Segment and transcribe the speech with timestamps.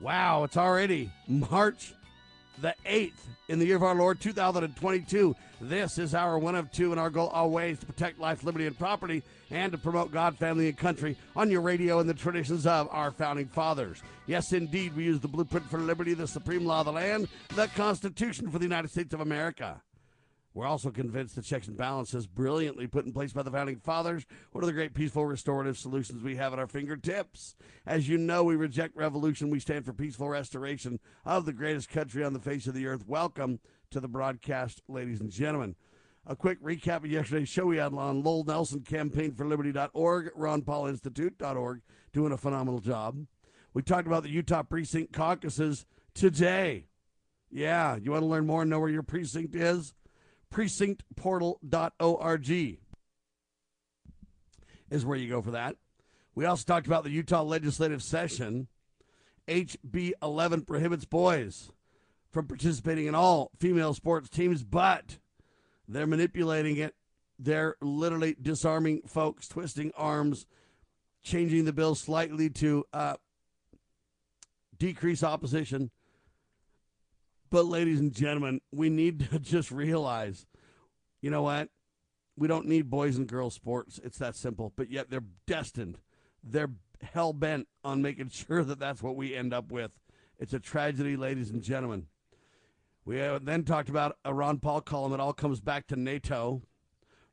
[0.00, 1.92] Wow, it's already March
[2.62, 5.36] the 8th in the year of our Lord 2022.
[5.60, 8.78] This is our one of two, and our goal always to protect life, liberty, and
[8.78, 12.88] property, and to promote God, family, and country on your radio and the traditions of
[12.90, 14.02] our founding fathers.
[14.26, 17.66] Yes, indeed, we use the blueprint for liberty, the supreme law of the land, the
[17.68, 19.82] Constitution for the United States of America.
[20.52, 24.26] We're also convinced the checks and balances brilliantly put in place by the founding fathers
[24.50, 27.54] one of the great peaceful restorative solutions we have at our fingertips.
[27.86, 29.50] As you know, we reject revolution.
[29.50, 33.06] We stand for peaceful restoration of the greatest country on the face of the earth.
[33.06, 35.76] Welcome to the broadcast, ladies and gentlemen.
[36.26, 41.80] A quick recap of yesterday's show we had on Lowell Nelson, campaignforliberty.org, ronpaulinstitute.org,
[42.12, 43.24] doing a phenomenal job.
[43.72, 46.88] We talked about the Utah precinct caucuses today.
[47.50, 49.94] Yeah, you want to learn more and know where your precinct is?
[50.52, 52.78] precinctportal.org
[54.90, 55.76] is where you go for that.
[56.34, 58.68] We also talked about the Utah legislative session.
[59.48, 61.70] HB 11 prohibits boys
[62.30, 65.18] from participating in all female sports teams, but
[65.88, 66.94] they're manipulating it.
[67.38, 70.46] They're literally disarming folks, twisting arms,
[71.22, 73.14] changing the bill slightly to uh,
[74.78, 75.90] decrease opposition
[77.50, 80.46] but, ladies and gentlemen, we need to just realize
[81.20, 81.68] you know what?
[82.36, 84.00] We don't need boys and girls sports.
[84.02, 84.72] It's that simple.
[84.74, 85.98] But yet they're destined.
[86.42, 86.70] They're
[87.02, 89.92] hell bent on making sure that that's what we end up with.
[90.38, 92.06] It's a tragedy, ladies and gentlemen.
[93.04, 95.12] We then talked about a Ron Paul column.
[95.12, 96.62] It all comes back to NATO.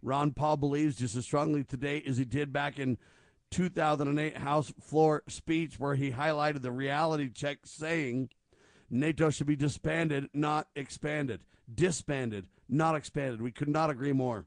[0.02, 2.98] Ron Paul believes just as strongly today as he did back in
[3.52, 8.30] 2008 House floor speech, where he highlighted the reality check, saying
[8.90, 11.42] NATO should be disbanded, not expanded.
[11.74, 13.42] Disbanded, not expanded.
[13.42, 14.46] We could not agree more.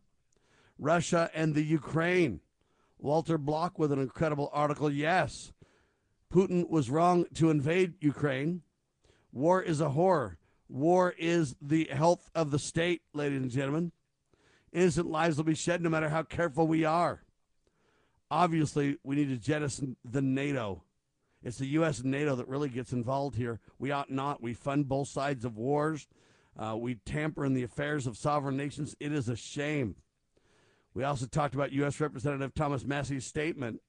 [0.79, 2.41] Russia and the Ukraine.
[2.99, 4.91] Walter Block with an incredible article.
[4.91, 5.53] Yes,
[6.33, 8.63] Putin was wrong to invade Ukraine.
[9.33, 10.39] War is a horror.
[10.69, 13.93] War is the health of the state, ladies and gentlemen.
[14.73, 17.23] Innocent lives will be shed no matter how careful we are.
[18.31, 20.85] Obviously, we need to jettison the NATO.
[21.43, 22.01] It's the U.S.
[22.01, 23.61] and NATO that really gets involved here.
[23.79, 24.43] We ought not.
[24.43, 26.07] We fund both sides of wars.
[26.59, 28.95] Uh, we tamper in the affairs of sovereign nations.
[29.01, 29.97] It is a shame.
[30.93, 32.01] We also talked about U.S.
[32.01, 33.81] Representative Thomas Massie's statement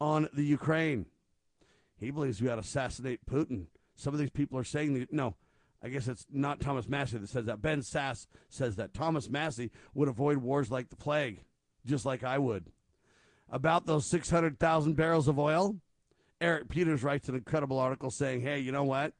[0.00, 1.06] on the Ukraine.
[1.98, 3.66] He believes we ought to assassinate Putin.
[3.96, 5.34] Some of these people are saying that, no,
[5.82, 7.60] I guess it's not Thomas Massie that says that.
[7.60, 8.94] Ben Sasse says that.
[8.94, 11.42] Thomas Massie would avoid wars like the plague,
[11.84, 12.66] just like I would.
[13.50, 15.76] About those 600,000 barrels of oil,
[16.40, 19.12] Eric Peters writes an incredible article saying, hey, you know what?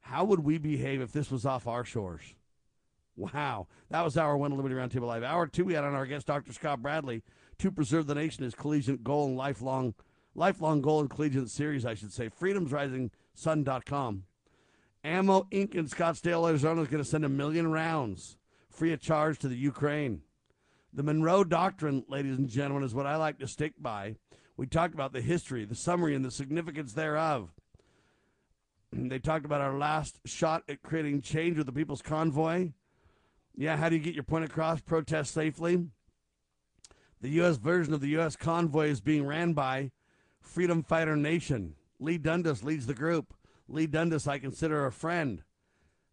[0.00, 2.34] How would we behave if this was off our shores?
[3.16, 3.66] Wow.
[3.90, 5.22] That was our one Liberty Roundtable Live.
[5.22, 6.52] Hour two, we had on our guest, Dr.
[6.52, 7.22] Scott Bradley,
[7.58, 9.94] to preserve the nation is collegiate goal and lifelong
[10.34, 12.30] lifelong goal and collegiate series, I should say.
[12.30, 14.24] FreedomsRisingSun.com.
[15.02, 15.74] Ammo Inc.
[15.74, 18.36] in Scottsdale, Arizona is going to send a million rounds
[18.68, 20.22] free of charge to the Ukraine.
[20.92, 24.16] The Monroe Doctrine, ladies and gentlemen, is what I like to stick by.
[24.60, 27.48] We talked about the history, the summary, and the significance thereof.
[28.92, 32.72] they talked about our last shot at creating change with the People's Convoy.
[33.56, 34.82] Yeah, how do you get your point across?
[34.82, 35.86] Protest safely.
[37.22, 37.56] The U.S.
[37.56, 38.36] version of the U.S.
[38.36, 39.92] convoy is being ran by
[40.42, 41.76] Freedom Fighter Nation.
[41.98, 43.32] Leigh Dundas leads the group.
[43.66, 45.42] Leigh Dundas, I consider a friend.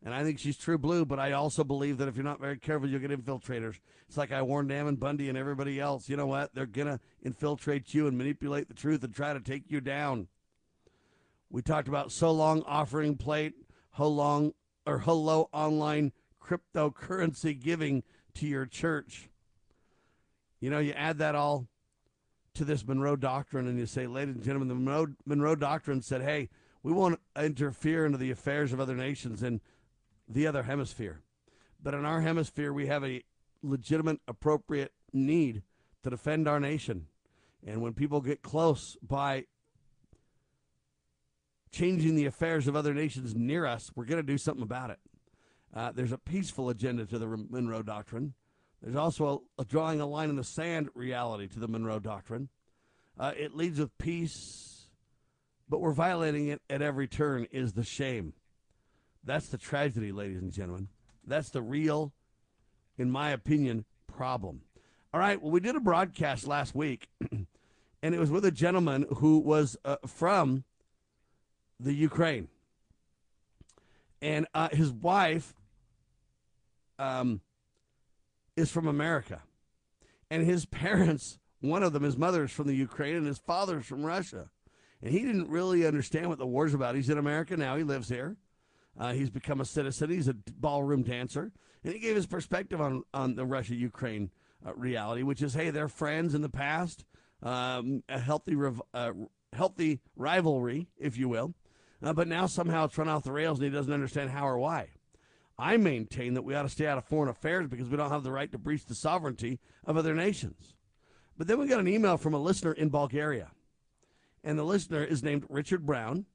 [0.06, 2.58] And I think she's true blue, but I also believe that if you're not very
[2.58, 3.80] careful, you'll get infiltrators.
[4.08, 6.08] It's like I warned Ammon Bundy and everybody else.
[6.08, 6.54] You know what?
[6.54, 10.28] They're going to infiltrate you and manipulate the truth and try to take you down.
[11.50, 13.56] We talked about so long offering plate,
[13.92, 14.54] how long
[14.86, 18.04] or hello online cryptocurrency giving
[18.36, 19.30] to your church.
[20.60, 21.68] You know, you add that all
[22.54, 26.22] to this Monroe Doctrine and you say, ladies and gentlemen, the Monroe, Monroe Doctrine said,
[26.22, 26.50] hey,
[26.84, 29.44] we won't interfere into the affairs of other nations.
[29.44, 29.60] And
[30.28, 31.22] the other hemisphere.
[31.82, 33.24] But in our hemisphere, we have a
[33.62, 35.64] legitimate, appropriate need
[36.04, 37.08] to defend our nation.
[37.66, 39.46] And when people get close by
[41.72, 45.00] changing the affairs of other nations near us, we're going to do something about it.
[45.74, 48.34] Uh, there's a peaceful agenda to the Monroe Doctrine.
[48.82, 52.50] There's also a, a drawing a line in the sand reality to the Monroe Doctrine.
[53.20, 54.88] Uh, it leads with peace,
[55.68, 58.34] but we're violating it at every turn, is the shame.
[59.28, 60.88] That's the tragedy, ladies and gentlemen.
[61.26, 62.14] That's the real,
[62.98, 64.62] in my opinion, problem.
[65.14, 69.06] All right, well, we did a broadcast last week, and it was with a gentleman
[69.18, 70.64] who was uh, from
[71.78, 72.48] the Ukraine.
[74.22, 75.54] And uh, his wife
[76.98, 77.42] um,
[78.56, 79.42] is from America.
[80.32, 83.80] And his parents, one of them, his mother is from the Ukraine, and his father
[83.80, 84.50] is from Russia.
[85.02, 86.96] And he didn't really understand what the war's about.
[86.96, 88.38] He's in America now, he lives here.
[89.00, 91.52] Uh, he's become a citizen, he's a ballroom dancer.
[91.84, 94.32] And he gave his perspective on, on the Russia Ukraine
[94.66, 97.06] uh, reality, which is hey, they're friends in the past,
[97.44, 99.12] um, a healthy, rev- uh,
[99.54, 101.54] healthy rivalry, if you will.
[102.02, 104.58] Uh, but now somehow it's run off the rails and he doesn't understand how or
[104.58, 104.90] why.
[105.60, 108.24] I maintain that we ought to stay out of foreign affairs because we don't have
[108.24, 110.76] the right to breach the sovereignty of other nations.
[111.38, 113.52] But then we got an email from a listener in Bulgaria.
[114.44, 116.26] And the listener is named Richard Brown.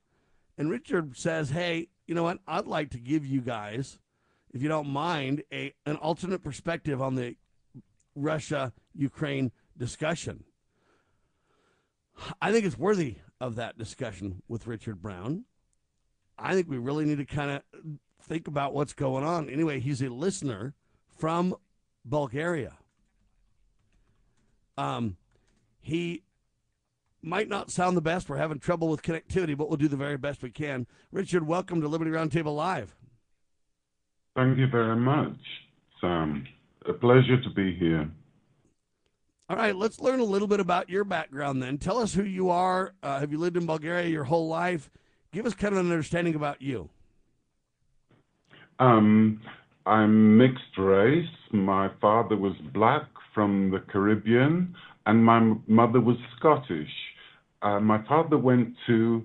[0.59, 2.41] And Richard says, Hey, you know what?
[2.47, 3.99] I'd like to give you guys,
[4.53, 7.37] if you don't mind, a an alternate perspective on the
[8.15, 10.45] Russia Ukraine discussion.
[12.43, 15.47] I think it's worthy of that discussion with Richard Brown.
[16.39, 17.63] I think we really need to kind of
[18.21, 19.49] think about what's going on.
[19.49, 20.75] Anyway, he's a listener
[21.17, 21.55] from
[22.05, 22.77] Bulgaria.
[24.77, 25.17] Um,
[25.81, 26.25] he
[27.23, 28.29] might not sound the best.
[28.29, 30.87] We're having trouble with connectivity, but we'll do the very best we can.
[31.13, 32.95] Richard, welcome to Liberty Roundtable Live.
[34.35, 35.37] Thank you very much,
[36.01, 36.47] Sam.
[36.89, 38.11] A pleasure to be here.
[39.49, 41.79] All right, let's learn a little bit about your background then.
[41.79, 42.95] Tell us who you are.
[43.03, 44.91] Uh, have you lived in Bulgaria your whole life?
[45.33, 46.89] Give us kind of an understanding about you.
[48.79, 49.41] Um,
[49.87, 51.29] I'm mixed race.
[51.53, 54.75] My father was black from the Caribbean,
[55.07, 56.91] and my mother was Scottish.
[57.63, 59.23] Uh, my father went to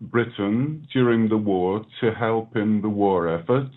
[0.00, 3.74] Britain during the war to help in the war efforts,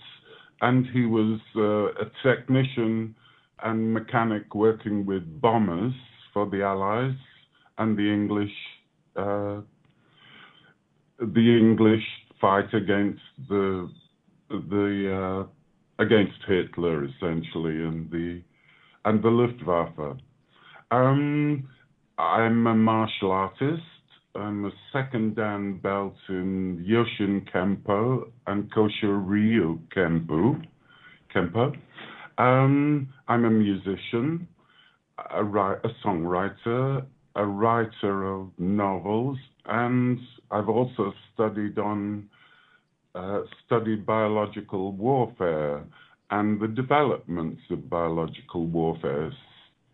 [0.61, 3.15] and he was uh, a technician
[3.63, 5.93] and mechanic working with bombers
[6.33, 7.15] for the Allies
[7.77, 8.53] and the English.
[9.15, 9.61] Uh,
[11.19, 12.03] the English
[12.39, 13.89] fight against the
[14.49, 18.41] the uh, against Hitler essentially and the
[19.05, 20.17] and the Luftwaffe.
[20.91, 21.67] Um,
[22.17, 23.83] I'm a martial artist.
[24.37, 30.61] I'm a second Dan belt in Yoshin Kempo and Kosho Ryu Kempo.
[31.33, 31.75] Kempo.
[32.37, 34.47] Um, I'm a musician,
[35.17, 37.03] a, a songwriter,
[37.35, 40.19] a writer of novels, and
[40.51, 42.29] I've also studied on
[43.15, 45.83] uh, studied biological warfare
[46.29, 49.31] and the developments of biological warfare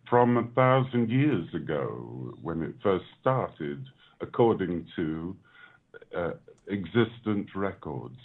[0.09, 3.83] from a thousand years ago when it first started,
[4.23, 5.35] according to
[6.17, 6.31] uh,
[6.69, 8.17] existent records.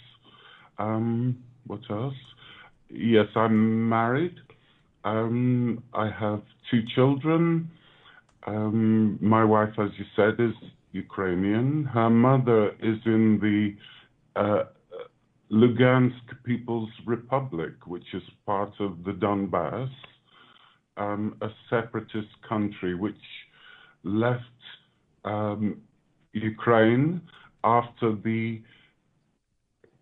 [0.77, 2.15] Um, what else?
[2.89, 4.35] Yes, I'm married.
[5.03, 6.41] Um, I have
[6.71, 7.69] two children.
[8.47, 10.55] Um, my wife, as you said, is
[10.91, 11.83] Ukrainian.
[11.85, 14.63] Her mother is in the uh,
[15.51, 19.89] Lugansk People's Republic, which is part of the Donbass,
[20.97, 23.15] um, a separatist country which
[24.03, 24.43] left
[25.25, 25.81] um,
[26.33, 27.21] Ukraine
[27.63, 28.61] after the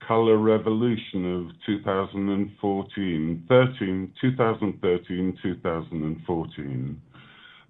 [0.08, 7.02] color revolution of 2014, 13, 2013, 2014.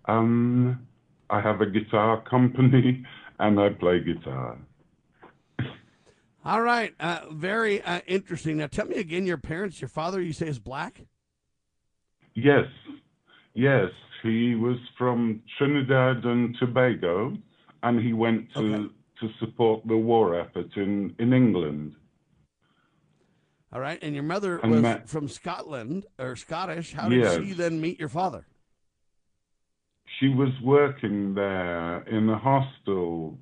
[0.05, 0.87] Um,
[1.29, 3.03] I have a guitar company
[3.39, 4.57] and I play guitar.
[6.45, 8.57] All right, uh, very uh, interesting.
[8.57, 11.01] Now, tell me again, your parents, your father, you say is black?
[12.35, 12.67] Yes,
[13.53, 13.89] yes.
[14.23, 17.37] He was from Trinidad and Tobago,
[17.83, 18.93] and he went to okay.
[19.21, 21.95] to support the war effort in in England.
[23.73, 26.93] All right, and your mother and was from Scotland or Scottish.
[26.93, 27.35] How did yes.
[27.35, 28.47] she then meet your father?
[30.19, 33.37] She was working there in a hostel.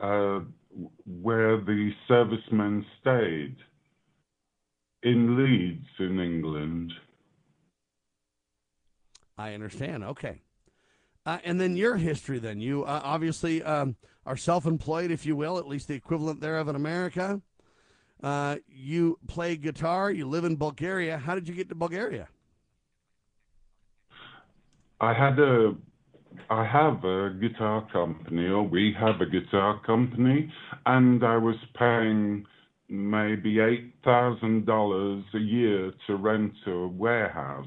[0.00, 0.40] Uh,
[1.04, 3.56] where the servicemen stayed
[5.02, 6.92] in Leeds in England.
[9.36, 10.04] I understand.
[10.04, 10.40] Okay.
[11.24, 12.60] Uh, and then your history, then.
[12.60, 16.68] You uh, obviously um, are self employed, if you will, at least the equivalent thereof
[16.68, 17.40] in America.
[18.22, 21.18] Uh, you play guitar, you live in Bulgaria.
[21.18, 22.28] How did you get to Bulgaria?
[25.00, 25.74] I had a
[26.48, 30.52] I have a guitar company, or we have a guitar company,
[30.86, 32.46] and I was paying
[32.88, 33.54] maybe
[34.04, 37.66] $8,000 a year to rent a warehouse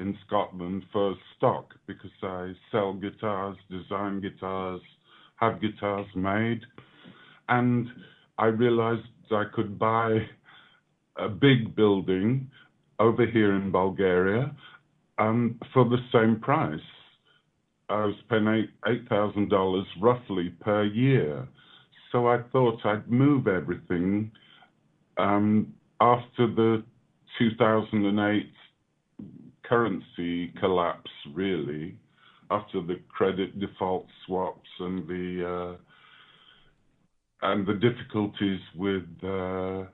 [0.00, 4.80] in Scotland for stock because I sell guitars, design guitars,
[5.36, 6.60] have guitars made.
[7.48, 7.88] And
[8.38, 10.18] I realized I could buy
[11.16, 12.50] a big building
[12.98, 14.54] over here in Bulgaria
[15.18, 16.80] um, for the same price.
[17.88, 21.46] I was paying eight thousand dollars roughly per year,
[22.12, 24.30] so I thought I'd move everything
[25.18, 26.84] um, after the
[27.38, 28.46] 2008
[29.70, 31.96] currency collapse, really,
[32.50, 35.76] after the credit default swaps and the uh,
[37.42, 39.84] and the difficulties with uh,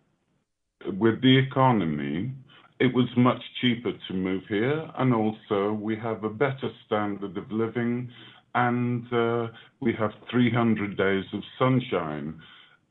[0.98, 2.32] with the economy,
[2.80, 7.52] it was much cheaper to move here, and also we have a better standard of
[7.52, 8.08] living,
[8.54, 9.48] and uh,
[9.80, 12.40] we have 300 days of sunshine.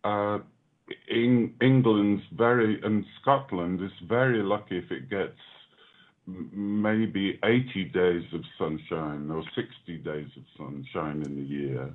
[0.04, 0.38] Uh,
[1.10, 5.40] in, England's very and Scotland is very lucky if it gets
[6.28, 11.94] maybe 80 days of sunshine or 60 days of sunshine in a year.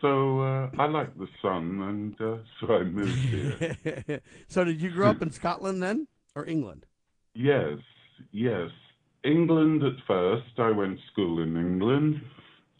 [0.00, 4.20] So uh, I like the sun, and uh, so I moved here.
[4.48, 6.86] so did you grow up in Scotland then, or England?
[7.34, 7.78] Yes,
[8.30, 8.70] yes.
[9.24, 10.58] England at first.
[10.58, 12.20] I went to school in England,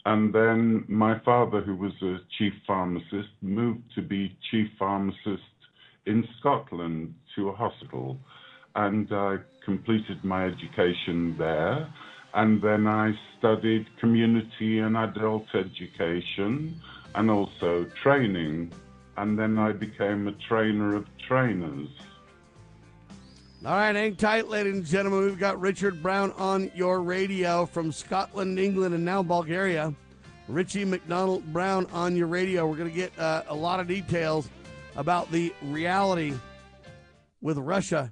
[0.05, 5.43] and then my father, who was a chief pharmacist, moved to be chief pharmacist
[6.05, 8.17] in Scotland to a hospital,
[8.75, 9.37] and I
[9.69, 11.87] completed my education there.
[12.33, 16.81] And then I studied community and adult education
[17.13, 18.73] and also training.
[19.17, 21.89] And then I became a trainer of trainers.
[23.63, 25.25] All right, hang tight, ladies and gentlemen.
[25.25, 29.93] We've got Richard Brown on your radio from Scotland, England, and now Bulgaria.
[30.47, 32.65] Richie McDonald Brown on your radio.
[32.65, 34.49] We're going to get uh, a lot of details
[34.95, 36.33] about the reality
[37.41, 38.11] with Russia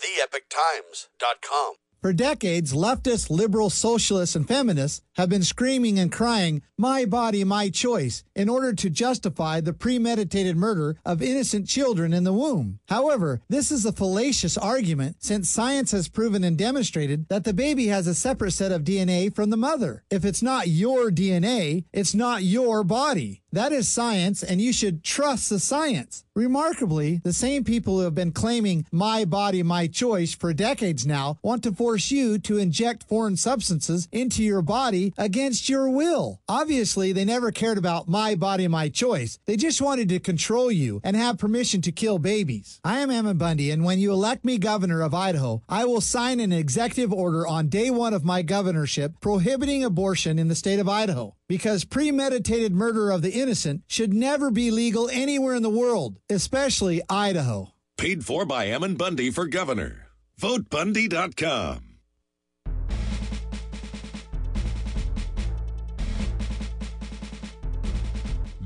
[0.00, 7.42] TheEpochTimes.com for decades, leftist, liberal, socialists, and feminists have been screaming and crying, My body,
[7.42, 12.78] my choice, in order to justify the premeditated murder of innocent children in the womb.
[12.88, 17.88] However, this is a fallacious argument since science has proven and demonstrated that the baby
[17.88, 20.04] has a separate set of DNA from the mother.
[20.08, 23.42] If it's not your DNA, it's not your body.
[23.50, 26.24] That is science, and you should trust the science.
[26.34, 31.38] Remarkably, the same people who have been claiming my body, my choice for decades now
[31.42, 36.40] want to force you to inject foreign substances into your body against your will.
[36.48, 39.38] Obviously, they never cared about my body, my choice.
[39.46, 42.80] They just wanted to control you and have permission to kill babies.
[42.84, 46.40] I am Ammon Bundy, and when you elect me governor of Idaho, I will sign
[46.40, 50.88] an executive order on day one of my governorship prohibiting abortion in the state of
[50.88, 56.18] Idaho because premeditated murder of the innocent should never be legal anywhere in the world,
[56.28, 57.72] especially Idaho.
[57.96, 60.06] Paid for by Ammon Bundy for governor.
[60.40, 61.87] VoteBundy.com.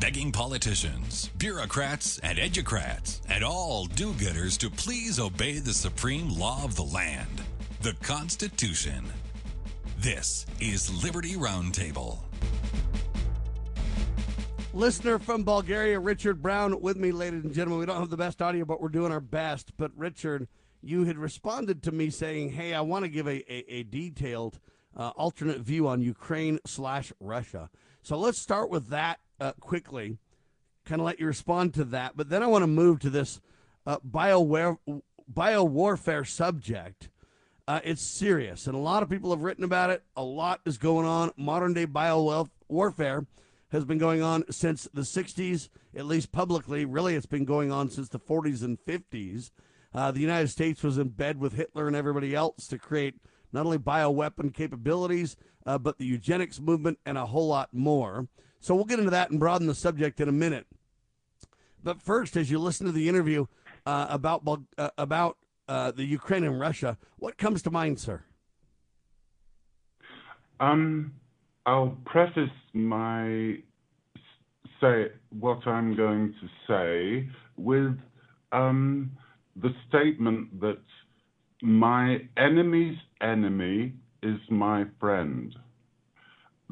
[0.02, 6.64] Begging politicians, bureaucrats, and educrats, and all do gooders to please obey the supreme law
[6.64, 7.40] of the land,
[7.82, 9.04] the Constitution.
[10.00, 12.18] This is Liberty Roundtable.
[14.74, 17.78] Listener from Bulgaria, Richard Brown, with me, ladies and gentlemen.
[17.78, 19.76] We don't have the best audio, but we're doing our best.
[19.76, 20.48] But, Richard,
[20.80, 24.58] you had responded to me saying, hey, I want to give a, a, a detailed
[24.96, 27.70] uh, alternate view on Ukraine slash Russia.
[28.02, 30.18] So let's start with that uh, quickly,
[30.84, 32.16] kind of let you respond to that.
[32.16, 33.40] But then I want to move to this
[33.86, 37.08] uh, bio warfare subject.
[37.68, 40.02] Uh, it's serious, and a lot of people have written about it.
[40.16, 41.30] A lot is going on.
[41.36, 43.26] Modern day bio warfare
[43.70, 46.84] has been going on since the 60s, at least publicly.
[46.84, 49.50] Really, it's been going on since the 40s and 50s.
[49.94, 53.14] Uh, the United States was in bed with Hitler and everybody else to create
[53.52, 55.36] not only bioweapon capabilities,
[55.66, 58.28] uh, but the eugenics movement and a whole lot more.
[58.62, 60.66] So we'll get into that and broaden the subject in a minute.
[61.82, 63.46] But first, as you listen to the interview
[63.84, 64.42] uh, about
[64.78, 65.36] uh, about
[65.68, 68.22] uh, the Ukraine and Russia, what comes to mind, sir?
[70.60, 71.12] Um,
[71.66, 73.56] I'll preface my
[74.80, 77.98] say what I'm going to say with
[78.52, 79.10] um,
[79.56, 80.82] the statement that
[81.62, 85.52] my enemy's enemy is my friend.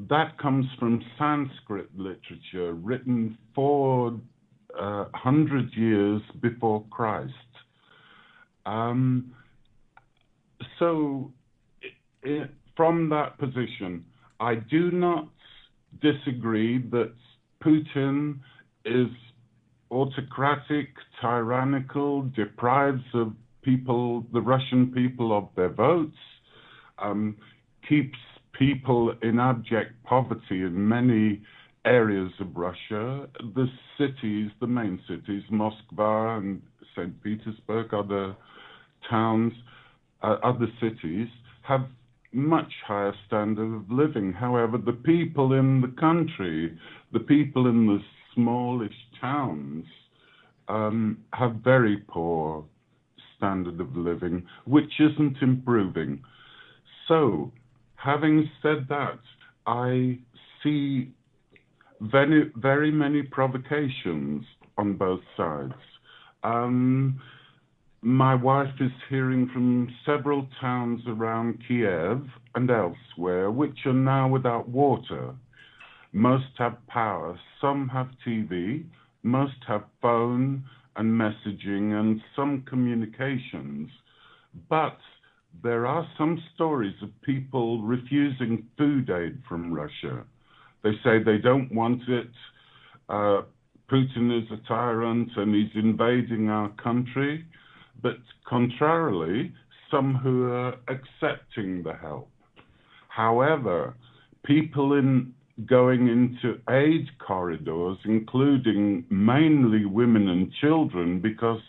[0.09, 4.23] That comes from Sanskrit literature written 400
[4.79, 7.33] uh, years before Christ.
[8.65, 9.35] Um,
[10.79, 11.33] so,
[12.23, 14.05] it, from that position,
[14.39, 15.29] I do not
[16.01, 17.13] disagree that
[17.63, 18.39] Putin
[18.85, 19.09] is
[19.91, 20.89] autocratic,
[21.21, 26.17] tyrannical, deprives of people, the Russian people, of their votes,
[26.99, 27.37] um,
[27.87, 28.17] keeps
[28.61, 31.41] people in abject poverty in many
[31.87, 33.27] areas of Russia.
[33.55, 36.61] The cities, the main cities, Moscow and
[36.95, 37.23] St.
[37.23, 38.37] Petersburg, other
[39.09, 39.55] towns,
[40.23, 41.27] uh, other cities,
[41.63, 41.87] have
[42.33, 44.31] much higher standard of living.
[44.31, 46.79] However, the people in the country,
[47.15, 47.99] the people in the
[48.35, 49.87] smallish towns,
[50.69, 52.65] um, have very poor
[53.39, 56.23] standard of living, which isn't improving.
[57.09, 57.53] So,
[58.03, 59.19] having said that,
[59.67, 60.19] I
[60.63, 61.13] see
[62.01, 64.45] very, very many provocations
[64.79, 65.75] on both sides.
[66.43, 67.21] Um,
[68.03, 72.23] my wife is hearing from several towns around Kiev
[72.55, 75.35] and elsewhere which are now without water.
[76.13, 78.85] Most have power, some have TV,
[79.23, 80.65] most have phone
[80.97, 83.91] and messaging and some communications.
[84.71, 84.97] But
[85.63, 90.25] there are some stories of people refusing food aid from Russia.
[90.83, 92.31] They say they don't want it.
[93.09, 93.43] Uh,
[93.91, 97.45] Putin is a tyrant and he's invading our country
[98.03, 99.53] but contrarily,
[99.91, 102.31] some who are accepting the help.
[103.09, 103.95] However,
[104.45, 105.35] people in
[105.67, 111.61] going into aid corridors, including mainly women and children, because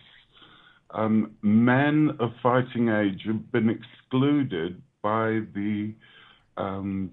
[0.94, 5.94] um, men of fighting age have been excluded by the
[6.58, 7.12] um,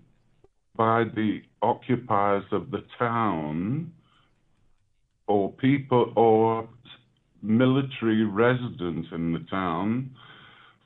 [0.77, 3.93] by the occupiers of the town
[5.27, 6.69] or people or
[7.43, 10.11] military residents in the town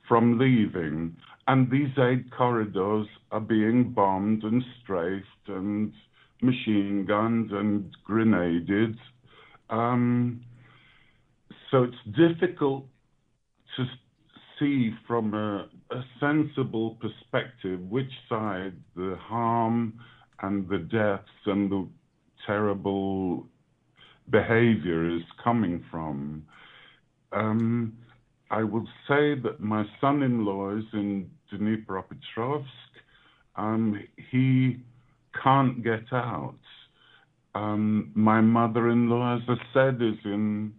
[0.08, 1.16] from leaving.
[1.46, 5.92] And these aid corridors are being bombed and strafed and
[6.40, 8.96] machine gunned and grenaded.
[9.70, 10.44] Um,
[11.72, 12.84] so it's difficult
[13.76, 13.84] to
[14.58, 19.98] see from a, a, sensible perspective which side the harm
[20.42, 21.88] and the deaths and the
[22.46, 23.46] terrible
[24.30, 26.44] behavior is coming from.
[27.32, 27.96] Um,
[28.50, 32.66] I will say that my son in law is in Dnipropetrovsk.
[33.56, 33.98] Um,
[34.30, 34.76] he
[35.42, 36.58] can't get out.
[37.54, 40.74] Um, my mother in law, as I said, is in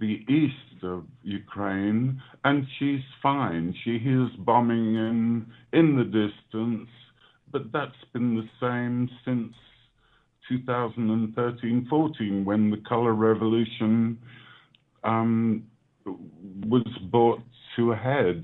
[0.00, 3.74] the east of Ukraine, and she's fine.
[3.84, 6.88] She hears bombing in, in the distance,
[7.50, 9.52] but that's been the same since
[10.50, 14.18] 2013-14 when the color revolution
[15.04, 15.64] um,
[16.66, 17.40] was brought
[17.76, 18.42] to a head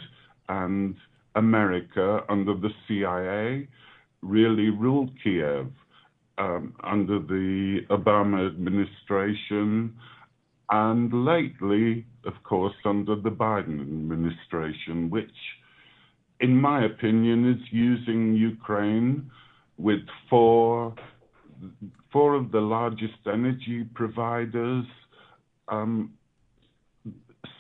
[0.49, 0.95] and
[1.35, 3.67] America under the CIA
[4.23, 5.69] really ruled Kiev
[6.39, 9.95] um, under the Obama administration
[10.71, 15.31] and lately, of course, under the Biden administration, which,
[16.41, 19.31] in my opinion, is using Ukraine
[19.77, 20.01] with
[20.31, 20.95] four
[22.13, 24.85] four of the largest energy providers,
[25.69, 26.13] um,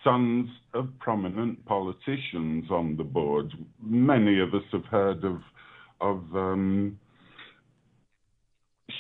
[0.03, 3.53] sons of prominent politicians on the board.
[3.83, 5.41] Many of us have heard of
[6.01, 6.99] of um,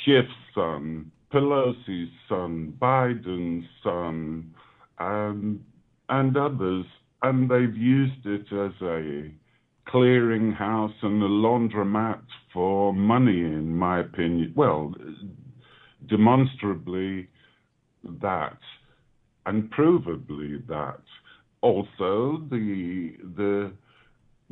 [0.02, 4.54] Schiff's son, Pelosi's son, Biden's son,
[4.98, 5.60] um,
[6.08, 6.86] and others,
[7.22, 9.32] and they've used it as a
[9.90, 14.52] clearinghouse and a laundromat for money, in my opinion.
[14.54, 14.94] Well,
[16.08, 17.28] demonstrably
[18.20, 18.58] that,
[19.46, 21.00] and provably that.
[21.62, 23.72] Also, the the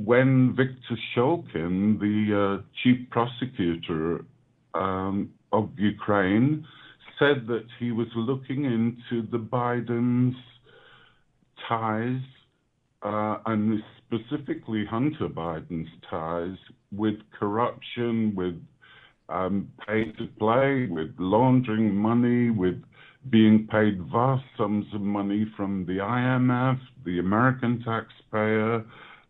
[0.05, 4.25] when Victor Shokin, the uh, chief prosecutor
[4.75, 6.67] um, of Ukraine,
[7.19, 10.37] said that he was looking into the Biden's
[11.69, 12.21] ties
[13.03, 16.57] uh, and specifically Hunter Biden's ties
[16.93, 18.55] with corruption, with
[19.29, 22.83] um, pay to play, with laundering money, with
[23.31, 28.85] being paid vast sums of money from the IMF, the American taxpayer,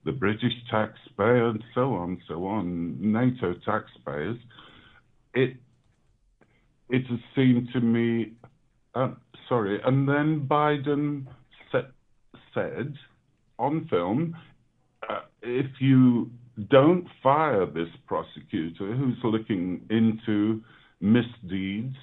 [0.04, 4.38] the British taxpayer, and so on, so on, NATO taxpayers.
[5.35, 5.56] It
[6.92, 8.35] it has seemed to me,
[8.94, 9.12] uh,
[9.48, 11.26] sorry, and then Biden
[12.55, 12.92] said
[13.59, 14.37] on film,
[15.09, 16.31] uh, if you
[16.70, 20.61] don't fire this prosecutor who's looking into
[21.00, 21.96] misdeeds,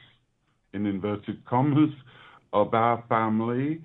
[0.73, 1.91] in inverted commas,
[2.51, 3.81] of our family,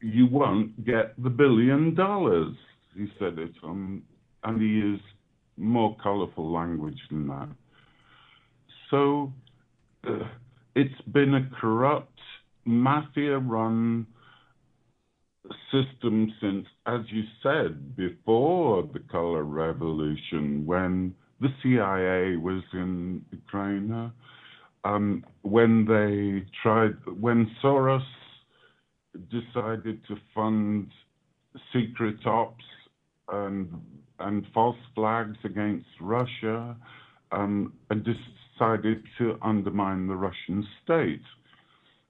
[0.00, 2.54] you won't get the billion dollars.
[2.96, 4.02] He said it, um,
[4.42, 5.02] and he used
[5.56, 7.48] more colorful language than that.
[8.90, 9.32] So
[10.74, 12.18] it's been a corrupt,
[12.64, 14.06] mafia run
[15.70, 24.12] system since, as you said, before the color revolution, when the CIA was in Ukraine,
[24.84, 28.04] um, when they tried, when Soros
[29.30, 30.88] decided to fund
[31.72, 32.64] secret ops
[33.32, 33.68] and
[34.20, 36.76] and false flags against Russia,
[37.32, 38.04] um, and
[38.54, 41.22] decided to undermine the Russian state.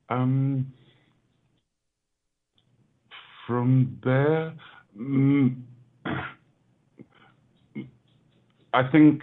[0.09, 0.73] Um,
[3.47, 4.55] from there,
[4.99, 5.55] mm,
[8.73, 9.23] I think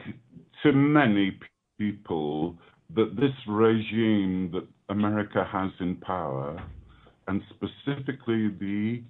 [0.63, 1.39] to many
[1.77, 2.57] people
[2.95, 6.61] that this regime that America has in power,
[7.27, 9.01] and specifically the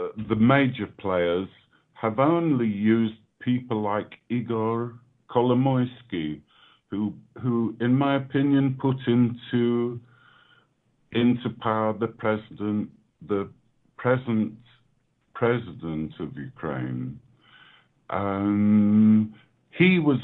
[0.00, 1.48] uh, the major players,
[1.94, 4.94] have only used people like Igor
[5.30, 6.40] Kolomoisky,
[6.92, 9.98] who who, in my opinion, put into
[11.12, 12.90] into power the president
[13.26, 13.48] the
[13.96, 14.52] present
[15.34, 17.18] president of Ukraine,
[18.10, 19.34] um,
[19.70, 20.20] he was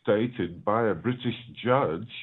[0.00, 2.14] stated by a British judge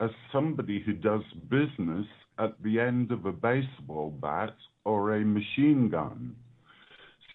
[0.00, 2.06] as somebody who does business
[2.38, 6.36] at the end of a baseball bat or a machine gun.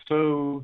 [0.08, 0.64] So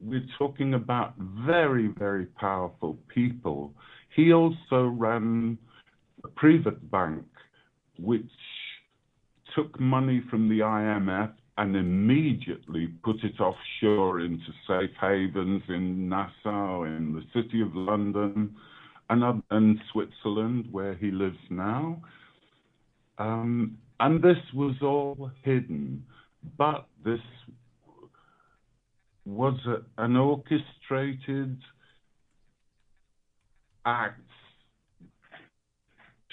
[0.00, 3.72] we're talking about very, very powerful people.
[4.14, 5.58] He also ran
[6.24, 7.24] a private bank
[7.98, 8.30] which
[9.54, 16.84] took money from the IMF and immediately put it offshore into safe havens in Nassau,
[16.84, 18.56] in the city of London,
[19.10, 22.00] and, and Switzerland, where he lives now.
[23.18, 26.04] Um, and this was all hidden,
[26.56, 27.20] but this
[29.26, 31.58] was a, an orchestrated
[33.84, 34.20] act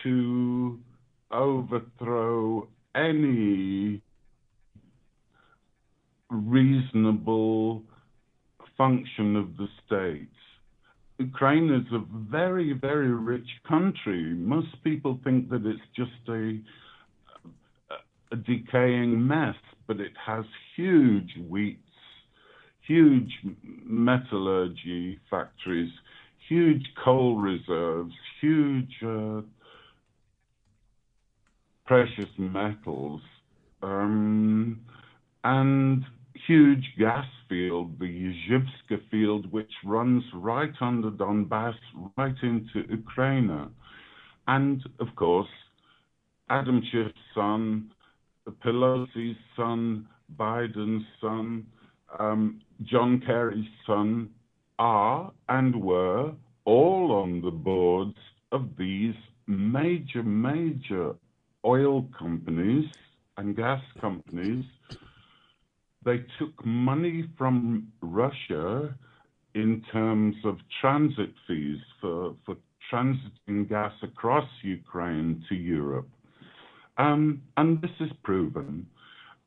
[0.04, 0.80] to
[1.32, 4.02] overthrow any
[6.30, 7.84] reasonable
[8.78, 10.30] function of the state.
[11.20, 14.36] Ukraine is a very, very rich country.
[14.36, 16.60] Most people think that it's just a,
[18.32, 19.56] a decaying mess,
[19.88, 21.80] but it has huge wheats,
[22.88, 23.32] huge
[23.84, 25.92] metallurgy factories,
[26.48, 29.42] huge coal reserves, huge uh,
[31.86, 33.22] precious metals.
[33.82, 34.82] Um,
[35.44, 36.04] and
[36.48, 41.76] huge gas field, the Yuzivska field, which runs right under Donbass,
[42.18, 43.70] right into Ukraine.
[44.48, 45.48] And of course,
[46.50, 47.92] Adam Schiff's son,
[48.66, 50.08] Pelosi's son,
[50.38, 51.66] Biden's son,
[52.20, 54.30] um, John Kerry's son
[54.80, 56.34] are and were
[56.66, 58.18] all on the boards
[58.52, 59.16] of these
[59.48, 61.16] major, major
[61.66, 62.86] oil companies
[63.38, 64.66] and gas companies
[66.08, 68.96] they took money from Russia
[69.56, 72.56] in terms of transit fees for, for
[72.90, 76.08] transiting gas across Ukraine to Europe.
[76.98, 78.88] Um, and this is proven.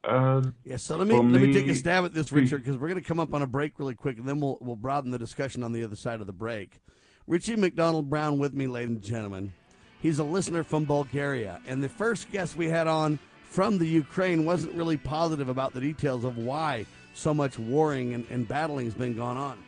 [0.02, 2.78] Uh, yeah, so let me let me, me take a stab at this, Richard, because
[2.78, 5.10] we're going to come up on a break really quick, and then we'll we'll broaden
[5.10, 6.80] the discussion on the other side of the break.
[7.26, 9.52] Richie McDonald Brown with me, ladies and gentlemen.
[10.00, 14.46] He's a listener from Bulgaria, and the first guest we had on from the Ukraine
[14.46, 18.94] wasn't really positive about the details of why so much warring and, and battling has
[18.94, 19.58] been going on.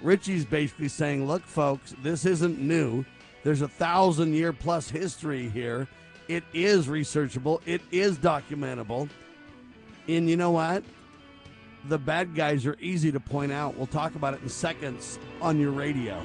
[0.00, 3.04] Richie's basically saying, look, folks, this isn't new.
[3.42, 5.86] There's a thousand year plus history here.
[6.28, 9.10] It is researchable, it is documentable.
[10.08, 10.84] And you know what?
[11.88, 13.76] The bad guys are easy to point out.
[13.76, 16.22] We'll talk about it in seconds on your radio.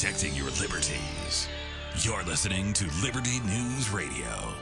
[0.00, 1.48] protecting your liberties.
[1.98, 4.54] You're listening to Liberty News Radio.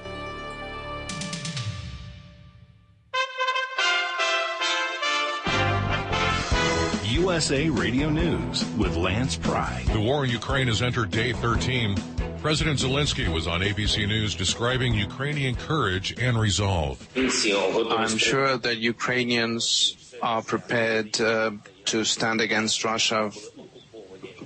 [7.05, 9.85] USA Radio News with Lance Pry.
[9.93, 12.18] The war in Ukraine has entered day 13.
[12.41, 17.07] President Zelensky was on ABC News describing Ukrainian courage and resolve.
[17.17, 21.51] I'm sure that Ukrainians are prepared uh,
[21.87, 23.33] to stand against Russia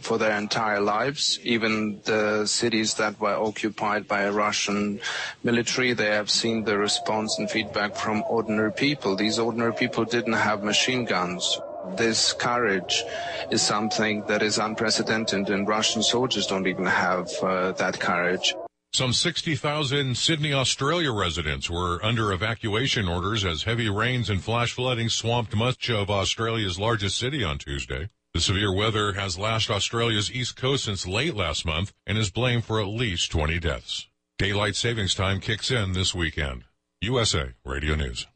[0.00, 1.38] for their entire lives.
[1.42, 5.00] Even the cities that were occupied by a Russian
[5.44, 9.16] military, they have seen the response and feedback from ordinary people.
[9.16, 11.60] These ordinary people didn't have machine guns.
[11.96, 13.02] This courage
[13.50, 18.54] is something that is unprecedented, and Russian soldiers don't even have uh, that courage.
[18.94, 25.08] Some 60,000 Sydney, Australia residents were under evacuation orders as heavy rains and flash flooding
[25.08, 28.10] swamped much of Australia's largest city on Tuesday.
[28.34, 32.64] The severe weather has lashed Australia's east coast since late last month and is blamed
[32.64, 34.08] for at least 20 deaths.
[34.38, 36.64] Daylight savings time kicks in this weekend.
[37.00, 38.26] USA Radio News.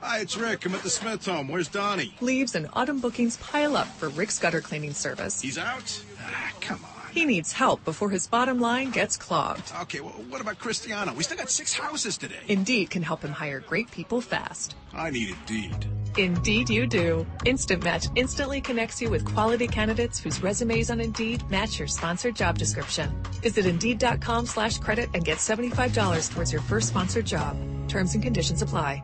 [0.00, 0.66] Hi, it's Rick.
[0.66, 1.48] I'm at the Smith home.
[1.48, 2.14] Where's Donnie?
[2.20, 5.40] Leaves and autumn bookings pile up for Rick's gutter cleaning service.
[5.40, 6.04] He's out?
[6.20, 7.10] Ah, come on.
[7.10, 9.72] He needs help before his bottom line gets clogged.
[9.82, 11.14] Okay, well, what about Cristiano?
[11.14, 12.40] We still got six houses today.
[12.48, 14.74] Indeed can help him hire great people fast.
[14.92, 15.86] I need Indeed.
[16.18, 17.24] Indeed you do.
[17.44, 22.36] Instant Match instantly connects you with quality candidates whose resumes on Indeed match your sponsored
[22.36, 23.10] job description.
[23.42, 27.56] Visit Indeed.com slash credit and get $75 towards your first sponsored job.
[27.88, 29.02] Terms and conditions apply.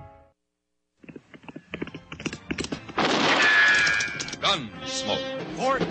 [4.41, 5.43] Gunsmoke.
[5.57, 5.87] Fort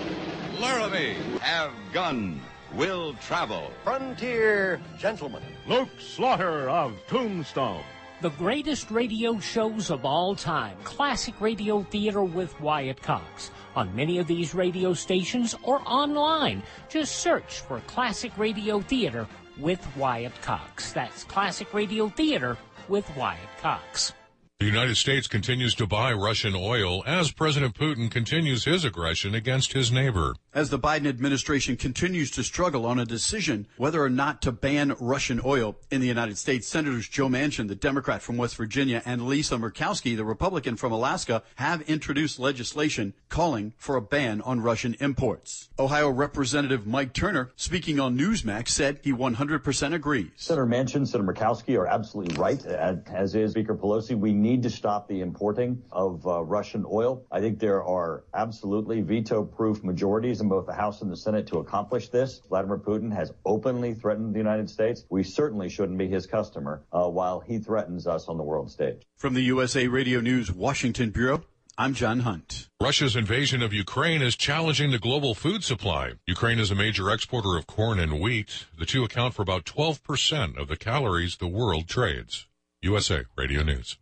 [0.59, 1.15] Laramie.
[1.41, 2.41] Have gun.
[2.75, 3.71] Will travel.
[3.83, 5.41] Frontier gentlemen.
[5.67, 7.83] Luke Slaughter of Tombstone.
[8.21, 10.77] The greatest radio shows of all time.
[10.83, 13.49] Classic radio theater with Wyatt Cox.
[13.75, 16.61] On many of these radio stations or online.
[16.89, 19.25] Just search for Classic Radio Theater
[19.57, 20.91] with Wyatt Cox.
[20.91, 22.57] That's Classic Radio Theater
[22.89, 24.13] with Wyatt Cox.
[24.59, 29.71] The United States continues to buy Russian oil as President Putin continues his aggression against
[29.71, 30.35] his neighbor.
[30.51, 34.95] As the Biden administration continues to struggle on a decision whether or not to ban
[34.99, 39.27] Russian oil in the United States, Senators Joe Manchin, the Democrat from West Virginia, and
[39.27, 44.95] Lisa Murkowski, the Republican from Alaska, have introduced legislation calling for a ban on Russian
[44.99, 45.69] imports.
[45.77, 50.31] Ohio Representative Mike Turner, speaking on Newsmax, said he 100% agrees.
[50.35, 54.17] Senator Manchin, Senator Murkowski are absolutely right, as is Speaker Pelosi.
[54.17, 57.23] We need to stop the importing of uh, Russian oil.
[57.31, 61.59] I think there are absolutely veto-proof majorities in both the House and the Senate to
[61.59, 62.41] accomplish this.
[62.49, 65.05] Vladimir Putin has openly threatened the United States.
[65.09, 69.03] We certainly shouldn't be his customer uh, while he threatens us on the world stage.
[69.17, 71.43] From the USA Radio News Washington Bureau,
[71.77, 72.67] I'm John Hunt.
[72.81, 76.11] Russia's invasion of Ukraine is challenging the global food supply.
[76.27, 78.65] Ukraine is a major exporter of corn and wheat.
[78.77, 82.47] The two account for about 12% of the calories the world trades.
[82.81, 83.97] USA Radio News.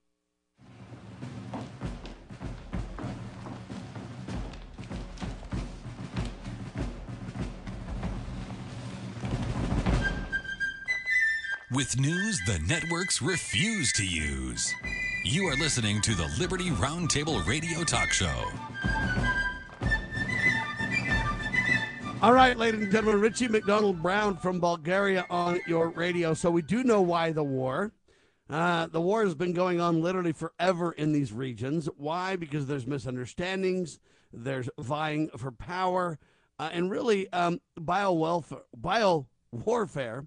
[11.69, 14.73] With news the networks refuse to use.
[15.25, 18.49] You are listening to the Liberty Roundtable Radio Talk Show.
[22.21, 26.33] All right, ladies and gentlemen, Richie McDonald Brown from Bulgaria on your radio.
[26.33, 27.91] So we do know why the war.
[28.49, 31.89] Uh, the war has been going on literally forever in these regions.
[31.97, 32.37] Why?
[32.37, 33.99] Because there's misunderstandings,
[34.31, 36.17] there's vying for power,
[36.59, 40.25] uh, and really um, bio welfare, bio warfare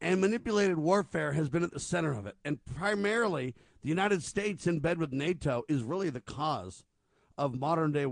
[0.00, 2.36] and manipulated warfare has been at the center of it.
[2.44, 6.84] And primarily, the United States, in bed with NATO, is really the cause
[7.36, 8.06] of modern day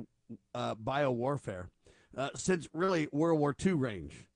[0.55, 1.70] uh, bio warfare
[2.16, 4.27] uh, since really World War II range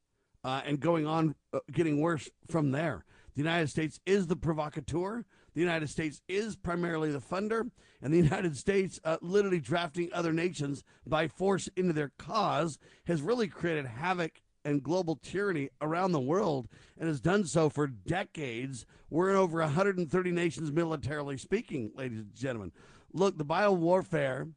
[0.44, 3.04] uh, and going on, uh, getting worse from there.
[3.34, 5.24] The United States is the provocateur.
[5.54, 10.32] The United States is primarily the funder, and the United States, uh, literally drafting other
[10.32, 16.20] nations by force into their cause, has really created havoc and global tyranny around the
[16.20, 18.86] world and has done so for decades.
[19.10, 22.72] We're in over 130 nations militarily speaking, ladies and gentlemen.
[23.12, 24.48] Look, the bio warfare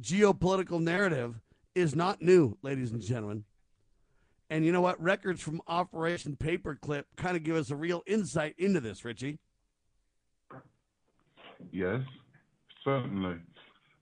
[0.00, 1.40] geopolitical narrative
[1.74, 3.44] is not new, ladies and gentlemen.
[4.50, 5.00] And you know what?
[5.00, 9.38] Records from Operation Paperclip kind of give us a real insight into this, Richie.
[11.70, 12.00] Yes,
[12.84, 13.36] certainly.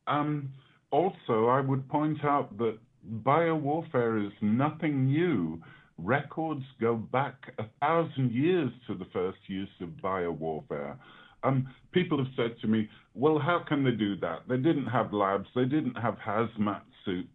[0.06, 0.52] Um,
[0.90, 2.78] also, I would point out that
[3.22, 5.60] biowarfare is nothing new.
[5.98, 10.96] Records go back a thousand years to the first use of biowarfare.
[11.42, 14.40] Um, people have said to me, well, how can they do that?
[14.48, 17.28] They didn't have labs, they didn't have hazmat suits,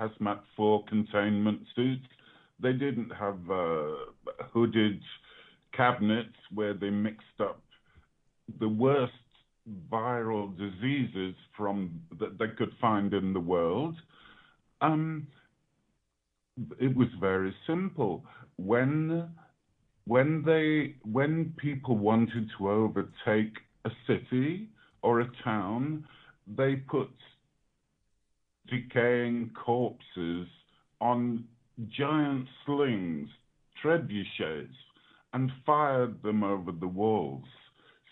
[0.00, 2.06] hazmat 4 containment suits,
[2.62, 3.92] they didn't have uh,
[4.52, 5.00] hooded
[5.76, 7.62] cabinets where they mixed up
[8.58, 9.12] the worst
[9.90, 13.94] viral diseases from that they could find in the world.
[14.80, 15.26] Um,
[16.78, 18.24] it was very simple.
[18.56, 19.28] When
[20.06, 24.68] when they when people wanted to overtake a city
[25.02, 26.04] or a town,
[26.46, 27.10] they put
[28.68, 30.46] decaying corpses
[31.00, 31.44] on
[31.88, 33.28] giant slings,
[33.82, 34.68] trebuchets,
[35.32, 37.44] and fired them over the walls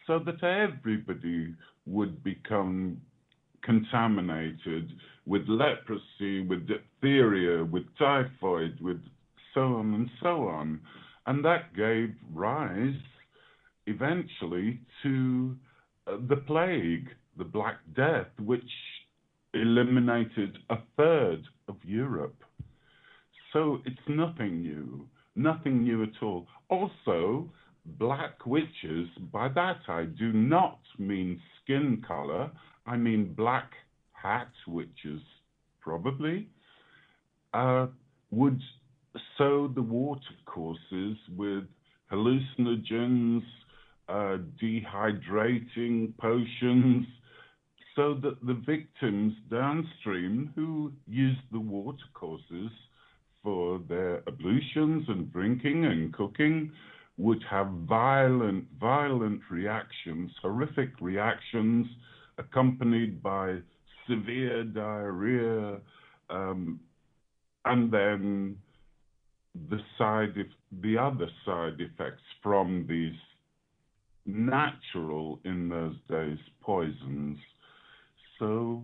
[0.07, 1.55] so that everybody
[1.87, 3.01] would become
[3.63, 4.93] contaminated
[5.29, 9.01] with leprosy, with diphtheria, with typhoid, with
[9.55, 10.81] so on and so on.
[11.27, 12.95] And that gave rise
[13.87, 15.55] eventually to
[16.07, 18.71] uh, the plague, the Black Death, which
[19.53, 22.43] eliminated a third of Europe.
[23.53, 26.47] So it's nothing new, nothing new at all.
[26.71, 27.51] Also,
[27.99, 32.51] black witches, by that I do not mean skin color,
[32.87, 33.71] I mean black
[34.21, 35.21] hat which is
[35.81, 36.49] probably,
[37.55, 37.87] uh,
[38.31, 38.61] would
[39.37, 41.65] sow the watercourses with
[42.13, 43.43] hallucinogens,
[44.09, 47.07] uh, dehydrating potions,
[47.95, 52.71] so that the victims downstream who used the watercourses
[53.43, 56.71] for their ablutions and drinking and cooking
[57.17, 61.87] would have violent, violent reactions, horrific reactions,
[62.39, 63.57] accompanied by
[64.09, 65.79] severe diarrhea,
[66.31, 66.81] um,
[67.65, 68.57] and then
[69.71, 70.35] the side,
[70.83, 73.19] the other side effects from these
[74.27, 77.39] natural, in those days, poisons.
[78.39, 78.83] So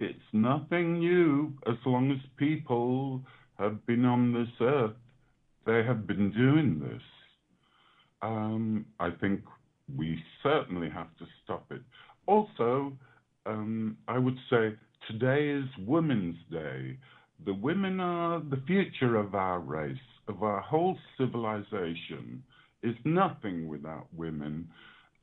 [0.00, 3.22] it's nothing new as long as people
[3.58, 4.96] have been on this earth.
[5.64, 7.02] They have been doing this.
[8.22, 9.42] Um, I think
[9.96, 11.82] we certainly have to stop it.
[12.26, 12.92] Also,
[13.46, 14.74] um, I would say
[15.10, 16.98] today is Women's Day.
[17.44, 19.96] The women are the future of our race,
[20.28, 22.42] of our whole civilization.
[22.82, 24.68] Is nothing without women,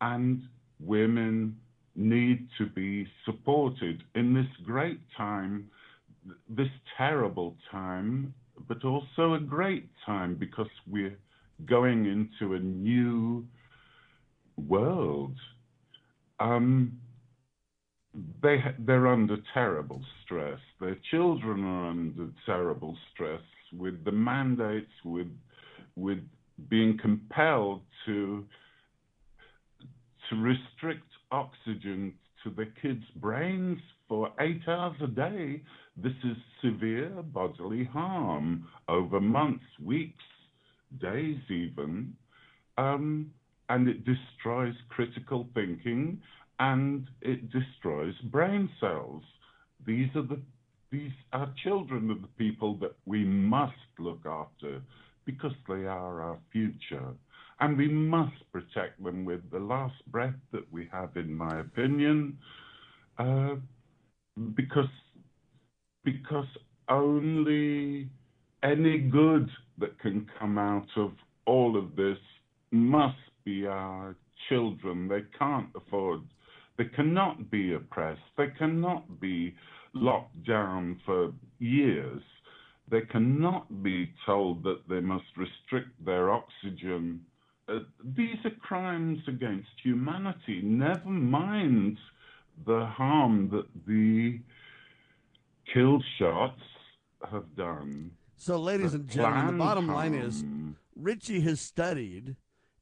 [0.01, 0.41] and
[0.79, 1.55] women
[1.95, 5.69] need to be supported in this great time,
[6.49, 8.33] this terrible time,
[8.67, 11.17] but also a great time because we're
[11.65, 13.45] going into a new
[14.57, 15.35] world.
[16.39, 16.99] Um,
[18.41, 20.59] they they're under terrible stress.
[20.79, 23.41] Their children are under terrible stress
[23.75, 25.27] with the mandates, with
[25.95, 26.19] with
[26.69, 28.45] being compelled to
[30.29, 35.61] to restrict oxygen to the kids' brains for eight hours a day.
[35.97, 40.23] This is severe bodily harm over months, weeks,
[41.01, 42.13] days even,
[42.77, 43.31] um,
[43.69, 46.21] and it destroys critical thinking
[46.63, 49.23] and it destroys brain cells.
[49.85, 50.39] These are the
[50.91, 54.79] these are children of the people that we must look after
[55.25, 57.07] because they are our future.
[57.59, 62.37] And we must protect them with the last breath that we have, in my opinion,
[63.17, 63.55] uh,
[64.53, 64.93] because
[66.03, 66.51] because
[66.89, 68.09] only
[68.61, 69.49] any good
[69.79, 71.11] that can come out of
[71.45, 72.17] all of this
[72.71, 74.15] must be our
[74.47, 75.07] children.
[75.07, 76.21] They can't afford,
[76.77, 79.55] they cannot be oppressed, they cannot be
[79.93, 82.21] locked down for years.
[82.89, 87.21] They cannot be told that they must restrict their oxygen.
[87.69, 91.97] Uh, these are crimes against humanity, never mind
[92.65, 94.39] the harm that the
[95.73, 96.61] kill shots
[97.31, 98.11] have done.
[98.35, 100.43] So, ladies The and gentlemen, the bottom line is.
[100.95, 102.35] Richie has studied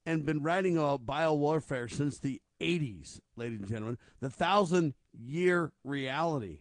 [0.06, 3.98] and been writing about biowarfare since the 80s, ladies and gentlemen.
[4.20, 6.60] The thousand year reality,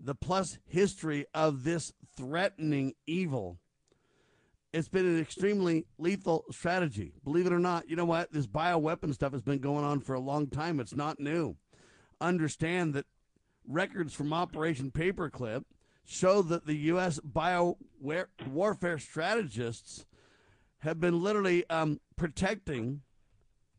[0.00, 3.58] the plus history of this threatening evil.
[4.72, 7.12] It's been an extremely lethal strategy.
[7.22, 8.32] Believe it or not, you know what?
[8.32, 10.80] This bioweapon stuff has been going on for a long time.
[10.80, 11.56] It's not new.
[12.20, 13.06] Understand that
[13.68, 15.64] records from Operation Paperclip
[16.04, 17.20] show that the U.S.
[17.20, 20.06] bio war- warfare strategists
[20.78, 23.02] have been literally um, protecting,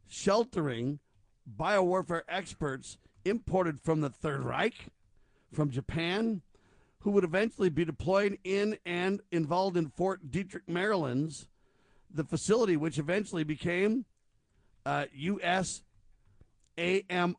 [0.07, 0.99] sheltering
[1.49, 4.87] biowarfare experts imported from the Third Reich,
[5.51, 6.41] from Japan,
[6.99, 11.47] who would eventually be deployed in and involved in Fort Detrick, Maryland's
[12.15, 14.05] the facility, which eventually became
[14.85, 15.83] uh, U.S.
[16.77, 17.35] AMRIID.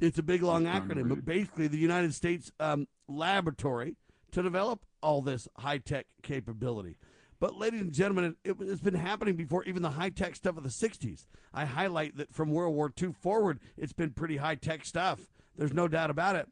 [0.00, 3.96] It's a big long acronym, but basically the United States um, laboratory
[4.32, 6.96] to develop all this high tech capability.
[7.40, 10.64] But, ladies and gentlemen, it, it's been happening before even the high tech stuff of
[10.64, 11.26] the 60s.
[11.54, 15.20] I highlight that from World War II forward, it's been pretty high tech stuff.
[15.56, 16.48] There's no doubt about it.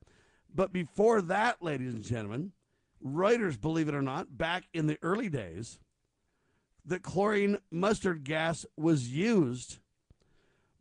[0.54, 2.52] But before that, ladies and gentlemen,
[3.04, 5.80] Reuters, believe it or not, back in the early days,
[6.84, 9.78] that chlorine mustard gas was used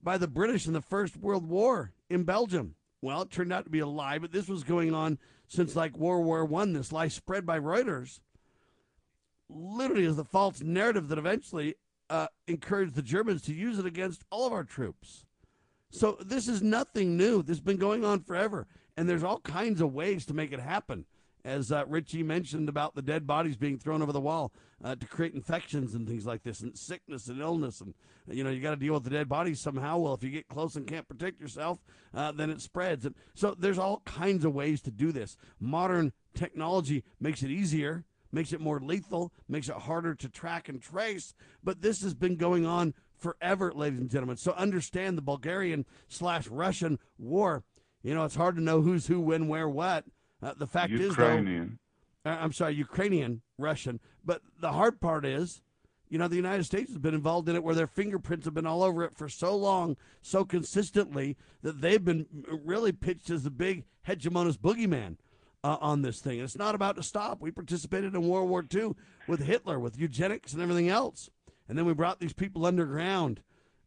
[0.04, 2.76] by the British in the First World War in Belgium.
[3.02, 5.98] Well, it turned out to be a lie, but this was going on since like
[5.98, 6.74] World War One.
[6.74, 8.20] This lie spread by Reuters
[9.50, 11.76] literally is the false narrative that eventually
[12.10, 15.26] uh, encouraged the Germans to use it against all of our troops.
[15.92, 17.42] So this is nothing new.
[17.42, 18.68] This has been going on forever,
[18.98, 21.06] and there's all kinds of ways to make it happen.
[21.46, 24.52] As uh, Richie mentioned about the dead bodies being thrown over the wall
[24.84, 27.94] uh, to create infections and things like this, and sickness and illness, and
[28.28, 30.00] you know you got to deal with the dead bodies somehow.
[30.00, 31.80] Well, if you get close and can't protect yourself,
[32.16, 33.06] uh, then it spreads.
[33.06, 35.38] And so there's all kinds of ways to do this.
[35.60, 40.82] Modern technology makes it easier makes it more lethal, makes it harder to track and
[40.82, 41.34] trace.
[41.64, 44.38] But this has been going on forever, ladies and gentlemen.
[44.38, 47.64] So understand the Bulgarian slash Russian war.
[48.04, 50.04] You know, it's hard to know who's who, when, where, what.
[50.44, 51.64] Uh, the fact Ukrainian.
[51.64, 51.70] is,
[52.26, 54.00] though, uh, I'm sorry, Ukrainian, Russian.
[54.24, 55.62] But the hard part is,
[56.10, 58.68] you know, the United States has been involved in it where their fingerprints have been
[58.68, 62.28] all over it for so long, so consistently, that they've been
[62.64, 65.16] really pitched as the big hegemonist boogeyman
[65.66, 66.36] uh, on this thing.
[66.38, 67.42] And It's not about to stop.
[67.42, 68.92] We participated in World War II
[69.28, 71.32] with Hitler, with eugenics and everything else.
[71.68, 73.42] And then we brought these people underground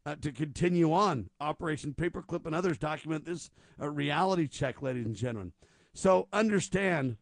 [0.04, 1.30] uh, to continue on.
[1.40, 3.50] Operation Paperclip and others document this
[3.80, 5.52] uh, reality check, ladies and gentlemen.
[5.94, 7.16] So understand,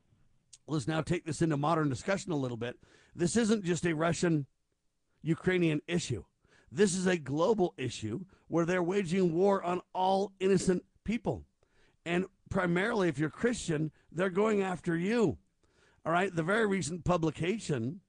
[0.66, 2.78] let's now take this into modern discussion a little bit.
[3.14, 4.46] This isn't just a Russian
[5.20, 6.24] Ukrainian issue.
[6.72, 11.44] This is a global issue where they're waging war on all innocent people.
[12.07, 15.38] And primarily, if you're Christian, they're going after you.
[16.05, 16.34] All right.
[16.34, 18.01] The very recent publication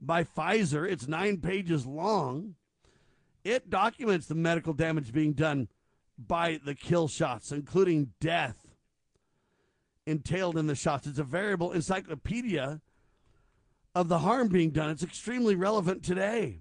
[0.00, 2.54] by Pfizer, it's nine pages long.
[3.44, 5.68] It documents the medical damage being done
[6.18, 8.58] by the kill shots, including death
[10.06, 11.06] entailed in the shots.
[11.06, 12.80] It's a variable encyclopedia
[13.94, 14.90] of the harm being done.
[14.90, 16.60] It's extremely relevant today.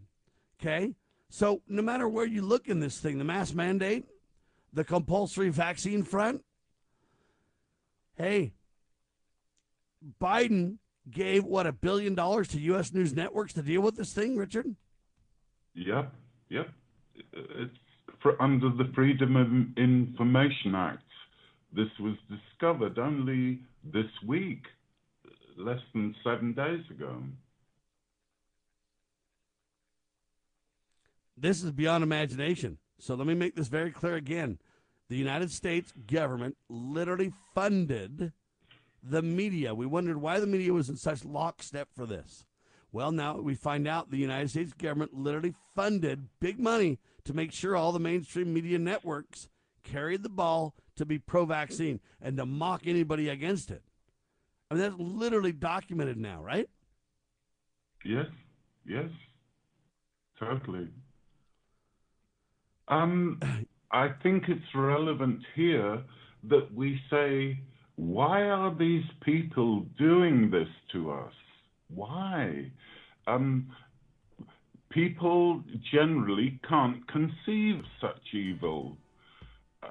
[0.60, 0.94] Okay?
[1.30, 4.06] So, no matter where you look in this thing, the mass mandate,
[4.74, 6.44] the compulsory vaccine front,
[8.16, 8.54] hey,
[10.22, 10.78] Biden
[11.10, 12.94] gave what a billion dollars to U.S.
[12.94, 14.76] news networks to deal with this thing, Richard.
[15.74, 16.14] Yep,
[16.50, 16.70] yep.
[17.34, 17.72] It's
[18.40, 19.48] under the Freedom of
[19.78, 21.04] Information Act.
[21.74, 24.64] This was discovered only this week,
[25.58, 27.24] less than seven days ago.
[31.38, 32.78] This is beyond imagination.
[33.00, 34.60] So let me make this very clear again.
[35.12, 38.32] The United States government literally funded
[39.04, 39.76] the media.
[39.76, 42.46] We wondered why the media was in such lockstep for this.
[42.94, 47.52] Well, now we find out the United States government literally funded big money to make
[47.52, 49.50] sure all the mainstream media networks
[49.84, 53.84] carried the ball to be pro vaccine and to mock anybody against it.
[54.70, 56.70] I mean, that's literally documented now, right?
[58.06, 58.28] Yes,
[58.88, 59.10] yes,
[60.40, 60.88] totally.
[62.88, 63.42] Um,
[63.92, 66.02] I think it's relevant here
[66.50, 67.60] that we say
[67.96, 71.34] why are these people doing this to us?
[71.94, 72.72] Why?
[73.28, 73.68] Um,
[74.90, 78.98] people generally can't conceive such evil.
[79.84, 79.90] Uh,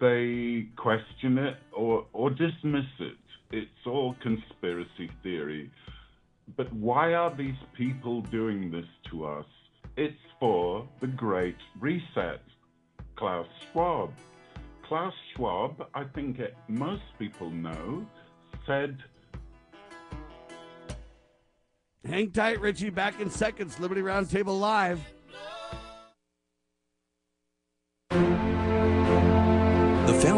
[0.00, 3.16] they question it or, or dismiss it.
[3.50, 5.70] It's all conspiracy theory.
[6.56, 9.46] But why are these people doing this to us?
[9.96, 12.40] It's for the Great Reset.
[13.16, 14.12] Klaus Schwab.
[14.86, 18.04] Klaus Schwab, I think it, most people know,
[18.66, 18.98] said.
[22.06, 22.90] Hang tight, Richie.
[22.90, 23.80] Back in seconds.
[23.80, 25.13] Liberty Roundtable Live.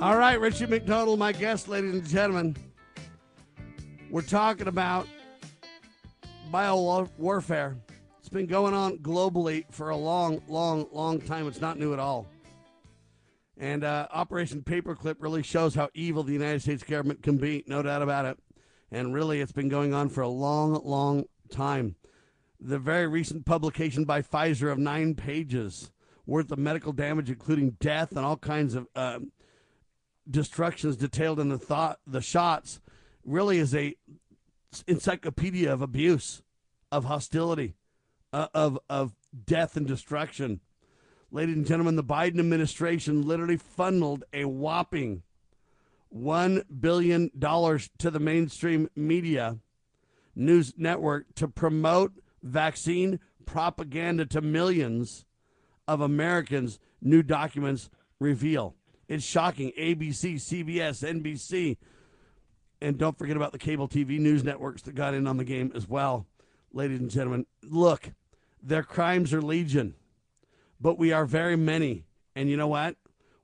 [0.00, 2.54] All right, Richie McDonald, my guest, ladies and gentlemen.
[4.10, 5.08] We're talking about
[6.52, 7.76] bio warfare.
[8.20, 11.48] It's been going on globally for a long, long, long time.
[11.48, 12.28] It's not new at all.
[13.56, 17.82] And uh, Operation Paperclip really shows how evil the United States government can be, no
[17.82, 18.38] doubt about it.
[18.92, 21.96] And really, it's been going on for a long, long time.
[22.60, 25.90] The very recent publication by Pfizer of nine pages
[26.24, 29.18] worth of medical damage, including death and all kinds of uh,
[30.28, 32.80] destructions detailed in the thought the shots
[33.24, 33.94] really is a
[34.86, 36.42] encyclopedia of abuse
[36.92, 37.74] of hostility
[38.32, 39.14] uh, of of
[39.46, 40.60] death and destruction.
[41.30, 45.22] Ladies and gentlemen the biden administration literally funneled a whopping
[46.10, 49.58] 1 billion dollars to the mainstream media
[50.34, 52.12] news network to promote
[52.42, 55.26] vaccine propaganda to millions
[55.86, 58.74] of americans new documents reveal
[59.08, 59.72] it's shocking.
[59.78, 61.78] ABC, CBS, NBC,
[62.80, 65.72] and don't forget about the cable TV news networks that got in on the game
[65.74, 66.26] as well.
[66.72, 68.10] Ladies and gentlemen, look,
[68.62, 69.94] their crimes are legion,
[70.80, 72.04] but we are very many.
[72.36, 72.96] And you know what?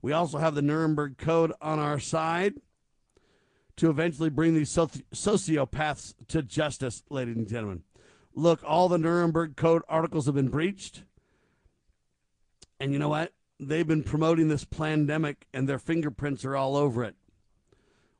[0.03, 2.55] We also have the Nuremberg Code on our side
[3.77, 7.83] to eventually bring these sociopaths to justice, ladies and gentlemen.
[8.35, 11.05] Look, all the Nuremberg Code articles have been breached.
[12.79, 13.33] And you know what?
[13.61, 17.17] They've been promoting this pandemic and their fingerprints are all over it.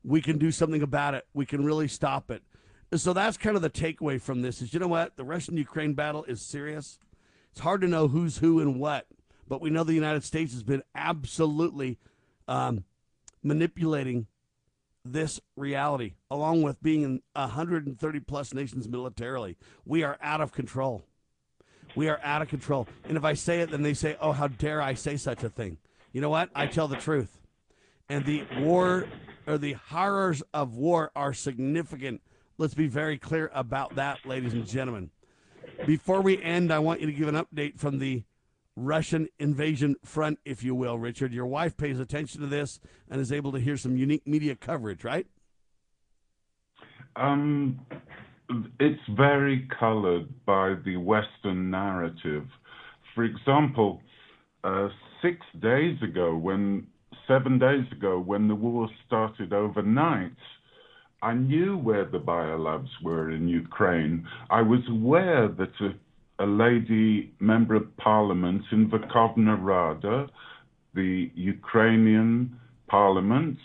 [0.03, 1.25] We can do something about it.
[1.33, 2.43] We can really stop it.
[2.93, 5.17] So that's kind of the takeaway from this is you know what?
[5.17, 6.99] The Russian Ukraine battle is serious.
[7.51, 9.07] It's hard to know who's who and what,
[9.47, 11.97] but we know the United States has been absolutely
[12.47, 12.83] um,
[13.43, 14.27] manipulating
[15.03, 19.57] this reality, along with being in 130 plus nations militarily.
[19.85, 21.05] We are out of control.
[21.95, 22.87] We are out of control.
[23.07, 25.49] And if I say it, then they say, oh, how dare I say such a
[25.49, 25.77] thing?
[26.11, 26.49] You know what?
[26.55, 27.39] I tell the truth.
[28.09, 29.07] And the war
[29.47, 32.21] or the horrors of war are significant.
[32.57, 35.09] Let's be very clear about that, ladies and gentlemen.
[35.85, 38.23] Before we end, I want you to give an update from the
[38.75, 41.33] Russian invasion front, if you will, Richard.
[41.33, 42.79] Your wife pays attention to this
[43.09, 45.27] and is able to hear some unique media coverage, right?
[47.15, 47.79] Um,
[48.79, 52.45] it's very colored by the Western narrative.
[53.13, 54.01] For example,
[54.63, 54.89] uh,
[55.21, 56.87] six days ago, when
[57.27, 60.31] seven days ago, when the war started overnight,
[61.21, 64.27] I knew where the biolabs were in Ukraine.
[64.49, 70.27] I was aware that a, a lady member of parliament in Verkhovna Rada,
[70.93, 73.57] the Ukrainian parliament,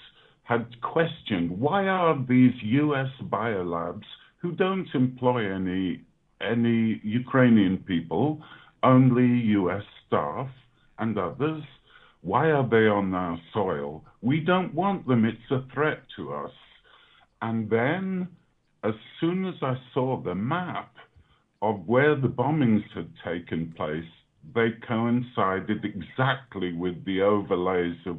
[0.45, 4.07] had questioned why are these US biolabs
[4.41, 6.03] who don't employ any
[6.41, 8.41] any Ukrainian people,
[8.82, 9.26] only
[9.61, 9.82] U.S.
[10.07, 10.49] staff
[10.99, 11.62] and others.
[12.22, 14.05] Why are they on our soil?
[14.22, 15.24] We don't want them.
[15.24, 16.53] It's a threat to us.
[17.43, 18.28] And then,
[18.84, 20.93] as soon as I saw the map
[21.62, 24.05] of where the bombings had taken place,
[24.55, 28.16] they coincided exactly with the overlays of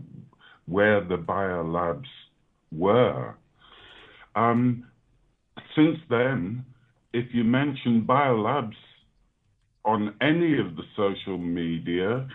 [0.68, 2.06] where the biolabs
[2.72, 3.36] were.
[4.36, 4.86] Um,
[5.76, 6.66] since then,
[7.14, 8.76] if you mention biolabs
[9.84, 12.28] on any of the social media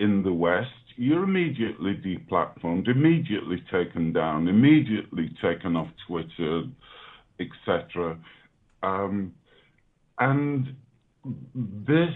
[0.00, 6.64] in the West, you're immediately deplatformed, immediately taken down, immediately taken off Twitter,
[7.40, 8.18] etc.
[8.82, 9.32] Um,
[10.18, 10.74] and
[11.54, 12.14] this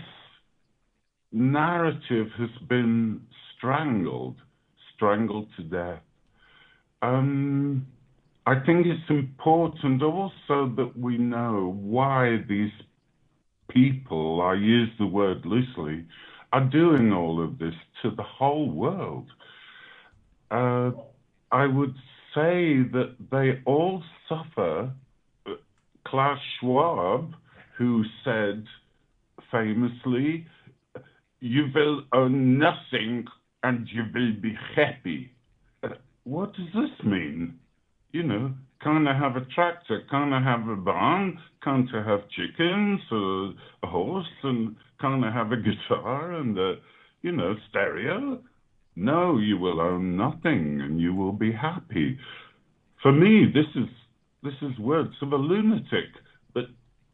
[1.33, 3.21] narrative has been
[3.57, 4.37] strangled,
[4.95, 6.03] strangled to death.
[7.03, 7.87] Um,
[8.47, 12.71] I think it's important also that we know why these
[13.69, 16.05] people, I use the word loosely,
[16.53, 19.27] are doing all of this to the whole world.
[20.49, 20.93] Uh,
[21.51, 21.97] I would
[22.37, 24.93] say that they all suffer.
[26.07, 27.35] Klaus Schwab,
[27.77, 28.65] who said
[29.51, 30.47] famously,
[31.41, 33.27] You will own nothing
[33.65, 35.33] and you will be happy.
[35.83, 35.89] Uh,
[36.23, 37.59] what does this mean?
[38.17, 40.01] You know, can't I have a tractor?
[40.11, 41.39] Can't I have a barn?
[41.62, 43.53] Can't I have chickens or
[43.83, 44.25] a horse?
[44.43, 46.77] And can't I have a guitar and a,
[47.21, 48.39] you know, stereo?
[48.97, 52.19] No, you will own nothing and you will be happy.
[53.03, 53.91] For me, this is
[54.43, 56.09] this is words of a lunatic,
[56.55, 56.64] but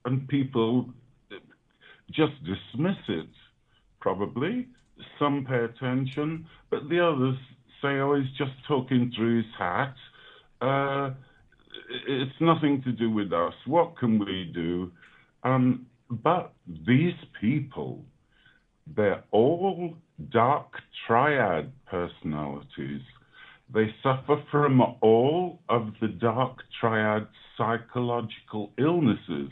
[0.05, 0.89] and people
[2.13, 3.29] just dismiss it.
[4.01, 4.69] Probably
[5.19, 7.39] some pay attention, but the others
[7.83, 9.97] say, "Oh, he's just talking through his hat."
[10.63, 11.11] Uh,
[12.09, 13.53] it's nothing to do with us.
[13.67, 14.93] What can we do?
[15.43, 16.53] Um, but
[16.87, 18.05] these people,
[18.97, 19.95] they're all
[20.31, 20.69] dark
[21.07, 23.01] triad personalities.
[23.75, 29.51] They suffer from all of the dark triad psychological illnesses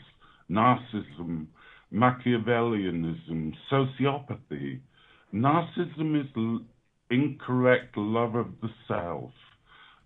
[0.51, 1.47] narcissism,
[1.93, 4.79] Machiavellianism, sociopathy.
[5.33, 6.61] Narcissism is l-
[7.09, 9.31] incorrect love of the self.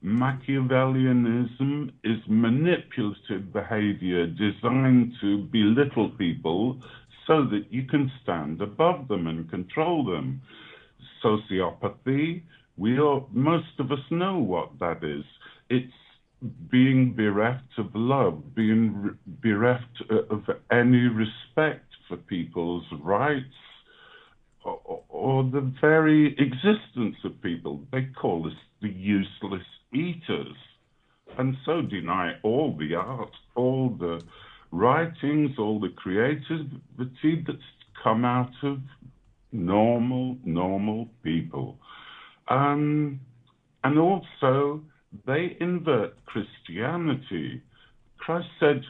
[0.05, 6.79] Machiavellianism is manipulative behavior designed to belittle people
[7.25, 10.39] so that you can stand above them and control them.
[11.23, 12.43] Sociopathy,
[12.77, 15.23] we all, most of us know what that is.
[15.71, 15.91] It's
[16.69, 23.55] being bereft of love, being bereft uh, of any respect for people's rights
[24.63, 27.81] or, or the very existence of people.
[27.91, 28.53] They call us
[28.83, 29.63] the useless
[29.93, 30.55] eaters
[31.37, 34.21] and so deny all the art, all the
[34.71, 37.57] writings, all the creativity that's
[38.03, 38.79] come out of
[39.51, 41.77] normal, normal people.
[42.47, 43.19] Um,
[43.83, 44.81] and also,
[45.25, 47.61] they invert Christianity.
[48.17, 48.81] Christ said,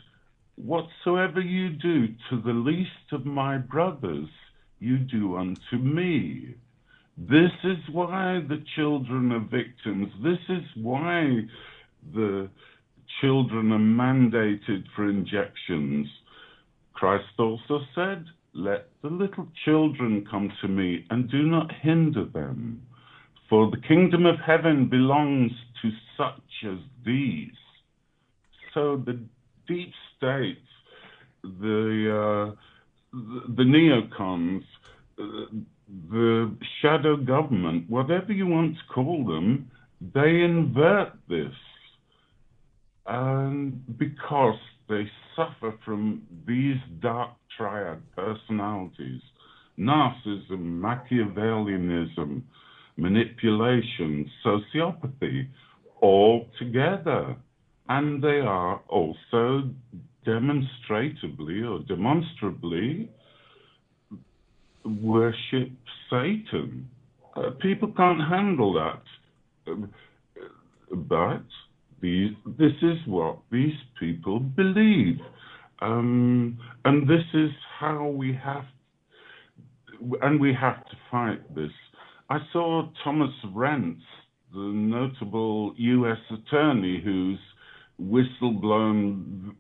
[0.56, 4.30] Whatsoever you do to the least of my brothers,
[4.80, 6.56] you do unto me.
[7.18, 10.12] This is why the children are victims.
[10.22, 11.42] This is why
[12.14, 12.50] the
[13.22, 16.08] children are mandated for injections.
[16.94, 22.82] Christ also said, Let the little children come to me and do not hinder them,
[23.50, 25.52] for the kingdom of heaven belongs
[25.82, 27.52] to such as these.
[28.74, 29.20] So the
[29.68, 30.62] deep state,
[31.44, 32.56] the, uh,
[33.14, 34.64] the, the neocons,
[35.18, 35.46] uh,
[36.10, 39.70] the shadow government, whatever you want to call them,
[40.14, 41.54] they invert this.
[43.06, 44.58] And because
[44.90, 49.22] they suffer from these dark triad personalities
[49.80, 52.42] narcissism, Machiavellianism,
[52.98, 55.48] manipulation, sociopathy,
[56.02, 57.36] all together.
[57.90, 59.70] And they are also
[60.24, 63.10] demonstrably or demonstrably
[64.86, 65.72] worship
[66.10, 66.90] Satan.
[67.36, 69.72] Uh, people can't handle that.
[69.72, 69.92] Um,
[70.92, 71.44] but
[72.02, 75.18] these, this is what these people believe.
[75.82, 78.64] Um, and this is how we have,
[80.22, 81.72] and we have to fight this.
[82.30, 84.00] I saw Thomas Renz,
[84.54, 86.18] the notable U.S.
[86.32, 87.40] attorney who's
[88.02, 89.54] whistleblown,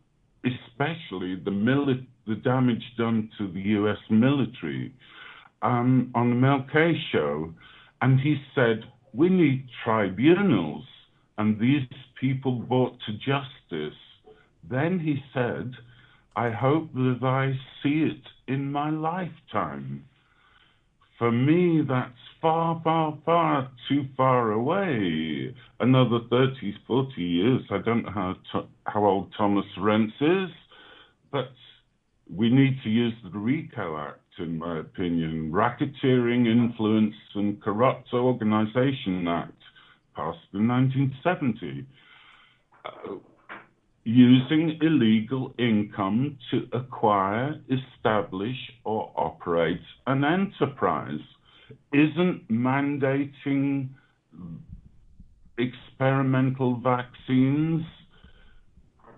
[0.45, 3.97] especially the, mili- the damage done to the U.S.
[4.09, 4.93] military
[5.65, 7.51] um, on the Mel K show,
[8.01, 10.85] and he said, We need tribunals,
[11.37, 11.87] and these
[12.21, 13.97] people brought to justice.
[14.69, 15.71] Then he said,
[16.35, 20.05] I hope that I see it in my lifetime.
[21.17, 22.11] For me, that's
[22.41, 25.55] far, far, far too far away.
[25.79, 27.61] Another 30, 40 years.
[27.71, 30.51] I don't know how, to, how old Thomas Renz is,
[31.31, 31.51] but
[32.31, 35.51] we need to use the RICO Act in my opinion.
[35.51, 39.61] Racketeering, Influence, and Corrupt Organization Act,
[40.15, 41.85] passed in 1970.
[42.85, 43.15] Uh,
[44.05, 51.19] using illegal income to acquire, establish, or operate an enterprise.
[51.91, 53.89] isn't mandating
[55.57, 57.81] experimental vaccines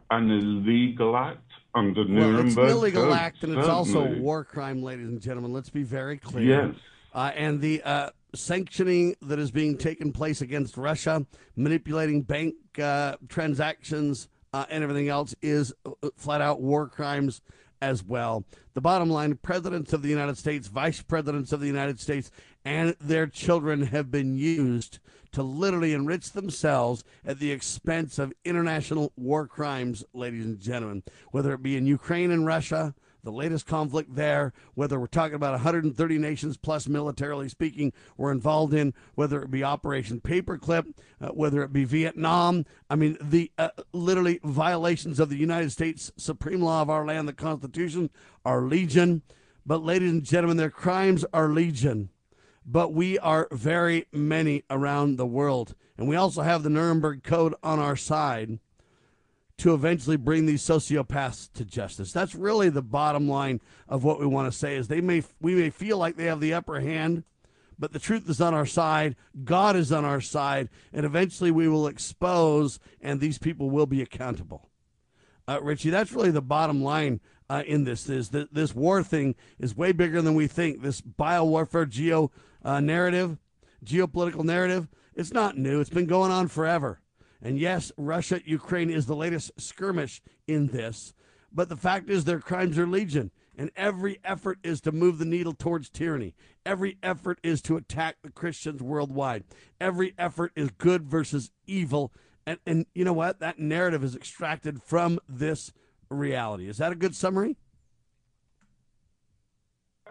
[0.09, 1.46] an illegal act
[1.77, 2.35] under Nuremberg?
[2.35, 5.53] Well, it's an illegal act, and it's also a war crime, ladies and gentlemen.
[5.53, 6.71] Let's be very clear.
[6.71, 6.75] Yes.
[7.13, 11.25] Uh, and the uh, sanctioning that is being taken place against Russia,
[11.55, 17.41] manipulating bank uh, transactions uh, and everything else, is uh, flat out war crimes
[17.81, 18.43] as well.
[18.73, 22.31] The bottom line presidents of the United States, vice presidents of the United States,
[22.65, 24.99] and their children have been used
[25.31, 31.53] to literally enrich themselves at the expense of international war crimes, ladies and gentlemen, whether
[31.53, 32.93] it be in Ukraine and Russia
[33.27, 38.73] the latest conflict there, whether we're talking about 130 nations plus militarily speaking, we're involved
[38.73, 42.65] in, whether it be Operation Paperclip, uh, whether it be Vietnam.
[42.89, 47.27] I mean, the uh, literally violations of the United States supreme law of our land,
[47.27, 48.09] the Constitution,
[48.45, 49.23] are legion.
[49.65, 52.09] But, ladies and gentlemen, their crimes are legion.
[52.67, 55.73] But we are very many around the world.
[55.97, 58.59] And we also have the Nuremberg Code on our side
[59.59, 62.11] to eventually bring these sociopaths to justice.
[62.11, 65.55] That's really the bottom line of what we want to say is they may we
[65.55, 67.23] may feel like they have the upper hand,
[67.79, 71.67] but the truth is on our side, God is on our side, and eventually we
[71.67, 74.69] will expose and these people will be accountable.
[75.47, 79.33] Uh, Richie, that's really the bottom line uh, in this is that this war thing
[79.57, 80.81] is way bigger than we think.
[80.81, 82.31] This biowarfare geo
[82.63, 83.37] uh, narrative,
[83.83, 85.79] geopolitical narrative, it's not new.
[85.79, 87.01] It's been going on forever.
[87.41, 91.13] And yes, Russia, Ukraine is the latest skirmish in this.
[91.51, 93.31] But the fact is, their crimes are legion.
[93.57, 96.35] And every effort is to move the needle towards tyranny.
[96.65, 99.45] Every effort is to attack the Christians worldwide.
[99.81, 102.13] Every effort is good versus evil.
[102.45, 103.39] And, and you know what?
[103.39, 105.73] That narrative is extracted from this
[106.09, 106.69] reality.
[106.69, 107.57] Is that a good summary?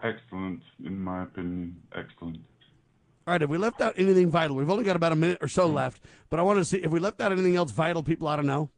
[0.03, 1.75] Excellent, in my opinion.
[1.95, 2.37] Excellent.
[3.27, 4.55] All right, have we left out anything vital?
[4.55, 5.73] We've only got about a minute or so mm.
[5.73, 8.37] left, but I want to see if we left out anything else vital people ought
[8.37, 8.69] to know.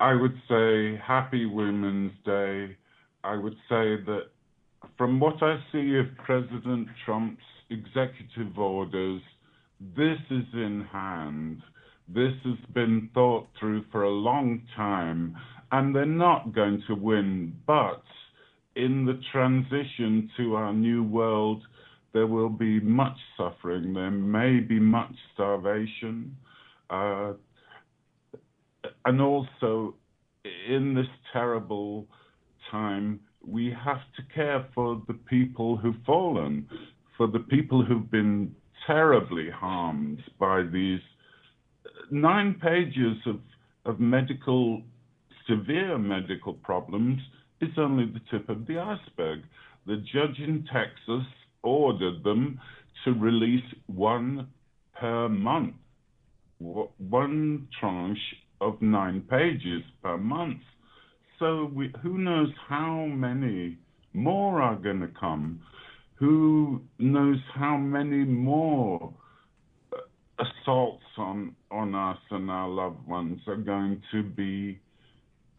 [0.00, 2.76] I would say Happy Women's Day.
[3.24, 4.28] I would say that
[4.96, 9.20] from what I see of President Trump's executive orders,
[9.80, 11.62] this is in hand.
[12.08, 15.36] This has been thought through for a long time,
[15.72, 17.56] and they're not going to win.
[17.66, 18.02] But
[18.76, 21.62] in the transition to our new world,
[22.12, 23.94] there will be much suffering.
[23.94, 26.36] There may be much starvation.
[26.90, 27.32] Uh,
[29.04, 29.94] and also,
[30.68, 32.06] in this terrible
[32.70, 36.68] time, we have to care for the people who've fallen,
[37.16, 38.54] for the people who've been
[38.86, 41.00] terribly harmed by these
[42.10, 43.40] nine pages of,
[43.84, 44.82] of medical,
[45.48, 47.20] severe medical problems
[47.60, 49.40] is only the tip of the iceberg.
[49.86, 51.26] The judge in Texas
[51.62, 52.60] ordered them
[53.04, 54.48] to release one
[54.98, 55.74] per month,
[56.58, 58.18] one tranche
[58.60, 60.60] of nine pages per month.
[61.38, 63.76] So we, who knows how many
[64.14, 65.60] more are going to come?
[66.14, 69.12] Who knows how many more
[69.92, 69.98] uh,
[70.42, 74.80] assaults on, on us and our loved ones are going to be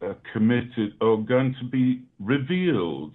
[0.01, 3.13] uh, committed or going to be revealed?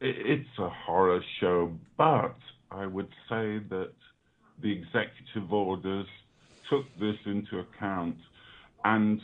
[0.00, 2.36] It's a horror show, but
[2.70, 3.92] I would say that
[4.62, 6.06] the executive orders
[6.68, 8.16] took this into account.
[8.84, 9.20] And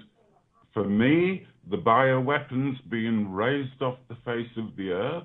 [0.74, 5.24] for me, the bioweapons being razed off the face of the earth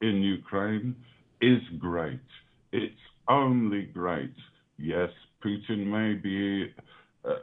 [0.00, 0.96] in Ukraine
[1.40, 2.20] is great.
[2.72, 2.94] It's
[3.28, 4.34] only great.
[4.78, 5.10] Yes,
[5.44, 6.72] Putin may be
[7.24, 7.34] uh,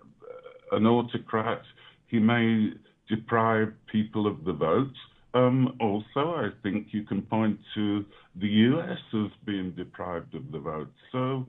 [0.71, 1.61] an autocrat.
[2.07, 2.71] He may
[3.09, 4.93] deprive people of the vote.
[5.33, 8.05] Um, also, I think you can point to
[8.35, 10.91] the US as being deprived of the vote.
[11.11, 11.45] So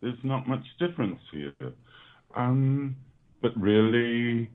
[0.00, 1.54] there's not much difference here.
[2.36, 2.96] Um,
[3.42, 4.50] but really,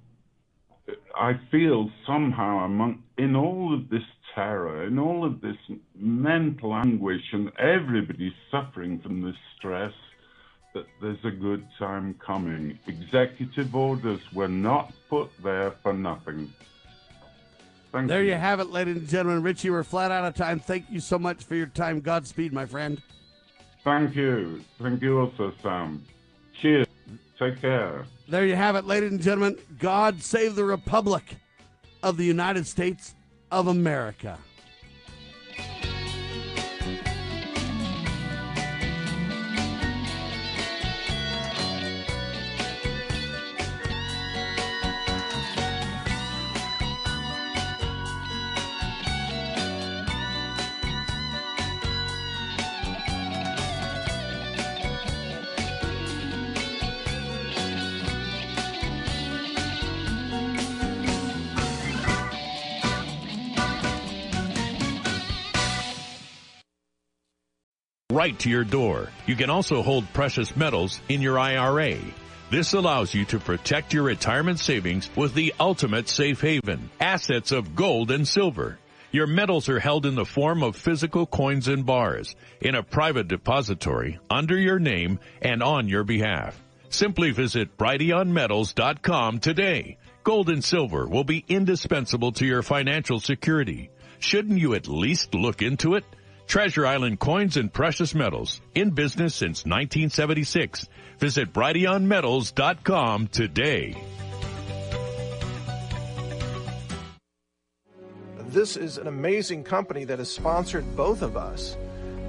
[1.16, 5.58] I feel somehow among in all of this terror, in all of this
[5.96, 9.94] mental anguish, and everybody suffering from this stress,
[10.76, 12.78] that there's a good time coming.
[12.86, 16.54] Executive orders were not put there for nothing.
[17.92, 18.32] Thank there you.
[18.32, 19.42] you have it, ladies and gentlemen.
[19.42, 20.60] Richie, we're flat out of time.
[20.60, 22.02] Thank you so much for your time.
[22.02, 23.02] Godspeed, my friend.
[23.86, 24.62] Thank you.
[24.82, 26.04] Thank you also, Sam.
[26.62, 26.88] Cheers.
[27.40, 28.06] Take care.
[28.28, 29.58] There you have it, ladies and gentlemen.
[29.80, 31.38] God save the Republic
[32.04, 33.16] of the United States
[33.50, 34.38] of America.
[68.26, 69.08] Right to your door.
[69.28, 71.98] You can also hold precious metals in your IRA.
[72.50, 77.76] This allows you to protect your retirement savings with the ultimate safe haven, assets of
[77.76, 78.80] gold and silver.
[79.12, 83.28] Your metals are held in the form of physical coins and bars in a private
[83.28, 86.60] depository under your name and on your behalf.
[86.90, 89.98] Simply visit brighteonmetals.com today.
[90.24, 93.92] Gold and silver will be indispensable to your financial security.
[94.18, 96.06] Shouldn't you at least look into it?
[96.48, 100.88] Treasure Island Coins and Precious Metals, in business since 1976.
[101.20, 103.96] Visit brighteonmetals.com today.
[108.48, 111.76] This is an amazing company that has sponsored both of us.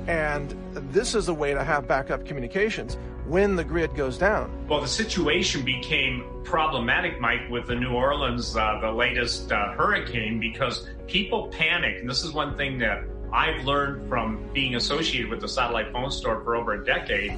[0.08, 0.54] And
[0.92, 2.96] this is a way to have backup communications
[3.26, 4.66] when the grid goes down.
[4.68, 10.38] Well, the situation became problematic, Mike, with the New Orleans, uh, the latest uh, hurricane,
[10.38, 11.98] because people panic.
[12.00, 13.04] And this is one thing that
[13.36, 17.36] I've learned from being associated with the satellite phone store for over a decade.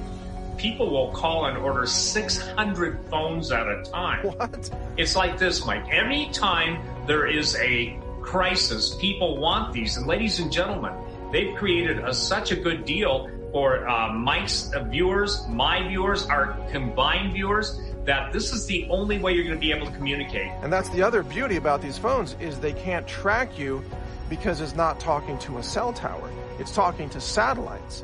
[0.57, 4.25] People will call and order 600 phones at a time.
[4.25, 4.69] What?
[4.95, 5.85] It's like this, Mike.
[5.91, 9.97] Anytime there is a crisis, people want these.
[9.97, 10.93] And ladies and gentlemen,
[11.33, 17.33] they've created a, such a good deal for uh, Mike's viewers, my viewers, our combined
[17.33, 20.49] viewers, that this is the only way you're going to be able to communicate.
[20.61, 23.83] And that's the other beauty about these phones is they can't track you
[24.29, 26.29] because it's not talking to a cell tower.
[26.59, 28.03] It's talking to satellites,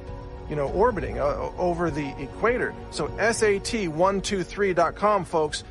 [0.49, 2.73] you know, orbiting uh, over the equator.
[2.91, 5.63] So SAT123.com, folks.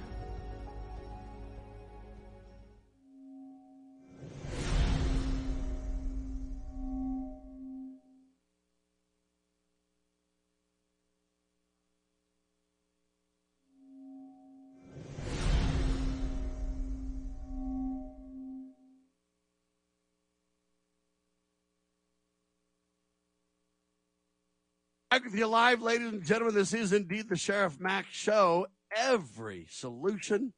[25.15, 26.57] Back with you live, ladies and gentlemen.
[26.57, 28.67] This is indeed the Sheriff Mack Show.
[28.97, 30.53] Every solution,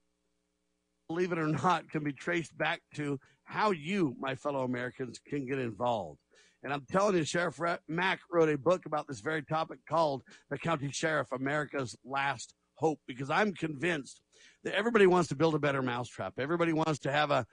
[1.10, 5.44] believe it or not, can be traced back to how you, my fellow Americans, can
[5.44, 6.20] get involved.
[6.62, 10.56] And I'm telling you, Sheriff Mack wrote a book about this very topic called The
[10.56, 14.22] County Sheriff America's Last Hope, because I'm convinced
[14.64, 16.32] that everybody wants to build a better mousetrap.
[16.38, 17.44] Everybody wants to have a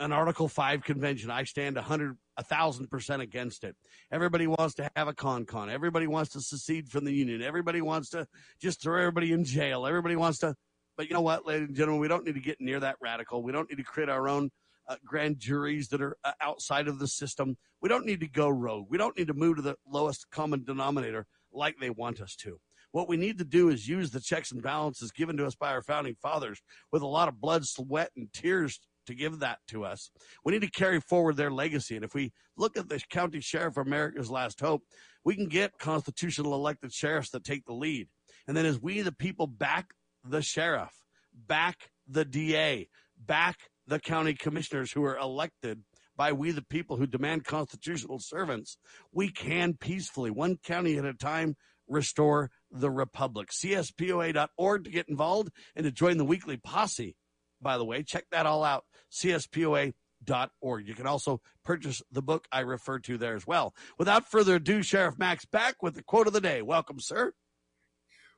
[0.00, 1.30] an Article 5 convention.
[1.30, 3.76] I stand 100, 1,000% against it.
[4.10, 5.68] Everybody wants to have a con con.
[5.68, 7.42] Everybody wants to secede from the union.
[7.42, 8.26] Everybody wants to
[8.60, 9.86] just throw everybody in jail.
[9.86, 10.56] Everybody wants to.
[10.96, 13.42] But you know what, ladies and gentlemen, we don't need to get near that radical.
[13.42, 14.50] We don't need to create our own
[14.88, 17.56] uh, grand juries that are uh, outside of the system.
[17.82, 18.86] We don't need to go rogue.
[18.88, 22.58] We don't need to move to the lowest common denominator like they want us to.
[22.92, 25.70] What we need to do is use the checks and balances given to us by
[25.70, 29.84] our founding fathers with a lot of blood, sweat, and tears to give that to
[29.84, 30.10] us.
[30.44, 31.96] We need to carry forward their legacy.
[31.96, 34.82] And if we look at the county sheriff America's last hope,
[35.24, 38.08] we can get constitutional elected sheriffs that take the lead.
[38.46, 39.92] And then as we, the people, back
[40.24, 40.92] the sheriff,
[41.32, 42.88] back the DA,
[43.18, 45.82] back the county commissioners who are elected
[46.16, 48.76] by we, the people who demand constitutional servants,
[49.12, 51.56] we can peacefully, one county at a time,
[51.88, 53.48] restore the republic.
[53.50, 57.16] CSPOA.org to get involved and to join the weekly posse
[57.60, 58.02] by the way.
[58.02, 60.88] Check that all out, cspoa.org.
[60.88, 63.74] You can also purchase the book I referred to there as well.
[63.98, 66.62] Without further ado, Sheriff Mack's back with the quote of the day.
[66.62, 67.32] Welcome, sir.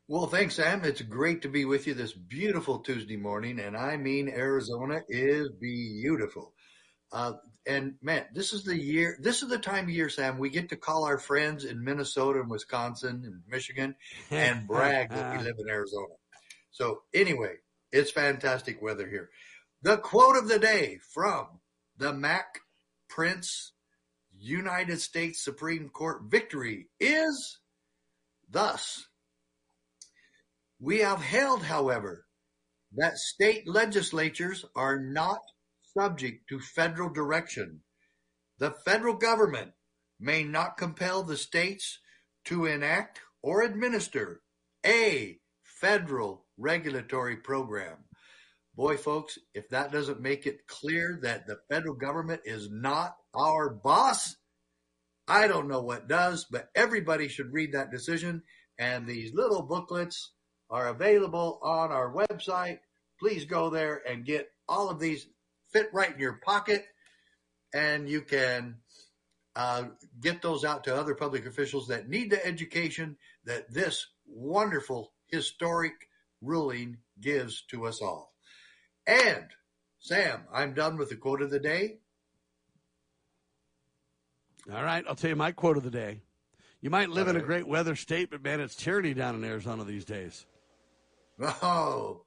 [0.09, 0.85] Well, thanks, Sam.
[0.85, 3.61] It's great to be with you this beautiful Tuesday morning.
[3.61, 6.53] And I mean, Arizona is beautiful.
[7.13, 7.35] Uh,
[7.67, 10.71] and man, this is the year, this is the time of year, Sam, we get
[10.71, 13.95] to call our friends in Minnesota and Wisconsin and Michigan
[14.31, 16.15] and brag that we live in Arizona.
[16.73, 17.55] So anyway,
[17.93, 19.31] it's fantastic weather here.
[19.83, 21.61] The quote of the day from
[21.97, 22.61] the Mack
[23.11, 23.73] Printz
[24.37, 27.59] United States Supreme Court victory is
[28.51, 29.07] thus.
[30.81, 32.27] We have held, however,
[32.95, 35.41] that state legislatures are not
[35.97, 37.81] subject to federal direction.
[38.59, 39.73] The federal government
[40.19, 41.99] may not compel the states
[42.47, 44.41] to enact or administer
[44.85, 45.39] a
[45.83, 47.97] federal regulatory program.
[48.77, 53.69] Boy, folks, if that doesn't make it clear that the federal government is not our
[53.69, 54.37] boss,
[55.27, 58.43] I don't know what does, but everybody should read that decision.
[58.79, 60.31] And these little booklets
[60.71, 62.79] are available on our website.
[63.21, 65.27] Please go there and get all of these
[65.73, 66.85] fit right in your pocket,
[67.75, 68.77] and you can
[69.57, 69.85] uh,
[70.21, 76.09] get those out to other public officials that need the education that this wonderful historic
[76.43, 78.35] ruling gives to us all.
[79.07, 79.47] And
[79.99, 81.99] Sam, I'm done with the quote of the day.
[84.73, 86.21] All right, I'll tell you my quote of the day.
[86.81, 89.85] You might live in a great weather state, but man, it's tyranny down in Arizona
[89.85, 90.47] these days.
[91.41, 92.25] Oh,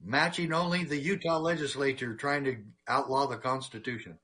[0.00, 4.18] matching only the Utah legislature trying to outlaw the Constitution.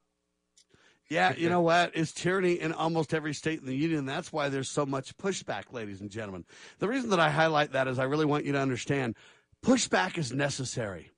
[1.11, 1.91] Yeah, you know what?
[1.95, 4.07] It's tyranny in almost every state in the union.
[4.07, 6.45] That's why there's so much pushback, ladies and gentlemen.
[6.79, 9.17] The reason that I highlight that is I really want you to understand
[9.65, 11.11] pushback is necessary.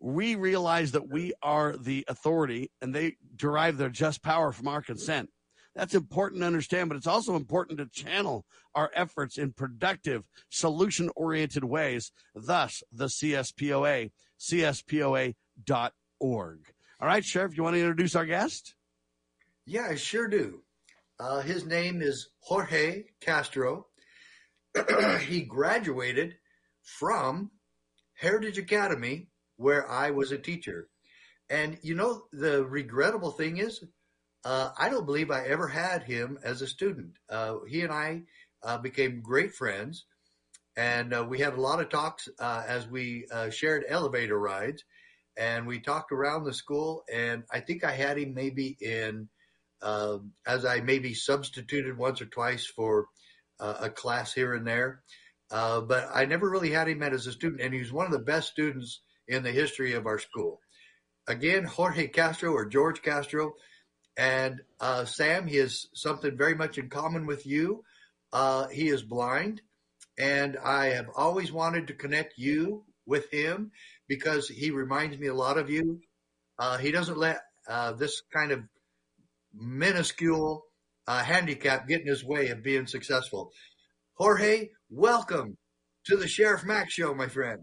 [0.00, 4.80] We realize that we are the authority and they derive their just power from our
[4.80, 5.28] consent.
[5.74, 11.10] That's important to understand, but it's also important to channel our efforts in productive, solution
[11.16, 12.12] oriented ways.
[12.34, 14.10] Thus, the CSPOA,
[14.40, 15.34] cspoa.org.
[17.00, 18.74] All right, Sheriff, you want to introduce our guest?
[19.66, 20.62] Yeah, I sure do.
[21.20, 23.86] Uh, his name is Jorge Castro.
[25.20, 26.36] he graduated
[26.82, 27.50] from
[28.14, 30.88] Heritage Academy, where I was a teacher.
[31.48, 33.84] And you know, the regrettable thing is,
[34.44, 37.12] uh, I don't believe I ever had him as a student.
[37.30, 38.22] Uh, he and I
[38.64, 40.06] uh, became great friends,
[40.76, 44.84] and uh, we had a lot of talks uh, as we uh, shared elevator rides,
[45.36, 47.04] and we talked around the school.
[47.12, 49.28] And I think I had him maybe in
[49.82, 53.06] um, as I maybe substituted once or twice for
[53.60, 55.02] a class here and there.
[55.50, 58.18] but I never really had him as a student, and he was one of the
[58.18, 60.60] best students in the history of our school.
[61.28, 63.54] Again, Jorge Castro or George Castro
[64.16, 67.84] and uh, Sam, he has something very much in common with you.
[68.32, 69.62] Uh, he is blind,
[70.18, 73.72] and I have always wanted to connect you with him
[74.08, 76.00] because he reminds me a lot of you.
[76.58, 78.60] Uh, he doesn't let uh, this kind of
[79.54, 80.64] minuscule
[81.06, 83.52] uh, handicap get in his way of being successful.
[84.14, 85.56] Jorge, welcome
[86.04, 87.62] to the Sheriff Mack Show, my friend.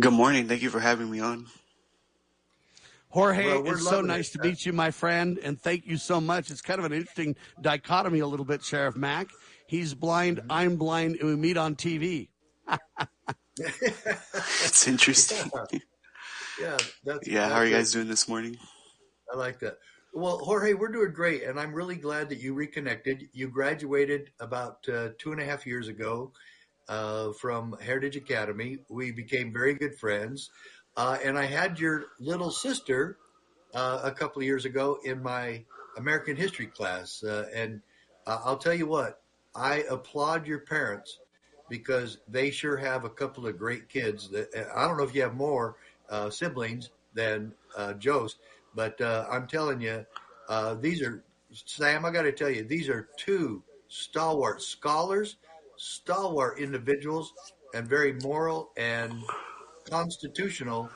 [0.00, 0.46] Good morning.
[0.48, 1.46] Thank you for having me on.
[3.10, 6.50] Jorge, Well, it's so nice to meet you, my friend, and thank you so much.
[6.50, 9.28] It's kind of an interesting dichotomy, a little bit, Sheriff Mack.
[9.66, 10.52] He's blind, Mm-hmm.
[10.52, 12.28] I'm blind, and we meet on TV.
[13.56, 15.50] that's interesting.
[16.60, 18.58] Yeah, that's Yeah, how are you that's guys doing this morning?
[19.32, 19.78] I like that.
[20.14, 23.28] Well, Jorge, we're doing great, and I'm really glad that you reconnected.
[23.34, 26.32] You graduated about uh, two and a half years ago
[26.88, 28.78] uh, from Heritage Academy.
[28.88, 30.50] We became very good friends,
[30.96, 33.18] uh, and I had your little sister
[33.74, 35.64] uh, a couple of years ago in my
[35.98, 37.82] American history class, uh, and
[38.26, 39.20] uh, I'll tell you what,
[39.54, 41.18] I applaud your parents
[41.68, 44.30] because they sure have a couple of great kids.
[44.30, 45.76] That I don't know if you have more
[46.30, 47.52] siblings than
[47.98, 48.36] Joe's,
[48.78, 50.06] but uh, I'm telling you,
[50.48, 52.04] uh, these are Sam.
[52.04, 55.34] I got to tell you, these are two stalwart scholars,
[55.76, 57.32] stalwart individuals,
[57.74, 59.12] and very moral and
[59.90, 60.90] constitutional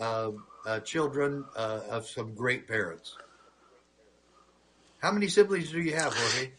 [0.00, 0.32] uh,
[0.66, 3.16] uh, children uh, of some great parents.
[4.98, 6.50] How many siblings do you have, Jorge?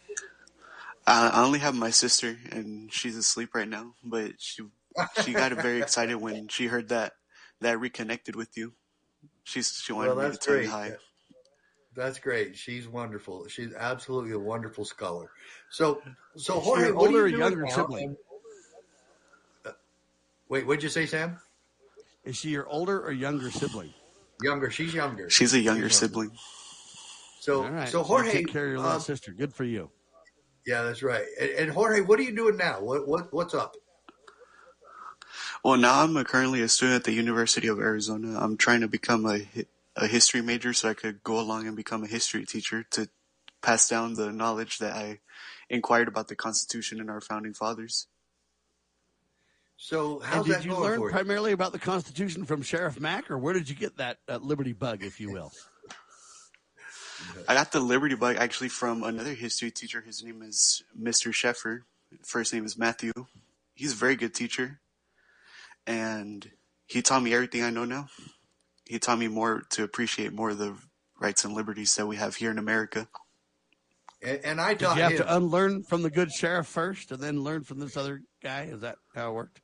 [1.06, 3.92] I, only have my sister, and she's asleep right now.
[4.02, 4.62] But she
[5.22, 7.12] she got very excited when she heard that
[7.60, 8.72] that reconnected with you.
[9.44, 10.64] She's she wanted Well, me to that's tell great.
[10.64, 10.92] you hi.
[11.94, 12.56] That's great.
[12.56, 13.46] She's wonderful.
[13.48, 15.30] She's absolutely a wonderful scholar.
[15.70, 16.00] So,
[16.36, 17.70] so Jorge, your what are older you or doing younger now?
[17.74, 18.16] sibling?
[19.66, 19.70] Uh,
[20.48, 21.38] wait, what'd you say, Sam?
[22.24, 23.92] Is she your older or younger sibling?
[24.42, 24.70] Younger.
[24.70, 25.28] She's younger.
[25.28, 26.30] She's a younger sibling.
[27.40, 27.88] So, All right.
[27.88, 29.32] so you Jorge, take care of your little um, sister.
[29.32, 29.90] Good for you.
[30.66, 31.24] yeah, that's right.
[31.40, 32.80] And, and Jorge, what are you doing now?
[32.80, 33.76] What, what, what's up?
[35.64, 38.38] Well, now I'm a, currently a student at the University of Arizona.
[38.40, 39.46] I'm trying to become a
[39.96, 43.08] a history major so I could go along and become a history teacher to
[43.60, 45.20] pass down the knowledge that I
[45.68, 48.06] inquired about the Constitution and our founding fathers.
[49.76, 51.12] So, how did that you learn for you?
[51.12, 54.72] primarily about the Constitution from Sheriff Mack, or where did you get that uh, Liberty
[54.72, 55.52] bug, if you will?
[57.48, 60.00] I got the Liberty Bug actually from another history teacher.
[60.00, 61.32] His name is Mr.
[61.32, 61.80] Sheffer.
[62.24, 63.12] First name is Matthew.
[63.74, 64.80] He's a very good teacher.
[65.86, 66.50] And
[66.86, 68.08] he taught me everything I know now.
[68.84, 70.76] He taught me more to appreciate more of the
[71.20, 73.08] rights and liberties that we have here in America.
[74.22, 75.18] And, and I Did taught you have him.
[75.18, 78.62] to unlearn from the good sheriff first, and then learn from this other guy?
[78.70, 79.60] Is that how it worked?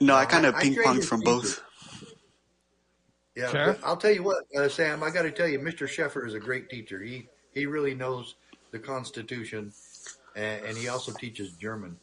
[0.00, 1.60] No, I kind of I- I ping traded ponged from teachers.
[1.60, 1.62] both.
[3.36, 3.80] Yeah, Sheriff?
[3.84, 5.02] I'll tell you what, uh, Sam.
[5.02, 5.88] I got to tell you, Mr.
[5.88, 7.00] Sheffer is a great teacher.
[7.00, 8.34] He he really knows
[8.70, 9.72] the Constitution,
[10.36, 11.96] and, and he also teaches German.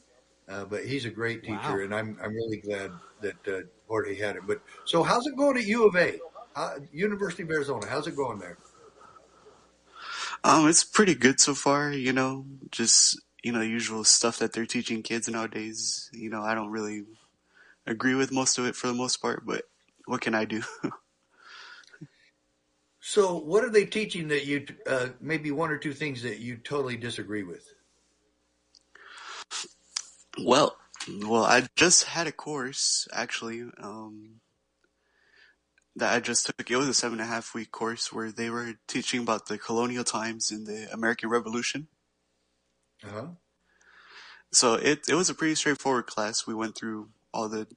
[0.47, 1.83] Uh, but he's a great teacher, Wow.
[1.83, 2.91] and I'm I'm really glad
[3.21, 4.43] that uh, Jorge had it.
[4.47, 6.19] But so, how's it going at U of A,
[6.55, 7.85] uh, University of Arizona?
[7.87, 8.57] How's it going there?
[10.43, 14.65] Um, it's pretty good so far, you know, just, you know, usual stuff that they're
[14.65, 16.09] teaching kids nowadays.
[16.13, 17.03] You know, I don't really
[17.87, 19.63] agree with most of it for the most part, but
[20.05, 20.63] what can I do?
[22.99, 26.57] So, what are they teaching that you uh, maybe one or two things that you
[26.57, 27.73] totally disagree with?
[30.43, 30.77] Well,
[31.21, 34.41] well, I just had a course actually um,
[35.95, 36.69] that I just took.
[36.69, 39.57] It was a seven and a half week course where they were teaching about the
[39.57, 41.87] colonial times in the American Revolution.
[43.03, 43.27] Uh huh.
[44.51, 46.45] So it it was a pretty straightforward class.
[46.45, 47.67] We went through all the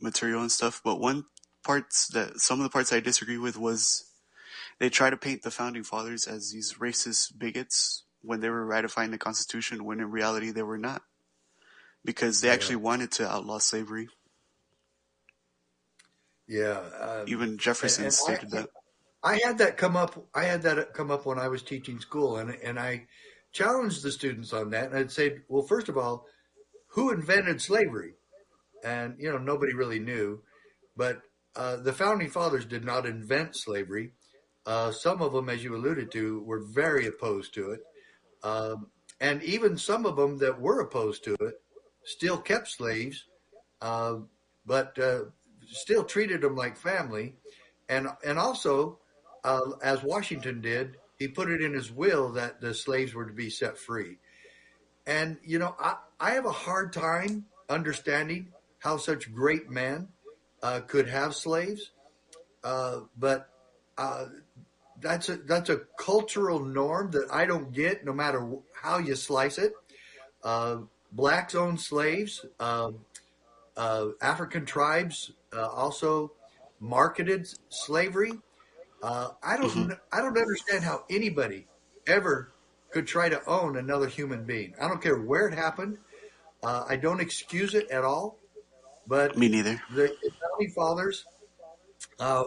[0.00, 1.24] material and stuff, but one
[1.64, 4.04] parts that some of the parts I disagree with was
[4.78, 9.10] they try to paint the founding fathers as these racist bigots when they were ratifying
[9.10, 11.02] the Constitution, when in reality they were not,
[12.04, 12.54] because they Yeah.
[12.54, 14.08] actually wanted to outlaw slavery.
[16.46, 16.78] Yeah.
[17.00, 18.70] Um, Even Jefferson and- and stated I, that.
[19.22, 20.28] I had that come up.
[20.34, 23.06] I had that come up when I was teaching school, and and I
[23.52, 24.90] challenged the students on that.
[24.90, 26.26] And I'd say, well, first of all,
[26.88, 28.14] who invented slavery?
[28.84, 30.42] And you know, nobody really knew.
[30.96, 31.22] But
[31.56, 34.12] uh, the founding fathers did not invent slavery.
[34.66, 37.80] Uh, some of them, as you alluded to, were very opposed to it,
[38.42, 38.90] um,
[39.20, 41.62] and even some of them that were opposed to it
[42.04, 43.24] still kept slaves,
[43.80, 44.16] uh,
[44.66, 45.20] but uh,
[45.66, 47.34] still treated them like family,
[47.88, 48.98] and and also,
[49.42, 53.32] uh, as Washington did, he put it in his will that the slaves were to
[53.32, 54.18] be set free.
[55.06, 58.48] And you know, I I have a hard time understanding
[58.78, 60.08] how such great men
[60.62, 61.90] uh, could have slaves,
[62.62, 63.48] uh, but
[63.98, 64.26] uh,
[65.00, 69.58] that's a that's a cultural norm that I don't get, no matter how you slice
[69.58, 69.72] it.
[70.42, 70.78] Uh,
[71.14, 72.44] blacks owned slaves.
[72.60, 72.98] Um
[73.76, 76.30] uh, African tribes uh, also
[76.78, 78.30] marketed slavery.
[79.02, 81.66] Uh, I don't kn- I don't understand how anybody
[82.06, 82.52] ever
[82.92, 84.74] could try to own another human being.
[84.80, 85.98] I don't care where it happened.
[86.62, 88.38] Uh, I don't excuse it at all.
[89.08, 89.82] But Me neither.
[89.92, 91.24] the founding fathers
[92.20, 92.44] uh,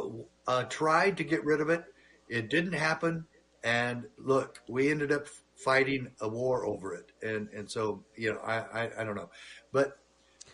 [0.47, 1.83] uh, tried to get rid of it.
[2.29, 3.25] It didn't happen,
[3.65, 5.27] and look, we ended up
[5.63, 7.11] fighting a war over it.
[7.21, 9.29] And and so you know, I I, I don't know,
[9.71, 9.97] but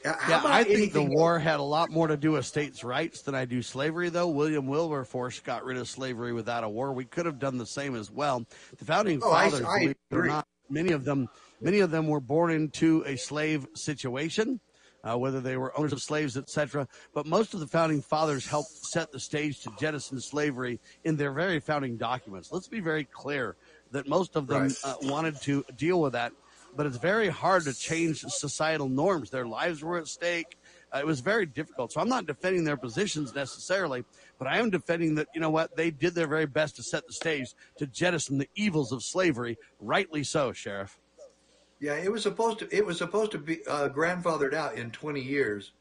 [0.06, 3.22] uh, Yeah, I think the war had a lot more to do with states' rights
[3.22, 4.28] than I do slavery, though.
[4.28, 6.92] William Wilberforce got rid of slavery without a war.
[6.94, 8.46] We could have done the same as well.
[8.78, 10.28] The founding Oh, fathers, I believe agree.
[10.30, 11.30] not, many of them,
[11.62, 14.60] many of them were born into a slave situation.
[15.06, 16.88] Uh, whether they were owners of slaves, etc.
[17.14, 21.34] But most of the founding fathers helped set the stage to jettison slavery in their
[21.34, 22.54] very founding documents.
[22.54, 23.58] Let's be very clear
[23.94, 24.78] that most of them Right.
[24.84, 26.34] uh, wanted to deal with that,
[26.76, 29.30] but it's very hard to change societal norms.
[29.30, 30.58] Their lives were at stake.
[30.94, 31.92] Uh, it was very difficult.
[31.92, 34.04] So I'm not defending their positions necessarily,
[34.38, 37.08] but I am defending that, you know what, they did their very best to set
[37.08, 39.58] the stage to jettison the evils of slavery.
[39.80, 41.00] Rightly so, Sheriff.
[41.80, 42.76] Yeah, it was supposed to.
[42.76, 45.74] It was supposed to be uh, grandfathered out in 20 years,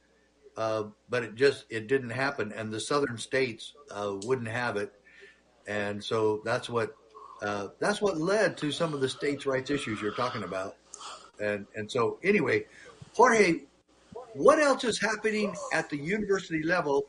[0.57, 4.93] uh, but it just it didn't happen, and the southern states uh, wouldn't have it,
[5.69, 6.97] and so that's what
[7.43, 10.77] uh, that's what led to some of the states' rights issues you're talking about,
[11.41, 12.65] and and so anyway,
[13.15, 13.63] Jorge,
[14.35, 17.07] what else is happening at the university level?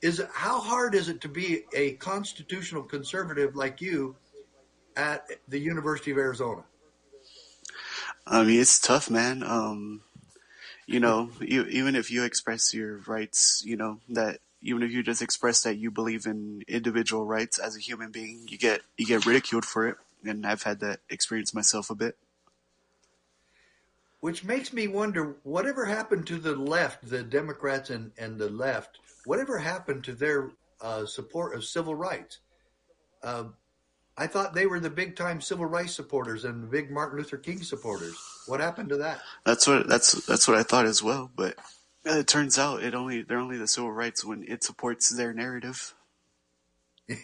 [0.00, 4.16] Is how hard is it to be a constitutional conservative like you
[4.96, 6.62] at the University of Arizona?
[8.26, 9.42] I mean, it's tough, man.
[9.42, 10.02] Um,
[10.86, 15.02] you know, you, even if you express your rights, you know, that even if you
[15.02, 19.06] just express that you believe in individual rights as a human being, you get, you
[19.06, 19.96] get ridiculed for it.
[20.24, 22.16] And I've had that experience myself a bit.
[24.20, 28.98] Which makes me wonder whatever happened to the left, the Democrats and, and the left,
[29.24, 32.38] whatever happened to their uh, support of civil rights?
[33.22, 33.44] Uh,
[34.16, 37.62] I thought they were the big time civil rights supporters and big Martin Luther King
[37.62, 38.16] supporters.
[38.48, 39.20] What happened to that?
[39.44, 41.30] That's what, that's, that's what I thought as well.
[41.36, 41.54] But
[42.16, 45.94] it turns out it only, they're only the civil rights when it supports their narrative.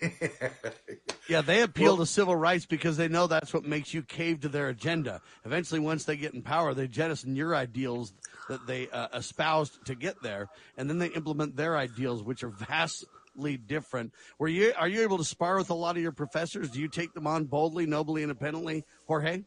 [1.27, 4.48] Yeah, they appeal to civil rights because they know that's what makes you cave to
[4.48, 5.23] their agenda.
[5.47, 8.12] Eventually, once they get in power, they jettison your ideals
[8.48, 12.51] that they uh, espoused to get there, and then they implement their ideals, which are
[12.51, 14.12] vastly different.
[14.39, 16.69] Were you are you able to spar with a lot of your professors?
[16.69, 19.44] Do you take them on boldly, nobly, independently, Jorge?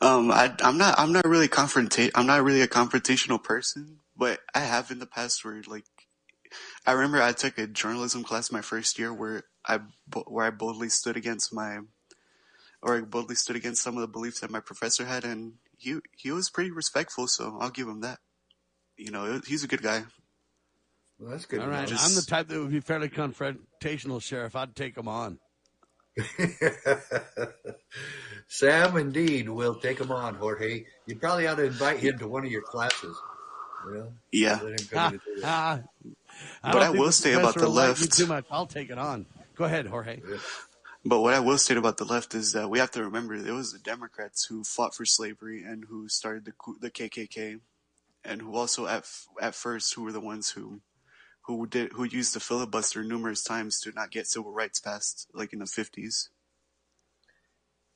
[0.00, 4.40] Um, I, I'm not, I'm not really confronta- I'm not really a confrontational person, but
[4.54, 5.84] I have in the past where like,
[6.86, 9.80] I remember I took a journalism class my first year where I,
[10.26, 11.80] where I boldly stood against my,
[12.82, 15.98] or I boldly stood against some of the beliefs that my professor had and he,
[16.16, 18.18] he was pretty respectful, so I'll give him that.
[18.96, 20.04] You know, he's a good guy.
[21.18, 21.60] Well, that's good.
[21.60, 24.54] All right, I'm the type that would be fairly confrontational, Sheriff.
[24.54, 25.38] I'd take him on.
[28.48, 30.84] Sam, indeed, will take him on, Jorge.
[31.06, 33.16] You probably ought to invite him to one of your classes.
[33.86, 34.12] You know?
[34.32, 34.58] Yeah.
[34.62, 35.84] Let him come in and do that.
[36.62, 38.44] Ah, But I will the say about the will like me left- Too much.
[38.50, 39.26] I'll take it on.
[39.56, 40.20] Go ahead, Jorge.
[41.04, 43.50] But what I will state about the left is that we have to remember it
[43.50, 47.58] was the Democrats who fought for slavery and who started the the KKK,
[48.24, 49.04] and who also at
[49.40, 50.80] at first who were the ones who
[51.56, 55.54] who did who used the filibuster numerous times to not get civil rights passed, like
[55.54, 56.28] in the fifties.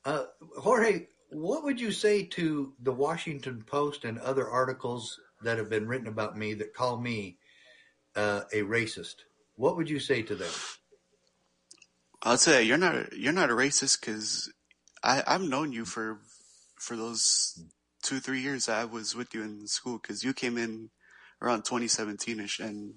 [0.04, 0.24] Uh,
[0.56, 5.86] Jorge, what would you say to the Washington Post and other articles that have been
[5.86, 7.36] written about me that call me
[8.16, 9.16] uh, a racist?
[9.56, 10.50] What would you say to them?
[12.22, 14.50] I'll say you're not a, you're not a racist because
[15.02, 16.20] I I've known you for
[16.76, 17.62] for those
[18.02, 20.88] two three years I was with you in school because you came in
[21.42, 22.94] around 2017ish and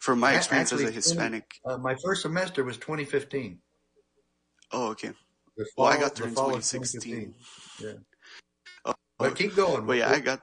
[0.00, 1.44] from my experience Actually, as a Hispanic.
[1.64, 3.58] uh, my first semester was 2015.
[4.72, 5.12] Oh, okay.
[5.56, 7.34] The well, I got through in 2016.
[7.80, 8.04] 2015.
[8.84, 9.86] Oh, But keep going.
[9.86, 10.40] But yeah, I got.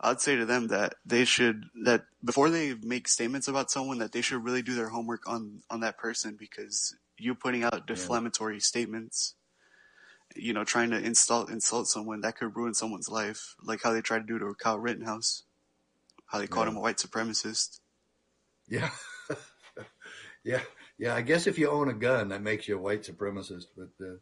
[0.00, 4.12] I'd say to them that they should that before they make statements about someone that
[4.12, 8.60] they should really do their homework on on that person because you putting out defamatory
[8.60, 9.34] statements,
[10.36, 14.02] you know, trying to insult insult someone that could ruin someone's life, like how they
[14.02, 15.44] tried to do to Kyle Rittenhouse,
[16.26, 16.72] how they called Yeah.
[16.72, 17.80] him a white supremacist.
[18.68, 18.90] Yeah.
[20.44, 20.60] yeah.
[20.98, 21.14] Yeah.
[21.14, 23.66] I guess if you own a gun, that makes you a white supremacist.
[23.76, 24.14] But uh,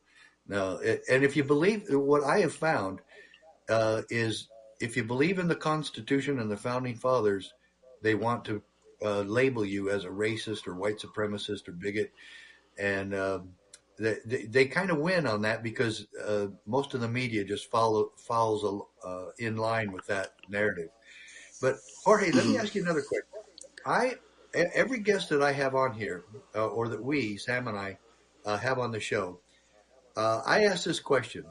[0.46, 0.76] no.
[0.76, 3.00] It, and if you believe what I have found
[3.68, 4.48] uh, is
[4.80, 7.52] if you believe in the Constitution and the founding fathers,
[8.02, 8.62] they want to
[9.04, 12.12] uh, label you as a racist or white supremacist or bigot.
[12.78, 13.50] And um
[13.98, 17.70] they, they, they kind of win on that because uh, most of the media just
[17.70, 20.88] follow follows uh, in line with that narrative.
[21.60, 23.28] But Jorge, let me ask you another question.
[23.86, 24.14] I
[24.54, 26.24] every guest that I have on here,
[26.54, 27.98] uh, or that we Sam and I
[28.44, 29.40] uh, have on the show,
[30.16, 31.44] uh, I ask this question: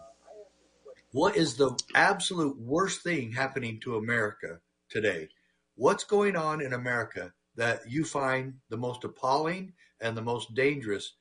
[1.11, 4.60] What is the absolute worst thing happening to America
[4.90, 5.30] today?
[5.76, 11.14] What's going on in America that you find the most appalling and the most dangerous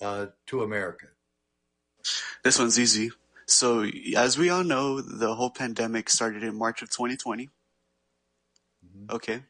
[0.00, 1.06] uh, to America?
[2.42, 3.10] This one's easy.
[3.46, 3.86] So,
[4.16, 7.48] as we all know, the whole pandemic started in March of 2020.
[9.10, 9.42] Okay.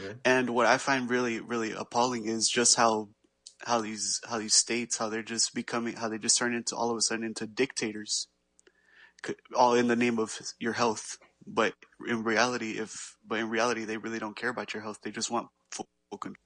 [0.00, 0.12] Yeah.
[0.24, 3.08] And what I find really, really appalling is just how,
[3.60, 6.90] how these, how these states, how they're just becoming, how they just turn into all
[6.90, 8.28] of a sudden into dictators,
[9.54, 11.18] all in the name of your health.
[11.46, 11.74] But
[12.06, 14.98] in reality, if, but in reality, they really don't care about your health.
[15.02, 15.88] They just want full
[16.20, 16.42] control.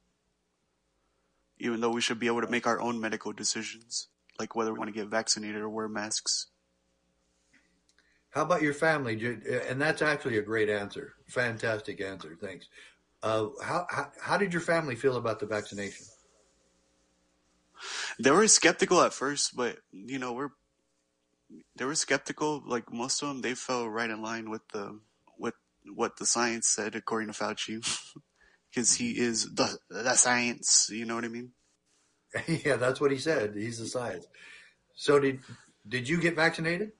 [1.58, 4.08] Even though we should be able to make our own medical decisions,
[4.38, 6.46] like whether we want to get vaccinated or wear masks.
[8.30, 9.20] How about your family?
[9.68, 11.14] And that's actually a great answer.
[11.28, 12.38] Fantastic answer.
[12.40, 12.66] Thanks.
[13.22, 16.06] Uh, how, how how did your family feel about the vaccination?
[18.18, 20.50] They were skeptical at first, but you know, we're
[21.76, 22.62] they were skeptical.
[22.64, 25.00] Like most of them, they fell right in line with the
[25.38, 25.54] with
[25.94, 27.84] what the science said, according to Fauci,
[28.70, 30.88] because he is the the science.
[30.90, 31.52] You know what I mean?
[32.46, 33.54] yeah, that's what he said.
[33.54, 34.26] He's the science.
[34.94, 35.40] So did
[35.86, 36.92] did you get vaccinated?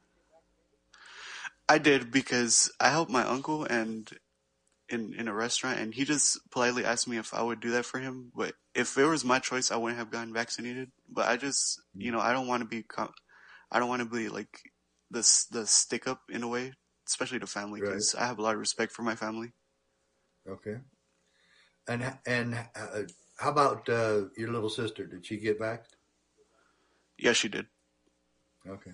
[1.69, 4.11] I did because I helped my uncle and
[4.91, 7.87] in in a restaurant, and he just politely asked me if I would do that
[7.87, 8.33] for him.
[8.35, 10.91] But if it was my choice, I wouldn't have gotten vaccinated.
[11.09, 12.85] But I just, you know, I don't want to be,
[13.71, 14.61] I don't want to be like
[15.11, 16.73] the the stick up in a way,
[17.07, 19.53] especially to family, because I have a lot of respect for my family.
[20.49, 20.79] Okay.
[21.89, 23.03] And and uh,
[23.39, 25.07] how about uh, your little sister?
[25.07, 25.87] Did she get back?
[27.19, 27.67] Yeah, she did.
[28.69, 28.93] Okay.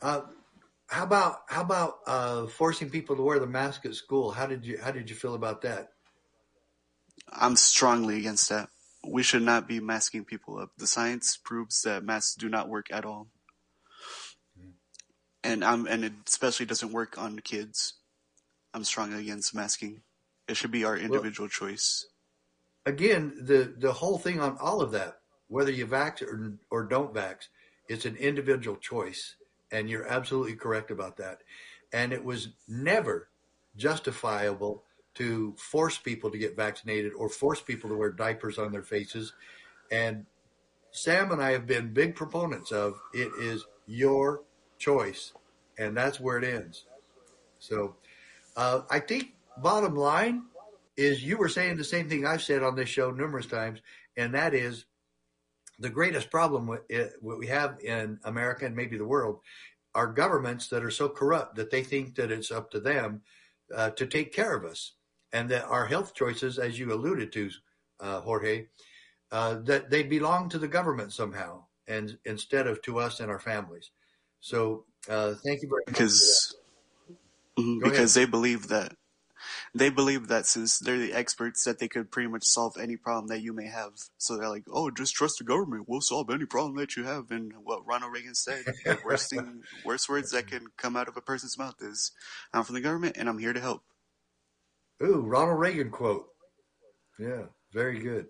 [0.00, 0.22] Uh,
[0.88, 4.30] how about how about uh, forcing people to wear the mask at school?
[4.30, 5.90] How did you how did you feel about that?
[7.30, 8.70] I'm strongly against that.
[9.06, 10.70] We should not be masking people up.
[10.78, 13.28] The science proves that masks do not work at all.
[15.44, 17.94] And I'm and it especially doesn't work on kids.
[18.72, 20.02] I'm strongly against masking.
[20.48, 22.06] It should be our individual choice.
[22.86, 27.12] Again, the the whole thing on all of that, whether you vax or or don't
[27.12, 27.48] vax,
[27.88, 29.36] it's an individual choice,
[29.70, 31.42] and you're absolutely correct about that.
[31.92, 33.28] And it was never
[33.76, 34.84] justifiable
[35.14, 39.32] to force people to get vaccinated or force people to wear diapers on their faces.
[39.90, 40.26] And
[40.90, 44.42] Sam and I have been big proponents of it is your
[44.78, 45.32] choice,
[45.78, 46.84] and that's where it ends.
[47.58, 47.96] So
[48.56, 50.44] uh, I think bottom line
[50.96, 53.80] is you were saying the same thing I've said on this show numerous times,
[54.16, 54.84] and that is
[55.78, 59.40] the greatest problem with it, what we have in America and maybe the world
[59.94, 63.22] are governments that are so corrupt that they think that it's up to them
[63.74, 64.92] uh, to take care of us,
[65.32, 67.50] and that our health choices, as you alluded to,
[68.00, 68.66] uh, Jorge,
[69.30, 73.40] uh, that they belong to the government somehow, and instead of to us and our
[73.40, 73.90] families.
[74.40, 75.86] So uh, thank you very much.
[75.86, 76.56] Because.
[77.58, 78.94] Mhm, Go because they believe that
[79.74, 83.28] they believe that since they're the experts, that they could pretty much solve any problem
[83.28, 83.92] that you may have.
[84.16, 85.88] So they're like, "Oh, just trust the government.
[85.88, 89.62] We'll solve any problem that you have." And what Ronald Reagan said, the worst thing,
[89.84, 92.12] worst words that can come out of a person's mouth is,
[92.52, 93.82] "I'm from the government and I'm here to help."
[95.02, 96.28] Ooh, Ronald Reagan quote.
[97.18, 98.28] Yeah, very good.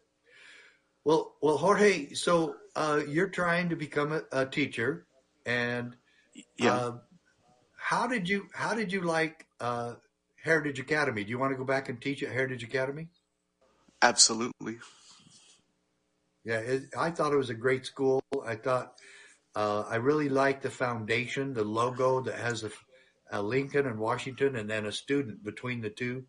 [1.04, 2.12] Well, well, Jorge.
[2.14, 5.06] So uh, you're trying to become a, a teacher,
[5.46, 5.96] and
[6.56, 6.74] Yeah.
[6.74, 6.92] uh,
[7.76, 9.94] how did you how did you like uh,
[10.42, 11.24] Heritage Academy?
[11.24, 13.08] Do you want to go back and teach at Heritage Academy?
[14.02, 14.78] Absolutely.
[16.44, 18.22] Yeah, it, I thought it was a great school.
[18.44, 18.94] I thought
[19.54, 22.70] uh, I really liked the foundation, the logo that has a,
[23.30, 26.24] a Lincoln and Washington, and then a student between the two.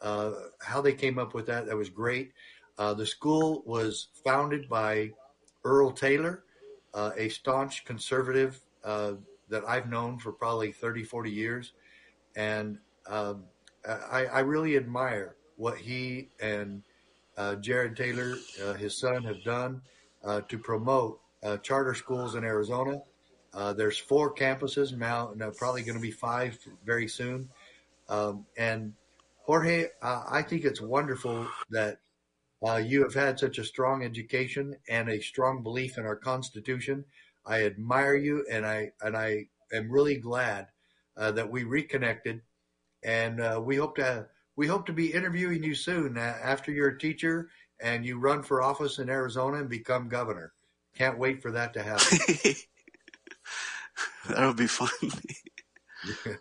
[0.00, 2.32] Uh, how they came up with that, that was great.
[2.78, 5.10] Uh, the school was founded by
[5.64, 6.44] Earl Taylor,
[6.94, 9.14] uh, a staunch conservative uh,
[9.48, 11.72] that I've known for probably 30, 40 years.
[12.36, 12.78] And
[13.08, 13.44] um,
[13.86, 16.82] I, I really admire what he and
[17.36, 19.82] uh, Jared Taylor, uh, his son, have done
[20.24, 21.20] uh, to promote
[21.62, 23.00] charter schools in Arizona.
[23.76, 27.48] There's four campuses now, and probably going to be five very soon.
[28.08, 28.94] Um, and
[29.44, 31.98] Jorge, I think it's wonderful that
[32.66, 37.04] uh, you have had such a strong education and a strong belief in our Constitution.
[37.46, 40.66] I admire you, and I and I am really glad
[41.16, 42.42] uh, that we reconnected,
[43.02, 44.26] and uh, we hope to
[44.56, 47.48] we hope to be interviewing you soon uh, after you're a teacher
[47.80, 50.52] and you run for office in Arizona and become governor.
[50.96, 52.18] Can't wait for that to happen.
[54.28, 54.88] That'll be fun.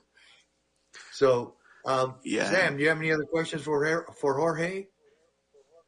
[1.11, 1.53] so,
[1.85, 2.49] um, Yeah.
[2.49, 4.88] Sam, do you have any other questions for for Jorge?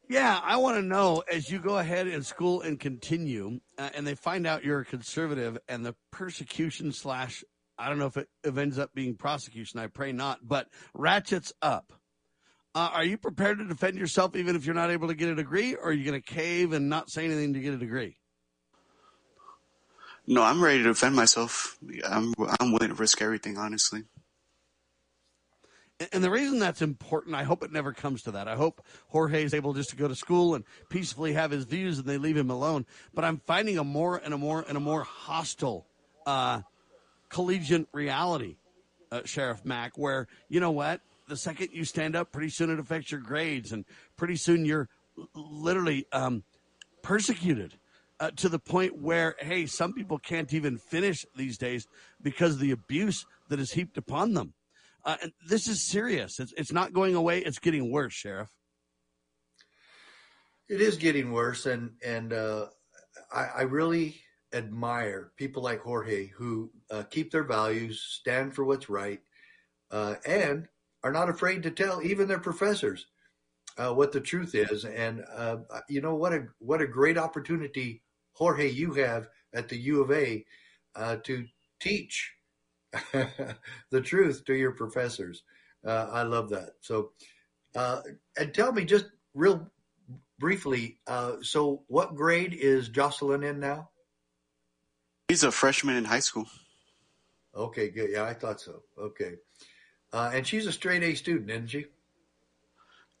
[0.08, 4.04] Yeah, I want to know as you go ahead in school and continue, uh, and
[4.04, 7.44] they find out you're a conservative, and the persecution slash
[7.80, 9.80] I don't know if it, if it ends up being prosecution.
[9.80, 11.92] I pray not, but ratchets up.
[12.74, 15.34] Uh, are you prepared to defend yourself even if you're not able to get a
[15.34, 18.16] degree, or are you going to cave and not say anything to get a degree?
[20.26, 21.78] No, I'm ready to defend myself.
[22.08, 24.04] I'm I'm willing to risk everything, honestly.
[25.98, 28.46] And- And the reason that's important, I hope it never comes to that.
[28.46, 31.98] I hope Jorge is able just to go to school and peacefully have his views
[31.98, 32.86] and they leave him alone.
[33.12, 35.86] But I'm finding a more and a more and a more hostile
[36.26, 36.60] uh,
[37.30, 38.56] collegiate reality,
[39.10, 41.00] uh, Sheriff Mack, where, you know what?
[41.28, 43.84] The second you stand up, pretty soon it affects your grades, and
[44.16, 44.88] pretty soon you're
[45.34, 46.42] literally um,
[47.02, 47.78] persecuted
[48.18, 51.86] uh, to the point where, hey, some people can't even finish these days
[52.20, 54.52] because of the abuse that is heaped upon them.
[55.04, 55.16] Uh,
[55.46, 56.38] this is serious.
[56.38, 57.38] It's, it's not going away.
[57.38, 58.50] It's getting worse, Sheriff.
[60.68, 62.66] It is getting worse, and and uh,
[63.32, 64.20] I, I really
[64.52, 69.20] admire people like Jorge who uh, keep their values, stand for what's right,
[69.90, 70.66] uh, and
[71.02, 73.06] are not afraid to tell even their professors
[73.78, 74.84] uh, what the truth is.
[74.84, 75.58] And uh,
[75.88, 78.02] you know what a what a great opportunity,
[78.32, 80.44] Jorge, you have at the U of A
[80.94, 81.46] uh, to
[81.80, 82.32] teach
[83.12, 85.42] the truth to your professors.
[85.86, 86.70] Uh, I love that.
[86.80, 87.12] So,
[87.74, 89.70] and tell me just real
[90.38, 90.98] briefly.
[91.42, 93.89] So, what grade is Jocelyn in now?
[95.30, 96.46] He's a freshman in high school.
[97.54, 98.10] Okay, good.
[98.10, 98.82] Yeah, I thought so.
[98.98, 99.34] Okay,
[100.12, 101.86] uh, and she's a straight A student, isn't she?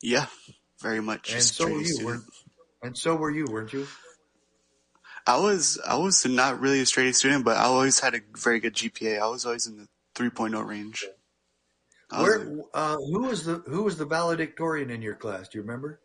[0.02, 0.26] Yeah,
[0.80, 1.32] very much.
[1.32, 2.24] And so were you, weren't?
[2.82, 3.86] And so were you, weren't you?
[5.24, 8.20] I was I was not really a straight A student, but I always had a
[8.36, 9.20] very good GPA.
[9.20, 11.06] I was always in the 3.0 range.
[12.10, 12.58] Where?
[12.74, 15.48] Uh, who was the who was the valedictorian in your class?
[15.48, 16.00] Do you remember?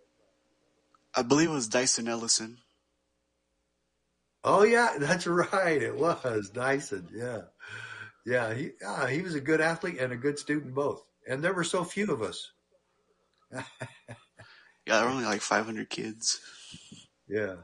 [1.15, 2.60] I believe it was Dyson Ellison.
[4.45, 5.81] Oh yeah, that's right.
[5.81, 7.09] It was Dyson.
[7.13, 7.41] Yeah,
[8.26, 8.53] yeah.
[8.53, 11.03] He ah, he was a good athlete and a good student both.
[11.27, 12.51] And there were so few of us.
[14.88, 16.39] Yeah, there were only like 500 kids.
[17.27, 17.55] Yeah.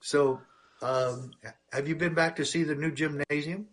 [0.00, 0.40] So,
[0.80, 1.32] um,
[1.72, 3.68] have you been back to see the new gymnasium?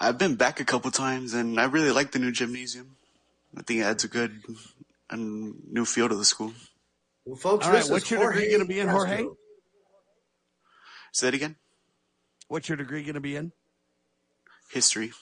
[0.00, 2.96] I've been back a couple times, and I really like the new gymnasium.
[3.56, 4.40] I think it adds a good
[5.10, 6.52] a new feel to the school.
[7.26, 9.16] Well, folks, All right, what's your degree Jorge going to be in, Jorge?
[9.16, 9.36] Castro.
[11.12, 11.56] Say that again.
[12.48, 13.52] What's your degree going to be in?
[14.70, 15.12] History.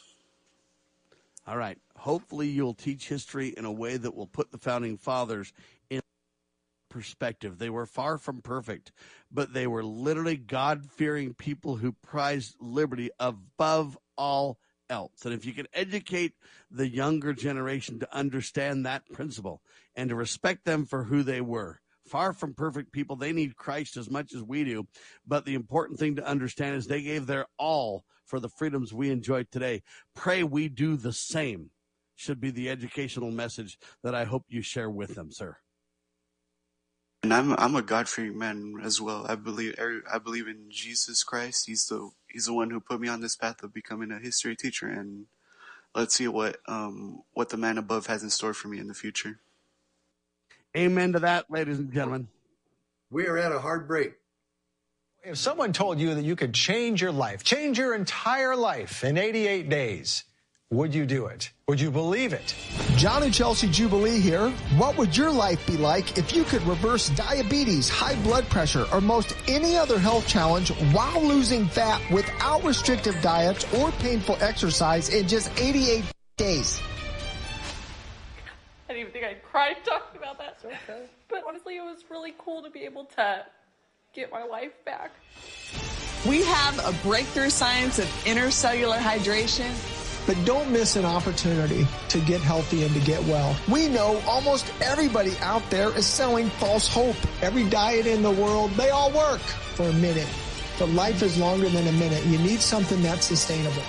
[1.47, 1.79] All right.
[1.97, 5.53] Hopefully, you'll teach history in a way that will put the founding fathers
[5.91, 6.01] in
[6.89, 7.59] perspective.
[7.59, 8.93] They were far from perfect,
[9.31, 14.59] but they were literally God fearing people who prized liberty above all
[14.89, 15.25] else.
[15.25, 16.35] And if you can educate
[16.71, 19.63] the younger generation to understand that principle
[19.95, 23.97] and to respect them for who they were, far from perfect people, they need Christ
[23.97, 24.87] as much as we do.
[25.27, 29.11] But the important thing to understand is they gave their all for the freedoms we
[29.11, 29.83] enjoy today.
[30.15, 31.71] Pray we do the same
[32.17, 35.57] should be the educational message that I hope you share with them, sir.
[37.23, 39.27] And I'm I'm a God fearing man as well.
[39.29, 39.75] I believe
[40.11, 41.67] I believe in Jesus Christ.
[41.67, 44.55] He's the he's the one who put me on this path of becoming a history
[44.55, 44.87] teacher.
[44.87, 45.27] And
[45.95, 48.95] let's see what um what the man above has in store for me in the
[48.95, 49.41] future.
[50.77, 52.29] Amen to that, ladies and gentlemen.
[53.11, 54.13] We are at a hard break.
[55.25, 59.17] If someone told you that you could change your life, change your entire life in
[59.17, 60.25] 88 days,
[60.71, 61.51] would you do it?
[61.67, 62.55] Would you believe it?
[62.97, 64.51] John and Chelsea Jubilee here.
[64.77, 69.01] What would your life be like if you could reverse diabetes, high blood pressure, or
[69.01, 75.27] most any other health challenge while losing fat without restrictive diets or painful exercise in
[75.27, 76.05] just 88
[76.37, 76.81] days?
[78.97, 80.57] I didn't even think I'd cry talking about that.
[80.65, 81.05] Okay.
[81.29, 83.45] But honestly, it was really cool to be able to
[84.15, 85.11] get my life back.
[86.27, 89.71] We have a breakthrough science of intercellular hydration
[90.27, 93.55] but don't miss an opportunity to get healthy and to get well.
[93.69, 97.17] We know almost everybody out there is selling false hope.
[97.43, 100.27] Every diet in the world, they all work for a minute.
[100.79, 102.25] But life is longer than a minute.
[102.25, 103.83] You need something that's sustainable.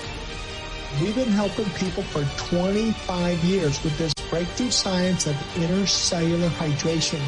[1.02, 7.22] We've been helping people for 25 years with this breakthrough science of intercellular hydration.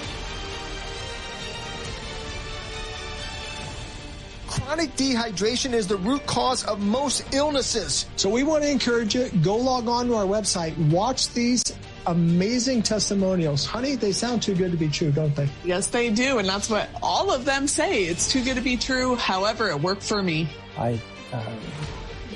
[4.47, 8.05] Chronic dehydration is the root cause of most illnesses.
[8.15, 11.63] So we want to encourage you, go log on to our website, watch these
[12.07, 13.65] amazing testimonials.
[13.65, 15.47] Honey, they sound too good to be true, don't they?
[15.63, 16.39] Yes, they do.
[16.39, 18.05] And that's what all of them say.
[18.05, 19.15] It's too good to be true.
[19.15, 20.49] However, it worked for me.
[20.77, 20.99] I
[21.31, 21.43] uh,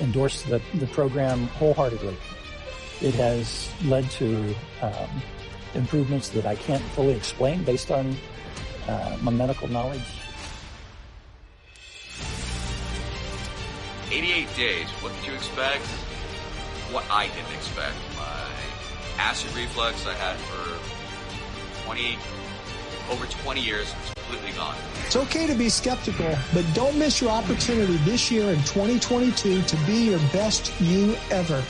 [0.00, 2.16] endorse the, the program wholeheartedly.
[3.00, 5.22] It has led to um,
[5.74, 8.16] improvements that I can't fully explain based on
[8.88, 10.02] uh, my medical knowledge
[14.14, 14.88] 88 days.
[15.02, 15.84] What did you expect?
[16.92, 17.96] What I didn't expect.
[18.16, 18.46] My
[19.18, 22.16] acid reflux I had for 20,
[23.10, 24.76] over 20 years is completely gone.
[25.06, 29.76] It's okay to be skeptical, but don't miss your opportunity this year in 2022 to
[29.78, 31.64] be your best you ever.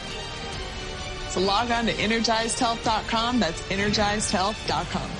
[1.34, 3.40] So log on to energizedhealth.com.
[3.40, 5.10] That's energizedhealth.com.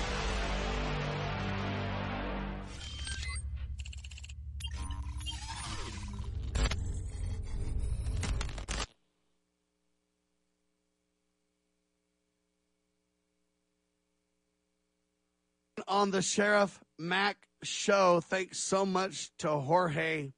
[15.89, 18.21] on the Sheriff Mack show.
[18.21, 20.31] Thanks so much to Jorge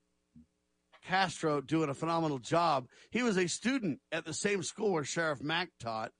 [1.07, 2.87] Castro doing a phenomenal job.
[3.11, 6.13] He was a student at the same school where Sheriff Mack taught.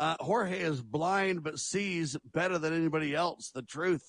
[0.00, 4.04] Uh, Jorge is blind but sees better than anybody else the truth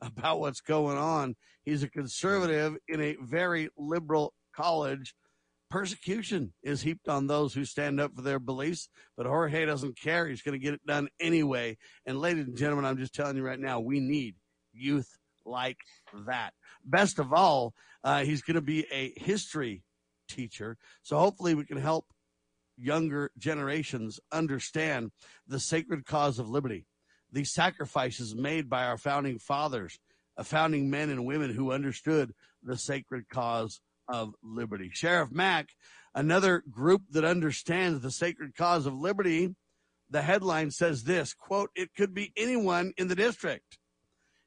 [0.00, 1.34] about what's going on.
[1.64, 5.14] He's a conservative in a very liberal college.
[5.70, 10.26] Persecution is heaped on those who stand up for their beliefs, but Jorge doesn't care.
[10.26, 11.78] He's going to get it done anyway.
[12.04, 14.34] And, ladies and gentlemen, I'm just telling you right now, we need
[14.72, 15.78] youth like
[16.26, 16.52] that.
[16.84, 19.82] Best of all, uh, he's going to be a history
[20.28, 20.76] teacher.
[21.02, 22.06] So hopefully we can help
[22.76, 25.10] younger generations understand
[25.46, 26.86] the sacred cause of liberty,
[27.30, 29.98] the sacrifices made by our founding fathers,
[30.36, 34.90] uh, founding men and women who understood the sacred cause of liberty.
[34.92, 35.68] Sheriff Mack,
[36.14, 39.54] another group that understands the sacred cause of liberty,
[40.08, 43.78] the headline says this quote, it could be anyone in the district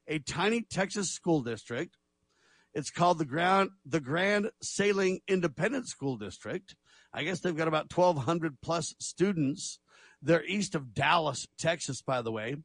[0.06, 1.96] a tiny Texas school district.
[2.74, 6.74] It's called the Grand the Grand Saline Independent School District.
[7.12, 9.78] I guess they've got about 1,200 plus students.
[10.20, 12.56] They're east of Dallas, Texas, by the way.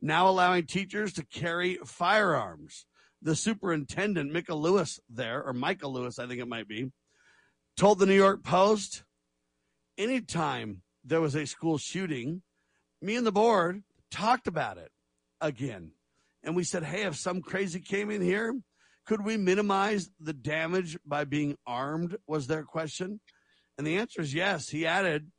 [0.00, 2.86] Now allowing teachers to carry firearms.
[3.20, 6.92] The superintendent, Micah Lewis, there, or Micah Lewis, I think it might be,
[7.76, 9.02] told the New York Post
[9.98, 12.42] anytime there was a school shooting,
[13.02, 14.92] me and the board talked about it
[15.40, 15.92] again
[16.42, 18.54] and we said, hey, if some crazy came in here,
[19.06, 22.16] could we minimize the damage by being armed?
[22.26, 23.20] Was their question.
[23.76, 24.68] And the answer is yes.
[24.68, 25.30] He added,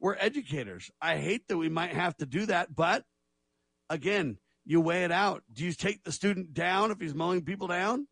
[0.00, 0.90] we're educators.
[1.00, 3.04] I hate that we might have to do that, but
[3.88, 5.42] again, you weigh it out.
[5.52, 8.06] Do you take the student down if he's mowing people down?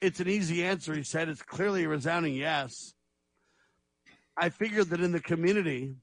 [0.00, 1.28] It's an easy answer, he said.
[1.28, 2.94] It's clearly a resounding yes.
[4.36, 5.94] I figured that in the community,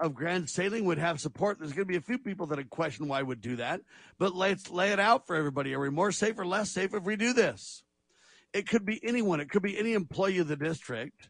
[0.00, 1.58] of Grand Saline would have support.
[1.58, 3.82] There's going to be a few people that would question why would do that,
[4.18, 5.74] but let's lay it out for everybody.
[5.74, 7.84] Are we more safe or less safe if we do this?
[8.52, 9.40] It could be anyone.
[9.40, 11.28] It could be any employee of the district,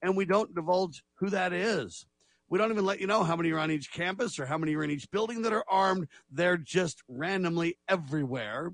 [0.00, 2.06] and we don't divulge who that is.
[2.48, 4.76] We don't even let you know how many are on each campus or how many
[4.76, 6.06] are in each building that are armed.
[6.30, 8.72] They're just randomly everywhere.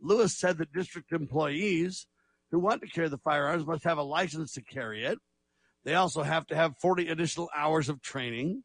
[0.00, 2.06] Lewis said that district employees
[2.50, 5.18] who want to carry the firearms must have a license to carry it.
[5.84, 8.64] They also have to have 40 additional hours of training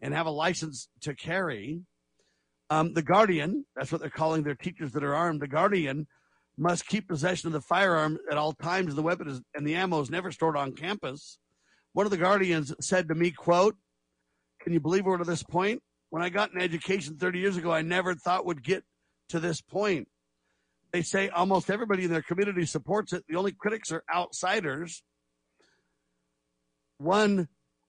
[0.00, 1.80] and have a license to carry.
[2.68, 6.06] Um, the guardian, that's what they're calling their teachers that are armed, the guardian
[6.58, 8.94] must keep possession of the firearm at all times.
[8.94, 11.38] The weapon is, and the ammo is never stored on campus.
[11.92, 13.76] One of the guardians said to me, quote,
[14.60, 15.82] can you believe we're to this point?
[16.10, 18.84] When I got an education 30 years ago, I never thought would get
[19.28, 20.08] to this point.
[20.92, 23.24] They say almost everybody in their community supports it.
[23.28, 25.02] The only critics are outsiders.
[26.98, 27.48] One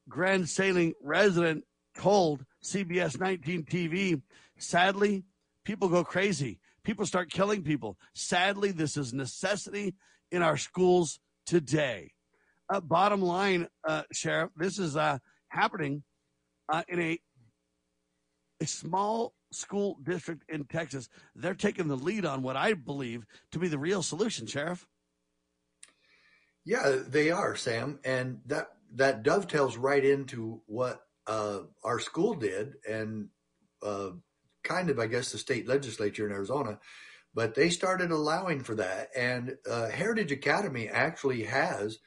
[0.10, 1.64] Grand Saline resident
[1.98, 4.22] told CBS 19 TV,
[4.57, 5.24] sadly,
[5.65, 6.60] people go crazy.
[6.84, 7.98] People start killing people.
[8.14, 9.95] Sadly, this is necessity
[10.32, 12.14] in our schools today.
[12.69, 15.18] Uh, bottom line, uh, Sheriff, this is uh,
[15.49, 16.03] happening
[16.69, 17.19] uh, in a,
[18.61, 21.10] a small school district in Texas.
[21.36, 24.86] They're taking the lead on what I believe to be the real solution, Sheriff.
[26.65, 32.76] Yeah, they are, Sam, and that that dovetails right into what uh, our school did,
[32.90, 33.28] and
[33.84, 34.12] uh,
[34.64, 36.80] kind of, I guess, the state legislature in Arizona.
[37.34, 41.99] But they started allowing for that, and uh, Heritage Academy actually has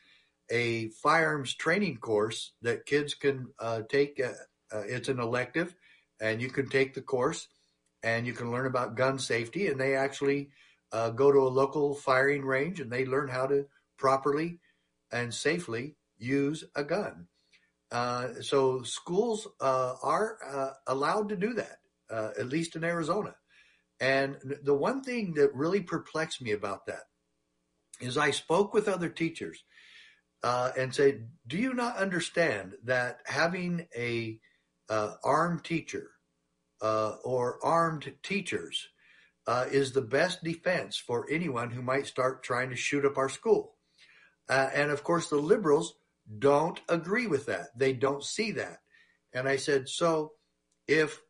[0.50, 4.20] a firearms training course that kids can uh, take.
[4.20, 4.32] Uh,
[4.72, 5.74] uh, it's an elective,
[6.20, 7.48] and you can take the course,
[8.02, 9.68] and you can learn about gun safety.
[9.68, 10.50] And they actually
[10.92, 13.66] go to a local firing range, and they learn how to
[13.98, 14.58] properly
[15.12, 17.26] and safely use a gun.
[17.90, 21.78] Uh, so schools uh, are uh, allowed to do that,
[22.10, 23.34] uh, at least in Arizona.
[24.00, 27.02] And the one thing that really perplexed me about that
[28.00, 29.62] is I spoke with other teachers
[30.42, 34.38] uh, and said, "Do you not understand that having a
[34.88, 36.12] uh, armed teacher
[36.80, 38.88] or armed teachers
[39.70, 43.74] is the best defense for anyone who might start trying to shoot up our school?"
[44.48, 45.94] and of course, the liberals
[46.38, 47.68] don't agree with that.
[47.76, 48.78] They don't see that.
[49.32, 50.32] And I said, so
[50.86, 51.20] if,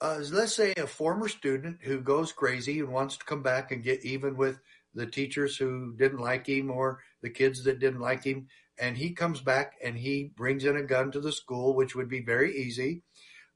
[0.00, 3.82] uh, let's say, a former student who goes crazy and wants to come back and
[3.82, 4.60] get even with
[4.94, 8.46] the teachers who didn't like him or the kids that didn't like him,
[8.78, 12.08] and he comes back and he brings in a gun to the school, which would
[12.08, 13.02] be very easy.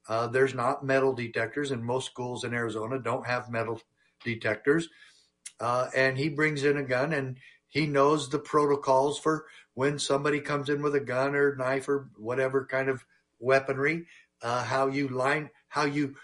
[0.09, 3.81] Uh, there's not metal detectors, and most schools in Arizona don't have metal
[4.25, 4.89] detectors.
[5.61, 7.37] Uh, and he brings in a gun and
[7.71, 12.11] he knows the protocols for when somebody comes in with a gun or knife or
[12.17, 13.05] whatever kind of
[13.39, 14.07] weaponry,
[14.43, 16.17] uh, how you line, how you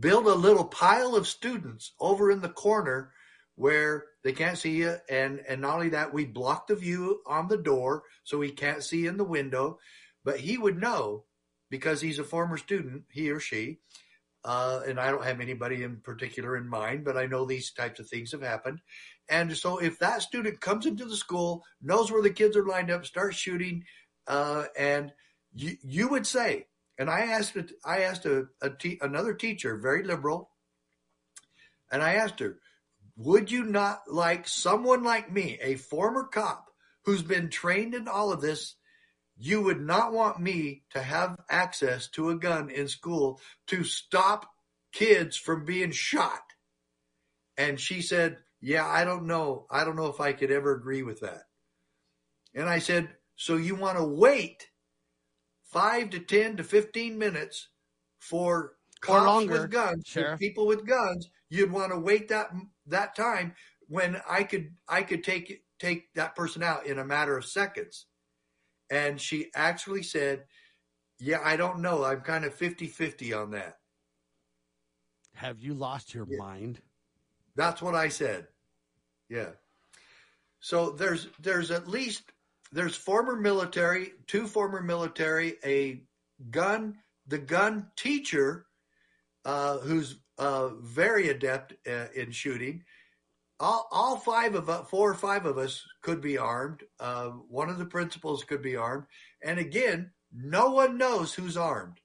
[0.00, 3.12] build a little pile of students over in the corner
[3.54, 4.96] where they can't see you.
[5.08, 8.82] And, and not only that, we block the view on the door so he can't
[8.82, 9.78] see in the window,
[10.24, 11.24] but he would know
[11.70, 13.78] because he's a former student, he or she.
[14.44, 17.98] Uh, and I don't have anybody in particular in mind, but I know these types
[17.98, 18.80] of things have happened.
[19.28, 22.90] And so if that student comes into the school, knows where the kids are lined
[22.90, 23.84] up, starts shooting,
[24.26, 25.12] uh, and
[25.52, 26.66] you, you would say,
[26.98, 30.50] and I asked, I asked a, a te- another teacher, very liberal,
[31.90, 32.58] and I asked her,
[33.16, 36.70] would you not like someone like me, a former cop
[37.04, 38.74] who's been trained in all of this?
[39.38, 44.50] You would not want me to have access to a gun in school to stop
[44.92, 46.40] kids from being shot.
[47.56, 49.66] And she said, yeah, I don't know.
[49.70, 51.42] I don't know if I could ever agree with that.
[52.54, 54.68] And I said, so you want to wait
[55.64, 57.68] five to 10 to 15 minutes
[58.18, 61.28] for cops longer, with guns, people with guns.
[61.50, 62.50] You'd want to wait that,
[62.86, 63.54] that time
[63.88, 68.06] when I could, I could take, take that person out in a matter of seconds.
[68.90, 70.44] And she actually said,
[71.18, 72.04] yeah, I don't know.
[72.04, 73.78] I'm kind of 50 50 on that.
[75.34, 76.80] Have you lost your mind?
[77.56, 78.46] That's what I said.
[79.28, 79.50] Yeah.
[80.60, 82.22] So there's there's at least
[82.72, 86.02] there's former military, two former military, a
[86.50, 86.96] gun,
[87.26, 88.66] the gun teacher,
[89.44, 92.84] uh, who's uh, very adept uh, in shooting.
[93.58, 96.82] All, all five of us, four or five of us, could be armed.
[97.00, 99.06] Uh, one of the principals could be armed,
[99.42, 102.00] and again, no one knows who's armed.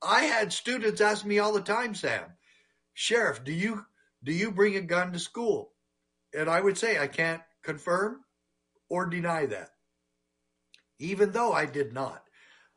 [0.00, 2.24] I had students ask me all the time, Sam,
[2.94, 3.84] Sheriff, do you
[4.22, 5.72] do you bring a gun to school?
[6.34, 8.20] And I would say I can't confirm
[8.88, 9.70] or deny that,
[10.98, 12.22] even though I did not.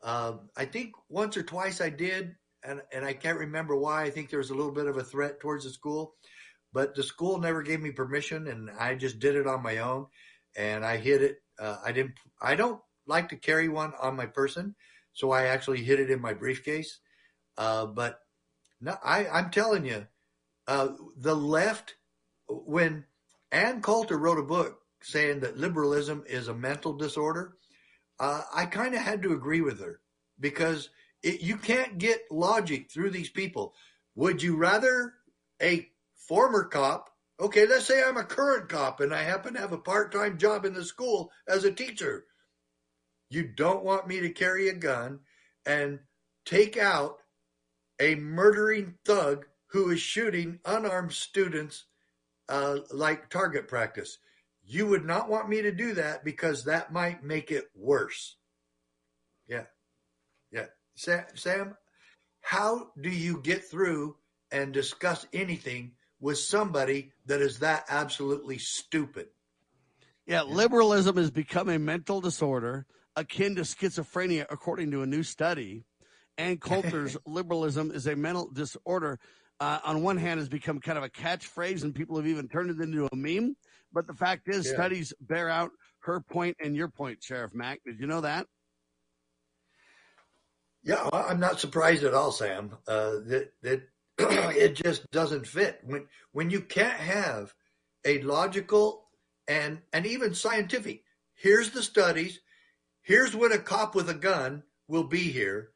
[0.02, 4.02] Um, I think once or twice I did, and, and I can't remember why.
[4.02, 6.14] I think there was a little bit of a threat towards the school,
[6.72, 10.06] but the school never gave me permission, and I just did it on my own,
[10.56, 11.36] and I hid it.
[11.58, 12.14] Uh, I didn't.
[12.40, 14.74] I don't like to carry one on my person,
[15.12, 16.98] so I actually hid it in my briefcase.
[17.56, 18.20] Uh, but
[18.80, 20.06] no, I, I'm telling you,
[20.72, 21.96] uh, the left,
[22.48, 23.04] when
[23.50, 27.44] Ann Coulter wrote a book saying that liberalism is a mental disorder,
[28.18, 30.00] uh, I kind of had to agree with her
[30.38, 30.90] because
[31.22, 33.74] It, you can't get logic through these people.
[34.14, 35.14] Would you rather
[35.60, 35.88] a
[36.28, 37.10] former cop?
[37.38, 40.38] Okay, let's say I'm a current cop and I happen to have a part time
[40.38, 42.24] job in the school as a teacher.
[43.30, 45.20] You don't want me to carry a gun
[45.64, 46.00] and
[46.44, 47.18] take out
[48.00, 51.84] a murdering thug who is shooting unarmed students
[52.48, 54.18] uh, like target practice.
[54.64, 58.36] You would not want me to do that because that might make it worse.
[59.48, 59.64] Yeah.
[60.52, 60.66] Yeah.
[60.94, 61.76] Sam, Sam
[62.42, 64.16] how do you get through
[64.50, 69.28] and discuss anything with somebody that is that absolutely stupid?
[70.26, 72.86] Yeah, liberalism has become a mental disorder
[73.16, 75.84] akin to schizophrenia, according to a new study.
[76.36, 79.18] And Coulter's liberalism is a mental disorder.
[79.62, 82.68] Uh, on one hand, has become kind of a catchphrase, and people have even turned
[82.68, 83.54] it into a meme.
[83.92, 84.72] But the fact is, Yeah.
[84.72, 85.70] studies bear out
[86.00, 87.80] her point and your point, Sheriff Mack.
[87.84, 88.48] Did you know that?
[90.82, 92.76] Yeah, I- I'm not surprised at all, Sam.
[92.88, 97.54] Uh, that that it just doesn't fit when when you can't have
[98.04, 99.10] a logical
[99.46, 101.04] and and even scientific.
[101.34, 102.40] Here's the studies.
[103.02, 105.72] Here's when a cop with a gun will be here.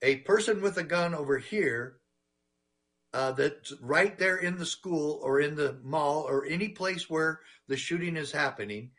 [0.00, 1.99] A person with a gun over here.
[3.12, 7.40] Uh, that's right there in the school or in the mall or any place where
[7.66, 8.90] the shooting is happening,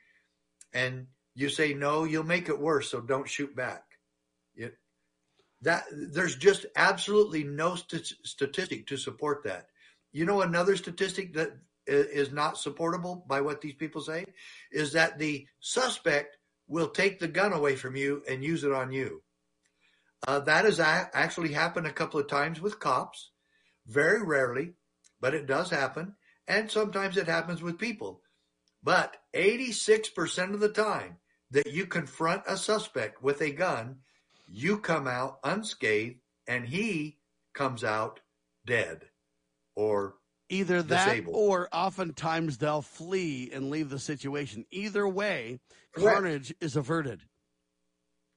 [0.73, 3.83] and you say no, you'll make it worse, so don't shoot back.
[4.53, 4.71] You,
[5.61, 9.67] that there's just absolutely no st- statistic to support that.
[10.11, 11.51] You know, another statistic that
[11.88, 14.25] is not supportable by what these people say
[14.71, 18.91] is that the suspect will take the gun away from you and use it on
[18.91, 19.21] you.
[20.27, 23.31] Uh, that has actually happened a couple of times with cops,
[23.87, 24.73] very rarely,
[25.19, 26.15] but it does happen.
[26.47, 28.21] And sometimes it happens with people.
[28.83, 31.17] But 86% of the time
[31.51, 33.97] that you confront a suspect with a gun,
[34.47, 37.19] you come out unscathed and he
[37.53, 38.19] comes out
[38.65, 39.03] dead
[39.75, 40.15] or
[40.49, 41.35] Either that disabled.
[41.37, 44.65] or oftentimes they'll flee and leave the situation.
[44.71, 45.59] Either way,
[45.93, 46.13] Correct.
[46.13, 47.21] carnage is averted.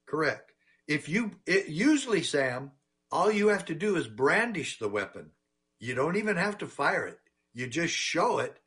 [0.06, 0.52] Correct.
[0.86, 2.70] If you it, usually, Sam,
[3.14, 5.30] all you have to do is brandish the weapon.
[5.78, 7.18] You don't even have to fire it.
[7.52, 8.58] You just show it,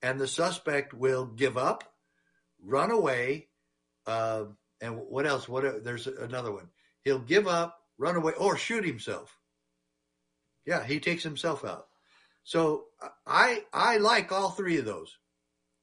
[0.00, 1.82] and the suspect will give up,
[2.62, 3.48] run away,
[4.06, 4.44] uh,
[4.80, 5.48] and what else?
[5.48, 6.68] What there's another one.
[7.02, 9.36] He'll give up, run away, or shoot himself.
[10.64, 11.88] Yeah, he takes himself out.
[12.44, 12.84] So
[13.26, 15.18] I I like all three of those,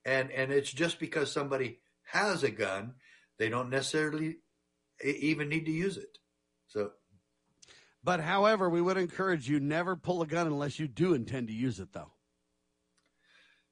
[0.06, 2.94] and and it's just because somebody has a gun,
[3.38, 4.38] they don't necessarily
[5.04, 6.18] even need to use it.
[6.68, 6.92] So
[8.06, 11.54] But however, we would encourage you never pull a gun unless you do intend to
[11.54, 12.12] use it, though.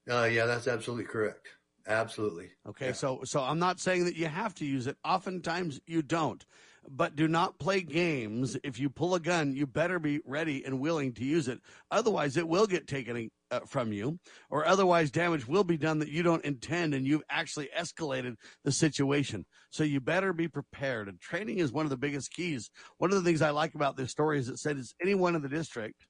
[0.10, 1.48] uh, yeah, that's absolutely correct.
[1.86, 2.50] Absolutely.
[2.68, 4.98] Okay, so so I'm not saying that you have to use it.
[5.06, 6.44] Oftentimes you don't.
[6.90, 8.58] But do not play games.
[8.64, 11.60] If you pull a gun, you better be ready and willing to use it.
[11.92, 14.18] Otherwise, it will get taken uh, from you,
[14.50, 18.72] or otherwise, damage will be done that you don't intend, and you've actually escalated the
[18.72, 19.46] situation.
[19.70, 21.08] So you better be prepared.
[21.08, 22.70] And training is one of the biggest keys.
[22.98, 25.44] One of the things I like about this story is it said it's anyone in
[25.44, 26.08] the district,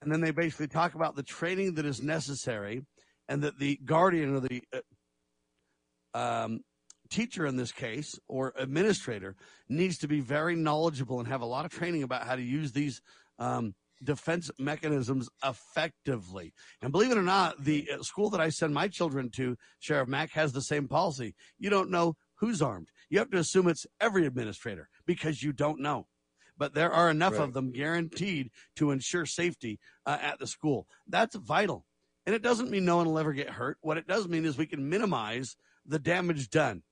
[0.00, 2.84] and then they basically talk about the training that is necessary,
[3.28, 4.62] and that the guardian or the
[6.14, 6.60] uh, um,
[7.10, 9.34] teacher in this case or administrator
[9.68, 12.72] needs to be very knowledgeable and have a lot of training about how to use
[12.72, 13.02] these
[13.38, 16.52] um, defense mechanisms effectively.
[16.80, 20.08] And believe it or not, the uh, school that I send my children to, Sheriff
[20.08, 21.34] Mack, has the same policy.
[21.58, 22.88] You don't know who's armed.
[23.10, 26.06] You have to assume it's every administrator because you don't know.
[26.58, 27.42] But there are enough Right.
[27.42, 30.86] of them guaranteed to ensure safety uh, at the school.
[31.08, 31.86] That's vital.
[32.26, 33.78] And it doesn't mean no one will ever get hurt.
[33.80, 36.82] What it does mean is we can minimize the damage done.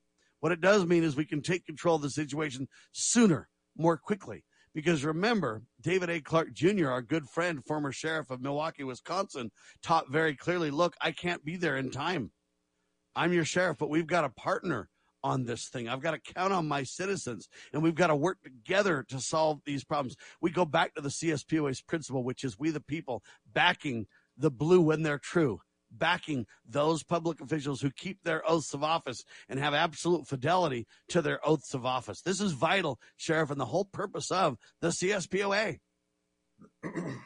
[0.40, 4.44] What it does mean is we can take control of the situation sooner, more quickly.
[4.74, 6.20] Because remember, David A.
[6.20, 9.50] Clarke Jr., our good friend, former sheriff of Milwaukee, Wisconsin,
[9.82, 12.30] taught very clearly look, I can't be there in time.
[13.16, 14.88] I'm your sheriff, but we've got a partner
[15.22, 15.88] on this thing.
[15.88, 19.60] I've got to count on my citizens and we've got to work together to solve
[19.64, 20.16] these problems.
[20.40, 23.22] We go back to the CSPOA's principle, which is we the people
[23.52, 24.06] backing
[24.36, 25.60] the blue when they're true,
[25.90, 31.22] backing those public officials who keep their oaths of office and have absolute fidelity to
[31.22, 32.20] their oaths of office.
[32.22, 35.78] This is vital, Sheriff, and the whole purpose of the CSPOA.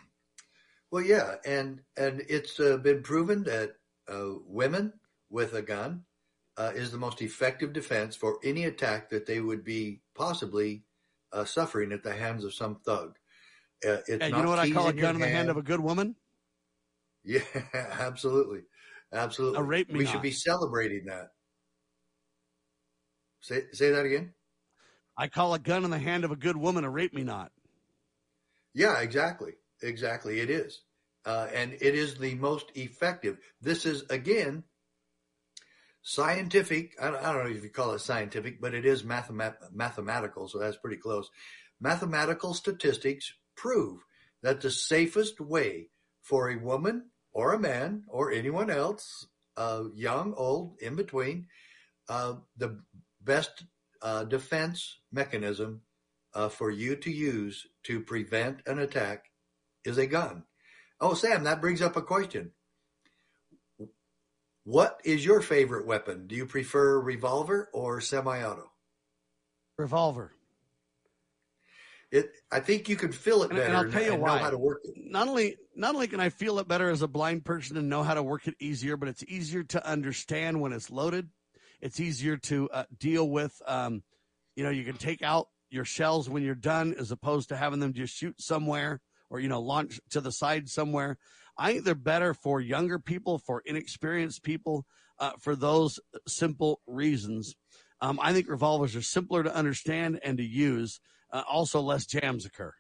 [0.95, 3.73] Well, yeah, and and it's uh, been proven that
[4.09, 4.93] uh, women
[5.29, 6.05] with a gun
[6.57, 10.85] uh, is the most effective defense for any attack that they would be possibly
[11.33, 13.19] uh, suffering at the hands of some thug.
[13.85, 15.63] Uh, it's And you know what I call a gun in the hand of a
[15.63, 16.15] good woman?
[17.25, 17.41] Yeah,
[17.75, 18.63] absolutely,
[19.13, 19.59] absolutely.
[19.59, 20.13] A rape me We not.
[20.13, 21.29] should be celebrating that.
[23.41, 24.35] Say say that again.
[25.17, 27.53] I call a gun in the hand of a good woman a rape me not.
[28.75, 29.53] Yeah, exactly.
[29.83, 30.41] Exactly.
[30.41, 30.83] It is.
[31.25, 33.39] Uh, and it is the most effective.
[33.61, 34.65] This is, again,
[36.03, 36.95] scientific.
[37.01, 40.49] I don't, I don't know if you call it scientific, but it is mathemat- mathematical,
[40.49, 41.31] so that's pretty close.
[41.81, 44.01] Mathematical statistics prove
[44.43, 45.91] that the safest way
[46.23, 51.47] for a woman or a man or anyone else, uh, young, old, in between,
[52.09, 52.81] uh, the
[53.21, 53.65] best
[54.01, 55.83] uh, defense mechanism
[56.33, 59.27] uh, for you to use to prevent an attack
[59.85, 60.45] is a gun.
[61.01, 62.53] Oh, Sam, that brings up a question.
[64.65, 66.27] What is your favorite weapon?
[66.27, 68.71] Do you prefer revolver or semi-auto?
[69.77, 70.33] Revolver.
[72.15, 72.31] It.
[72.53, 74.37] I think you can feel it better and I'll tell you why.
[74.37, 74.95] know how to work it.
[74.97, 78.05] Not only not only can I feel it better as a blind person and know
[78.05, 81.29] how to work it easier, but it's easier to understand when it's loaded.
[81.81, 83.61] It's easier to uh, deal with.
[83.67, 84.05] Um,
[84.55, 87.81] you know, you can take out your shells when you're done, as opposed to having
[87.81, 91.19] them just shoot somewhere or you know launch to the side somewhere.
[91.59, 94.87] I think they're better for younger people, for inexperienced people,
[95.19, 97.57] uh, for those simple reasons.
[98.01, 101.01] Um, I think revolvers are simpler to understand and to use.
[101.35, 102.73] Uh, also, less jams occur.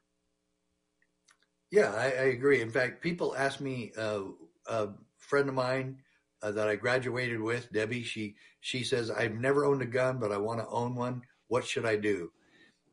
[1.72, 2.60] Yeah, I, I agree.
[2.60, 4.20] In fact, people ask me, uh,
[4.68, 5.98] a friend of mine
[6.40, 10.30] uh, that I graduated with, Debbie, she, she says, I've never owned a gun, but
[10.30, 11.22] I want to own one.
[11.48, 12.30] What should I do?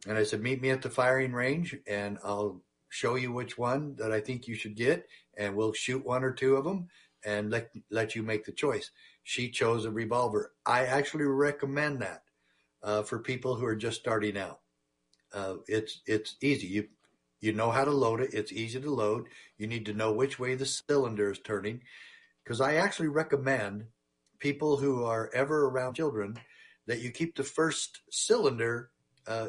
[0.07, 3.95] And I said, meet me at the firing range and I'll show you which one
[3.97, 5.07] that I think you should get.
[5.38, 6.88] And we'll shoot one or two of them
[7.23, 8.89] and let, let you make the choice.
[9.21, 10.53] She chose a revolver.
[10.65, 12.23] I actually recommend that,
[12.81, 14.59] uh, for people who are just starting out.
[15.34, 16.68] Uh, it's, it's easy.
[16.68, 16.88] You,
[17.40, 18.34] you know how to load it.
[18.34, 19.28] It's easy to load.
[19.58, 21.82] You need to know which way the cylinder is turning.
[22.44, 23.86] Because I actually recommend
[24.40, 26.38] people who are ever around children
[26.88, 28.90] that you keep the first cylinder
[29.28, 29.48] uh,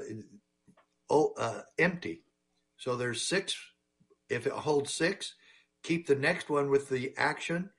[1.10, 2.22] oh, uh, empty.
[2.76, 3.56] So there's six.
[4.28, 5.34] If it holds six,
[5.82, 7.70] keep the next one with the action.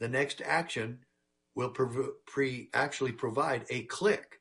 [0.00, 1.00] The next action
[1.54, 1.70] will
[2.26, 4.40] pre actually provide a click.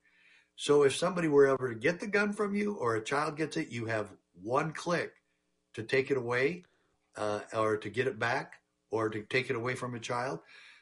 [0.61, 3.57] So if somebody were ever to get the gun from you or a child gets
[3.57, 4.11] it, you have
[4.43, 5.13] one click
[5.73, 6.65] to take it away
[7.17, 8.61] uh, or to get it back
[8.91, 10.37] or to take it away from a child.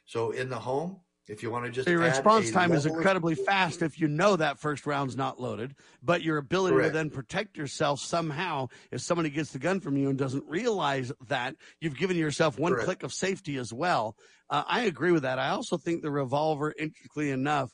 [0.06, 1.00] So in the home,
[1.30, 4.10] if you want to just your response time is level of- incredibly fast if you
[4.10, 5.74] know that first round's not loaded,
[6.04, 6.92] but your ability Correct.
[6.92, 11.14] to then protect yourself somehow if somebody gets the gun from you and doesn't realize
[11.30, 12.86] that you've given yourself one Correct.
[12.86, 14.18] click of safety as well.
[14.50, 15.40] Uh, I agree with that.
[15.40, 17.72] I also think the revolver, interestingly enough,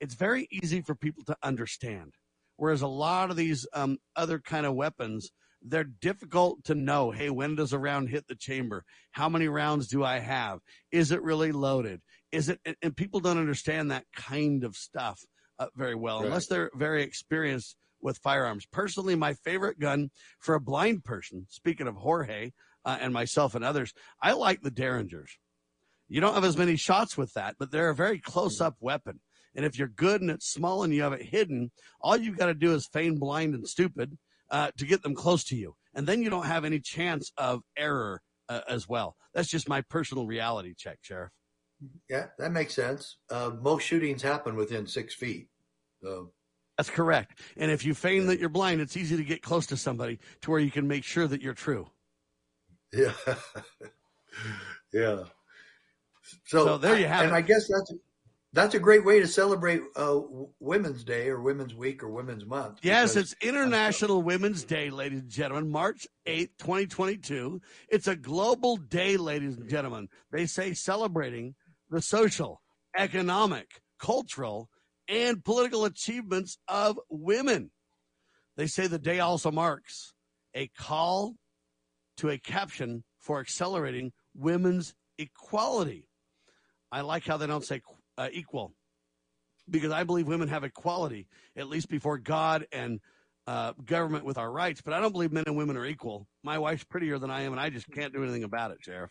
[0.00, 2.14] it's very easy for people to understand.
[2.56, 5.30] Whereas a lot of these um, other kind of weapons,
[5.60, 7.10] they're difficult to know.
[7.10, 8.84] Hey, when does a round hit the chamber?
[9.12, 10.60] How many rounds do I have?
[10.92, 12.00] Is it really loaded?
[12.30, 12.60] Is it?
[12.82, 15.20] And, people don't understand that kind of stuff
[15.58, 16.26] uh, very well Right.
[16.26, 18.66] unless they're very experienced with firearms.
[18.66, 22.52] Personally, my favorite gun for a blind person, speaking of Jorge
[22.84, 25.38] uh, and myself and others, I like the Derringers.
[26.08, 29.20] You don't have as many shots with that, but they're a very close up weapon.
[29.54, 31.70] And if you're good and it's small and you have it hidden,
[32.00, 34.16] all you've got to do is feign blind and stupid
[34.50, 35.74] uh, to get them close to you.
[35.94, 39.16] And then you don't have any chance of error uh, as well.
[39.32, 41.30] That's just my personal reality check, Sheriff.
[42.08, 43.18] Yeah, that makes sense.
[43.30, 45.48] Uh, most shootings happen within six feet.
[46.02, 46.32] So
[46.76, 47.40] That's correct.
[47.56, 50.50] And if you feign that you're blind, it's easy to get close to somebody to
[50.50, 51.88] where you can make sure that you're true.
[52.92, 53.12] yeah,
[54.92, 55.24] yeah.
[56.46, 57.26] So, So there you have it.
[57.28, 57.38] and it.
[57.38, 57.92] I guess that's
[58.54, 60.20] that's a great way to celebrate uh,
[60.60, 62.78] Women's Day or Women's Week or Women's Month.
[62.82, 67.60] Yes, it's International Women's Day, ladies and gentlemen, March 8th, 2022.
[67.88, 70.08] It's a global day, ladies and gentlemen.
[70.30, 71.56] They say celebrating
[71.90, 72.62] the social,
[72.96, 73.66] economic,
[73.98, 74.68] cultural,
[75.08, 77.72] and political achievements of women.
[78.56, 80.14] They say the day also marks
[80.54, 81.34] a call
[82.18, 86.06] to a caption for accelerating women's equality.
[86.92, 87.80] I like how they don't say
[88.18, 88.72] uh, equal
[89.68, 91.26] because I believe women have equality,
[91.56, 93.00] at least before God and
[93.46, 94.82] uh, government with our rights.
[94.82, 96.26] But I don't believe men and women are equal.
[96.42, 99.10] My wife's prettier than I am, and I just can't do anything about it, Sheriff.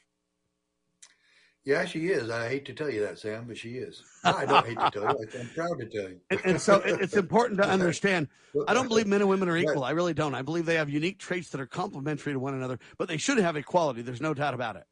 [1.66, 2.30] Yeah, she is.
[2.30, 4.04] I hate to tell you that, Sam, but she is.
[4.26, 5.40] I don't hate to tell you.
[5.40, 6.20] I'm proud to tell you.
[6.30, 8.28] And, and so it's important to understand.
[8.68, 9.86] I don't believe men and women are equal.
[9.86, 10.36] I really don't.
[10.36, 13.38] I believe they have unique traits that are complementary to one another, but they should
[13.38, 14.02] have equality.
[14.02, 14.84] There's no doubt about it.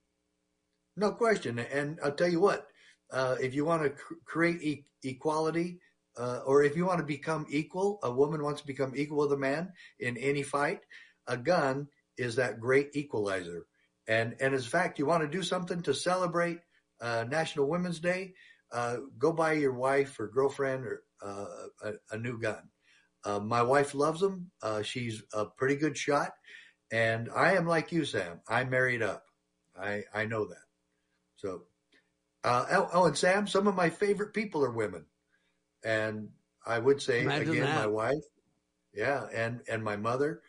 [0.95, 1.59] No question.
[1.59, 2.70] And I'll tell you what,
[3.11, 5.79] uh, if you want to cr- create e- equality,
[6.17, 9.31] uh, or if you want to become equal, a woman wants to become equal with
[9.31, 10.81] a man in any fight,
[11.27, 13.65] a gun is that great equalizer.
[14.07, 16.59] And, and in fact, you want to do something to celebrate
[16.99, 18.33] uh, National Women's Day,
[18.71, 21.45] uh, go buy your wife or girlfriend or uh,
[21.83, 22.69] a, a new gun.
[23.23, 24.51] Uh, my wife loves them.
[24.83, 26.31] She's a pretty good shot.
[26.91, 28.41] And I am like you, Sam.
[28.47, 29.23] I married up.
[29.79, 30.65] I, I know that.
[31.37, 31.63] So,
[32.43, 35.05] uh, oh, oh, and Sam, some of my favorite people are women.
[35.83, 36.29] And
[36.65, 37.75] I would say Imagine again, that.
[37.75, 38.23] my wife,
[38.93, 40.41] yeah, and, and my mother.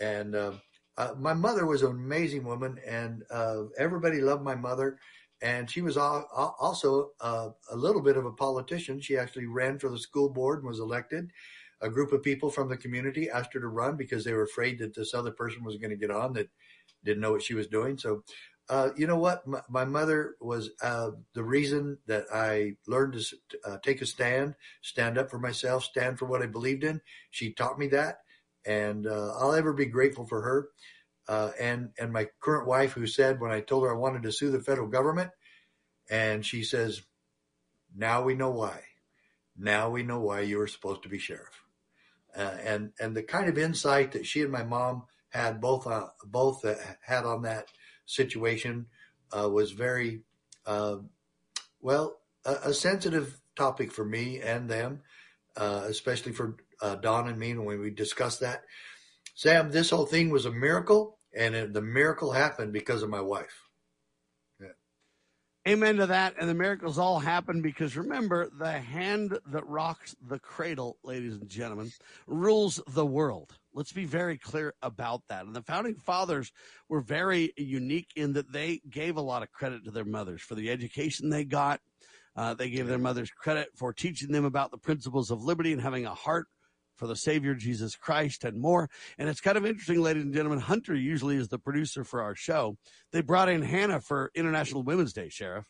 [0.00, 0.52] And, uh,
[0.98, 4.98] uh, my mother was an amazing woman and, uh, everybody loved my mother.
[5.42, 9.00] And she was al- al- also uh, a little bit of a politician.
[9.00, 11.30] She actually ran for the school board and was elected.
[11.82, 14.78] A group of people from the community asked her to run because they were afraid
[14.78, 16.48] that this other person was going to get on that
[17.04, 17.98] didn't know what she was doing.
[17.98, 18.22] So,
[18.68, 19.46] uh, you know what?
[19.46, 24.56] My, my mother was uh, the reason that I learned to uh, take a stand,
[24.82, 27.00] stand up for myself, stand for what I believed in.
[27.30, 28.18] She taught me that,
[28.64, 30.68] and uh, I'll ever be grateful for her.
[31.28, 34.32] Uh, and and my current wife, who said when I told her I wanted to
[34.32, 35.30] sue the federal government,
[36.10, 37.02] and she says,
[37.94, 38.80] "Now we know why.
[39.56, 41.64] Now we know why you were supposed to be sheriff."
[42.34, 45.86] And and the kind of insight that she and my mom had both
[46.24, 46.64] both
[47.02, 47.68] had on that
[48.06, 48.86] situation
[49.36, 50.22] uh, was very
[50.64, 50.96] uh,
[51.80, 55.00] well a, a sensitive topic for me and them,
[55.56, 56.56] uh, especially for
[57.00, 58.64] Don and me when we discussed that.
[59.34, 63.20] Sam, this whole thing was a miracle, and it, the miracle happened because of my
[63.20, 63.66] wife.
[65.66, 66.34] Amen to that.
[66.38, 71.48] And the miracles all happen because remember, the hand that rocks the cradle, ladies and
[71.48, 71.90] gentlemen,
[72.28, 73.58] rules the world.
[73.76, 75.44] Let's be very clear about that.
[75.44, 76.50] And the founding fathers
[76.88, 80.54] were very unique in that they gave a lot of credit to their mothers for
[80.54, 81.80] the education they got.
[82.34, 85.82] Uh, they gave their mothers credit for teaching them about the principles of liberty and
[85.82, 86.46] having a heart
[86.96, 88.88] for the Savior Jesus Christ and more.
[89.18, 90.60] And it's kind of interesting, ladies and gentlemen.
[90.60, 92.78] Hunter usually is the producer for our show.
[93.12, 95.66] They brought in Hannah for International Women's Day, Sheriff.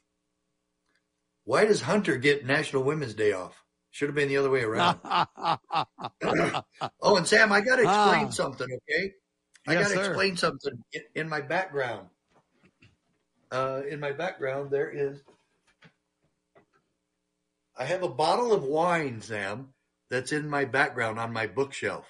[1.42, 3.65] Why does Hunter get National Women's Day off?
[3.96, 4.98] Should have been the other way around.
[7.00, 8.28] oh, and Sam, I got to explain Ah.
[8.28, 9.12] something, okay?
[9.66, 12.08] I Yes, got to explain something in, in my background.
[13.50, 15.22] Uh, in my background, there is.
[17.78, 19.72] I have a bottle of wine, Sam,
[20.10, 22.04] that's in my background on my bookshelf.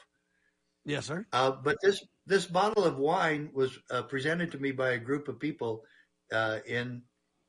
[0.85, 1.25] Yes, sir.
[1.33, 5.29] Uh, but this this bottle of wine was uh, presented to me by a group
[5.29, 5.85] of people
[6.33, 7.03] uh, in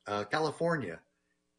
[0.06, 1.00] uh, California,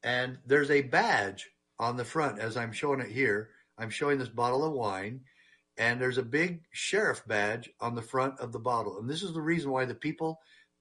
[0.04, 3.50] and there's a badge on the front as I'm showing it here.
[3.78, 5.20] I'm showing this bottle of wine,
[5.76, 8.98] and there's a big sheriff badge on the front of the bottle.
[8.98, 10.40] And this is the reason why the people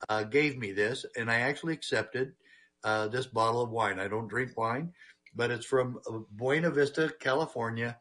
[0.10, 2.34] uh, gave me this, and I actually accepted
[2.84, 3.99] uh, this bottle of wine.
[3.99, 4.94] I don't drink wine,
[5.36, 7.98] but it's from uh, Buena Vista, California,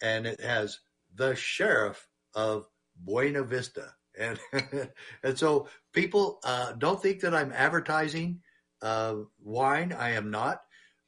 [0.00, 0.80] and it has
[1.14, 2.66] the sheriff of
[2.96, 3.94] Buena Vista.
[4.18, 4.38] And
[5.22, 8.40] and so people uh, don't think that I'm advertising
[8.82, 9.92] uh, wine.
[9.92, 10.62] I am not,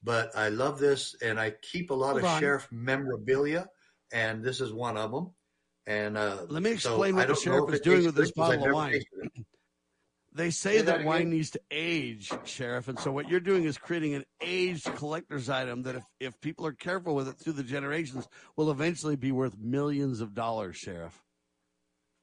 [0.05, 2.41] but I love this, and I keep a lot Hold of on.
[2.41, 3.67] sheriff memorabilia,
[4.13, 5.31] and this is one of them.
[5.87, 8.51] And uh, Let me explain I what the sheriff is doing with this good 'cause
[8.53, 9.03] I've bottle of wine.
[10.37, 12.89] They say Say that, that wine needs to age, Sheriff.
[12.89, 16.67] And so what you're doing is creating an aged collector's item that if, if people
[16.67, 18.27] are careful with it through the generations
[18.57, 21.23] will eventually be worth millions of dollars, Sheriff.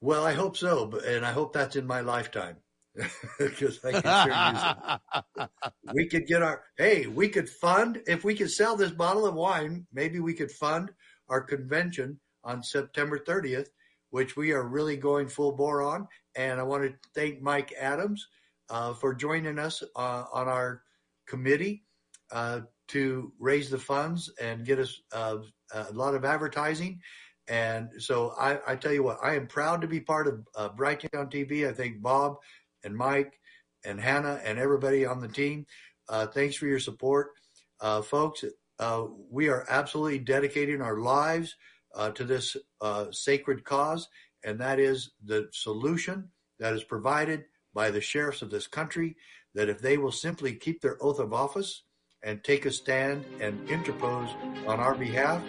[0.02, 2.58] Well, I hope so, but and I hope that's in my lifetime
[3.40, 5.50] because I can sure use
[5.86, 5.94] it.
[5.94, 9.36] We could get our hey, we could fund if we could sell this bottle of
[9.36, 9.86] wine.
[9.94, 10.92] Maybe we could fund
[11.30, 13.68] our convention on September 30th,
[14.10, 16.08] which we are really going full bore on.
[16.36, 18.28] And I want to thank Mike Adams
[18.70, 20.84] uh, for joining us uh, on our
[21.28, 21.84] committee
[22.32, 25.38] uh, to raise the funds and get us uh,
[25.74, 27.00] a lot of advertising.
[27.48, 30.70] And so I, I tell you what, I am proud to be part of uh,
[30.70, 31.68] Brighteon TV.
[31.68, 32.38] I thank Bob
[32.84, 33.40] and Mike
[33.86, 35.66] and Hannah and everybody on the team.
[36.10, 37.32] Uh, thanks for your support,
[37.80, 38.44] uh, folks.
[38.80, 41.56] Uh, we are absolutely dedicating our lives
[41.96, 44.08] uh, to this uh, sacred cause,
[44.44, 46.30] and that is the solution
[46.60, 49.16] that is provided by the sheriffs of this country.
[49.54, 51.84] That if they will simply keep their oath of office
[52.24, 54.30] and take a stand and interpose
[54.66, 55.44] on our behalf,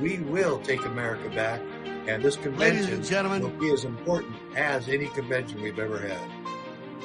[0.00, 1.60] we will take America back,
[2.06, 3.42] and this Ladies convention and gentlemen.
[3.42, 6.41] will be as important as any convention we've ever had.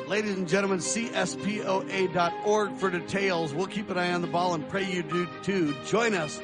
[0.07, 3.53] Ladies and gentlemen, CSPOA.org for details.
[3.53, 5.75] We'll keep an eye on the ball and pray you do too.
[5.85, 6.41] Join us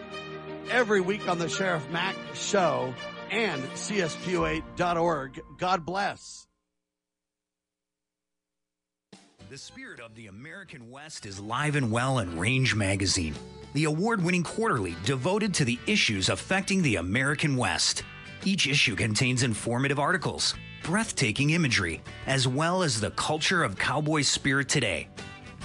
[0.69, 2.93] every week on the Sheriff Mack Show
[3.31, 5.41] and CSPOA.org.
[5.57, 6.45] God bless.
[9.49, 13.33] The spirit of the American West is live and well in Range Magazine,
[13.73, 18.03] the award winning quarterly devoted to the issues affecting the American West.
[18.43, 20.53] Each issue contains informative articles,
[20.83, 25.07] breathtaking imagery, as well as the culture of cowboy spirit today,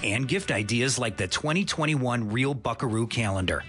[0.03, 3.63] and gift ideas like the 2021 Real Buckaroo calendar.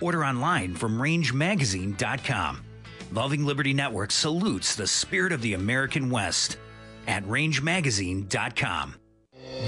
[0.00, 2.62] Order online from rangemagazine.com.
[3.12, 6.58] Loving Liberty Network salutes the spirit of the American West
[7.06, 8.96] at rangemagazine.com.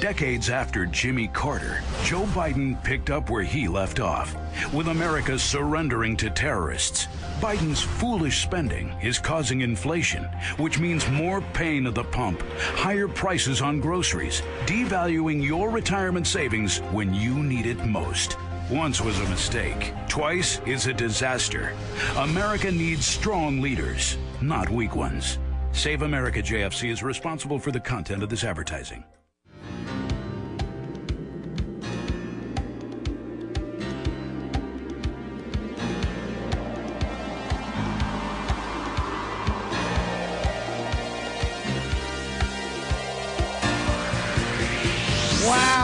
[0.01, 4.35] Decades after Jimmy Carter, Joe Biden picked up where he left off.
[4.73, 7.09] With America surrendering to terrorists,
[7.41, 10.25] Biden's foolish spending is causing inflation,
[10.57, 12.43] which means more pain at the pump,
[12.75, 18.37] higher prices on groceries, devaluing your retirement savings when you need it most.
[18.73, 21.73] Once was a mistake, twice is a disaster.
[22.17, 25.39] America needs strong leaders, not weak ones.
[25.71, 29.05] Save America JFC is responsible for the content of this advertising.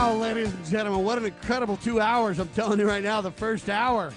[0.05, 2.37] Wow, ladies and gentlemen, what an incredible two hours.
[2.37, 4.13] I'm telling you right now, the first hour,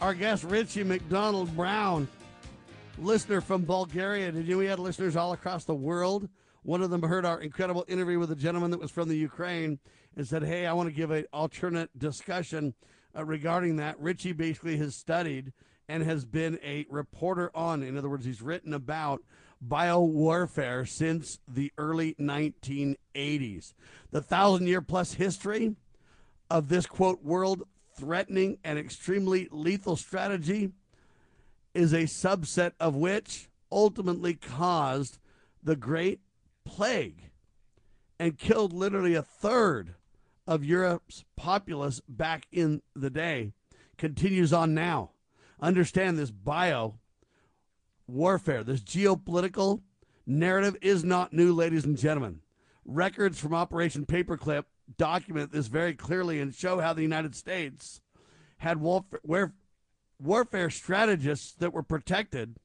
[0.00, 2.08] our guest Richie McDonald Brown,
[2.98, 4.32] listener from Bulgaria.
[4.32, 6.28] Did you know we had listeners all across the world?
[6.64, 9.78] One of them heard our incredible interview with a gentleman that was from the Ukraine
[10.16, 12.74] and said, Hey, I want to give an alternate discussion
[13.16, 14.00] uh, regarding that.
[14.00, 15.52] Richie basically has studied
[15.88, 19.22] and has been a reporter on, in other words, he's written about
[19.66, 23.74] biowarfare since the early 1980s.
[24.10, 25.76] The thousand year plus history
[26.50, 27.62] of this quote world
[27.98, 30.72] threatening and extremely lethal strategy
[31.74, 35.18] is a subset of which ultimately caused
[35.62, 36.20] the Great
[36.64, 37.30] Plague
[38.18, 39.94] and killed literally a third
[40.46, 43.52] of Europe's populace back in the day,
[43.96, 45.10] continues on now.
[45.60, 46.98] Understand this bio
[48.06, 49.82] warfare, this geopolitical
[50.26, 52.40] narrative is not new, ladies and gentlemen.
[52.84, 54.64] Records from Operation Paperclip
[54.96, 58.00] document this very clearly and show how the United States
[58.58, 59.52] had warfare,
[60.18, 62.56] warfare strategists that were protected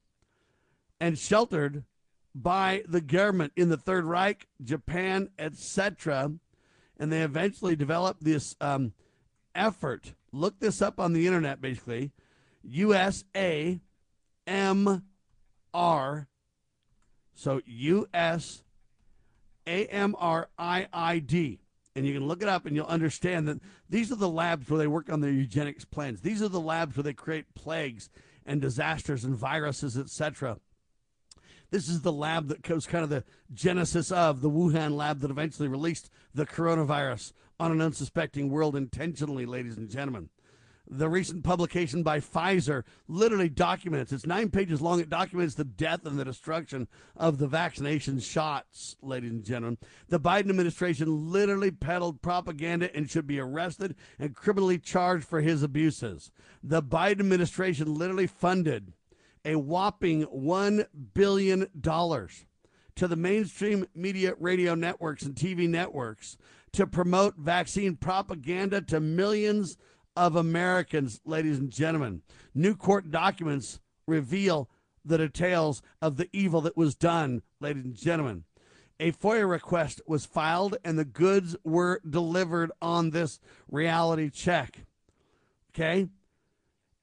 [1.00, 1.84] and sheltered
[2.34, 6.32] by the government in the Third Reich, Japan, etc.
[6.98, 8.92] And they eventually developed this um,
[9.54, 10.14] effort.
[10.32, 12.12] Look this up on the internet, basically.
[12.62, 13.80] USA
[14.46, 15.02] M
[15.72, 16.28] R.
[17.34, 18.64] So U S
[19.66, 21.60] A M R I I D.
[21.94, 24.78] And you can look it up and you'll understand that these are the labs where
[24.78, 26.20] they work on their eugenics plans.
[26.20, 28.08] These are the labs where they create plagues
[28.46, 30.58] and disasters and viruses, etc.
[31.70, 35.30] This is the lab that was kind of the genesis of the Wuhan lab that
[35.30, 40.30] eventually released the coronavirus on an unsuspecting world intentionally, ladies and gentlemen.
[40.90, 45.00] The recent publication by Pfizer literally documents, it's nine pages long.
[45.00, 49.78] It documents the death and the destruction of the vaccination shots, ladies and gentlemen.
[50.08, 55.62] The Biden administration literally peddled propaganda and should be arrested and criminally charged for his
[55.62, 56.30] abuses.
[56.62, 58.94] The Biden administration literally funded
[59.44, 66.38] a whopping $1 billion to the mainstream media radio networks and TV networks
[66.72, 69.76] to promote vaccine propaganda to millions
[70.18, 72.22] of Americans, ladies and gentlemen.
[72.52, 74.68] New court documents reveal
[75.04, 78.44] the details of the evil that was done, ladies and gentlemen.
[78.98, 83.38] A FOIA request was filed and the goods were delivered on this
[83.70, 84.86] reality check.
[85.72, 86.08] Okay?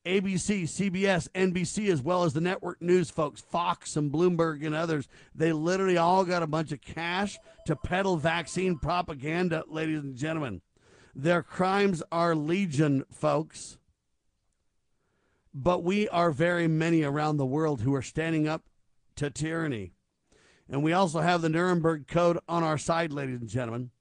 [0.05, 5.07] ABC, CBS, NBC, as well as the network news folks, Fox and Bloomberg and others,
[5.33, 10.61] they literally all got a bunch of cash to peddle vaccine propaganda, ladies and gentlemen.
[11.15, 13.77] Their crimes are legion, folks.
[15.53, 18.63] But we are very many around the world who are standing up
[19.15, 19.93] to tyranny.
[20.69, 23.91] And we also have the Nuremberg Code on our side, ladies and gentlemen,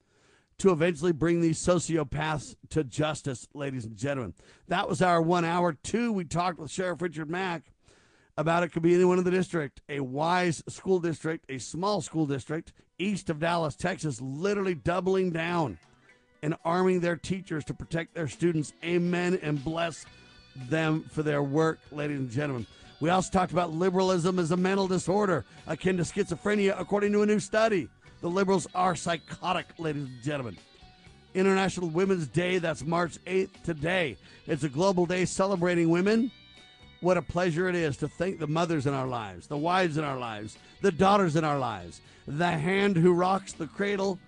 [0.59, 4.35] to eventually bring these sociopaths to justice, ladies and gentlemen.
[4.67, 5.73] That was our one hour.
[5.73, 7.73] Two, we talked with Sheriff Richard Mack
[8.37, 12.27] about it could be anyone in the district, a wise school district, a small school
[12.27, 15.79] district east of Dallas, Texas, literally doubling down
[16.45, 18.75] and arming their teachers to protect their students.
[18.85, 20.05] Amen and bless
[20.69, 22.67] them for their work, ladies and gentlemen.
[23.01, 27.27] We also talked about liberalism as a mental disorder akin to schizophrenia, according to a
[27.27, 27.89] new study.
[28.21, 30.59] The liberals are psychotic, ladies and gentlemen.
[31.33, 34.19] International Women's Day, that's March 8th today.
[34.47, 36.31] It's a global day celebrating women.
[37.01, 40.05] What a pleasure it is to thank the mothers in our lives, the wives in
[40.05, 44.19] our lives, the daughters in our lives, the hand who rocks the cradle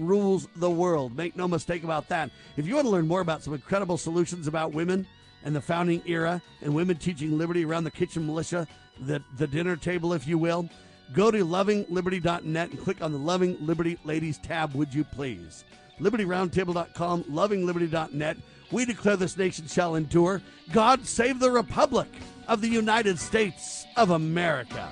[0.00, 1.16] rules the world.
[1.16, 2.30] Make no mistake about that.
[2.56, 5.06] If you want to learn more about some incredible solutions about women
[5.44, 8.66] and the founding era and women teaching liberty around the kitchen militia,
[9.00, 10.68] the, the dinner table, if you will,
[11.12, 15.64] go to lovingliberty.net and click on the Loving Liberty Ladies tab, would you please?
[16.00, 18.36] LibertyRoundtable.com, lovingliberty.net.
[18.70, 20.40] We declare this nation shall endure.
[20.72, 22.08] God save the Republic
[22.48, 24.90] of the United States of America.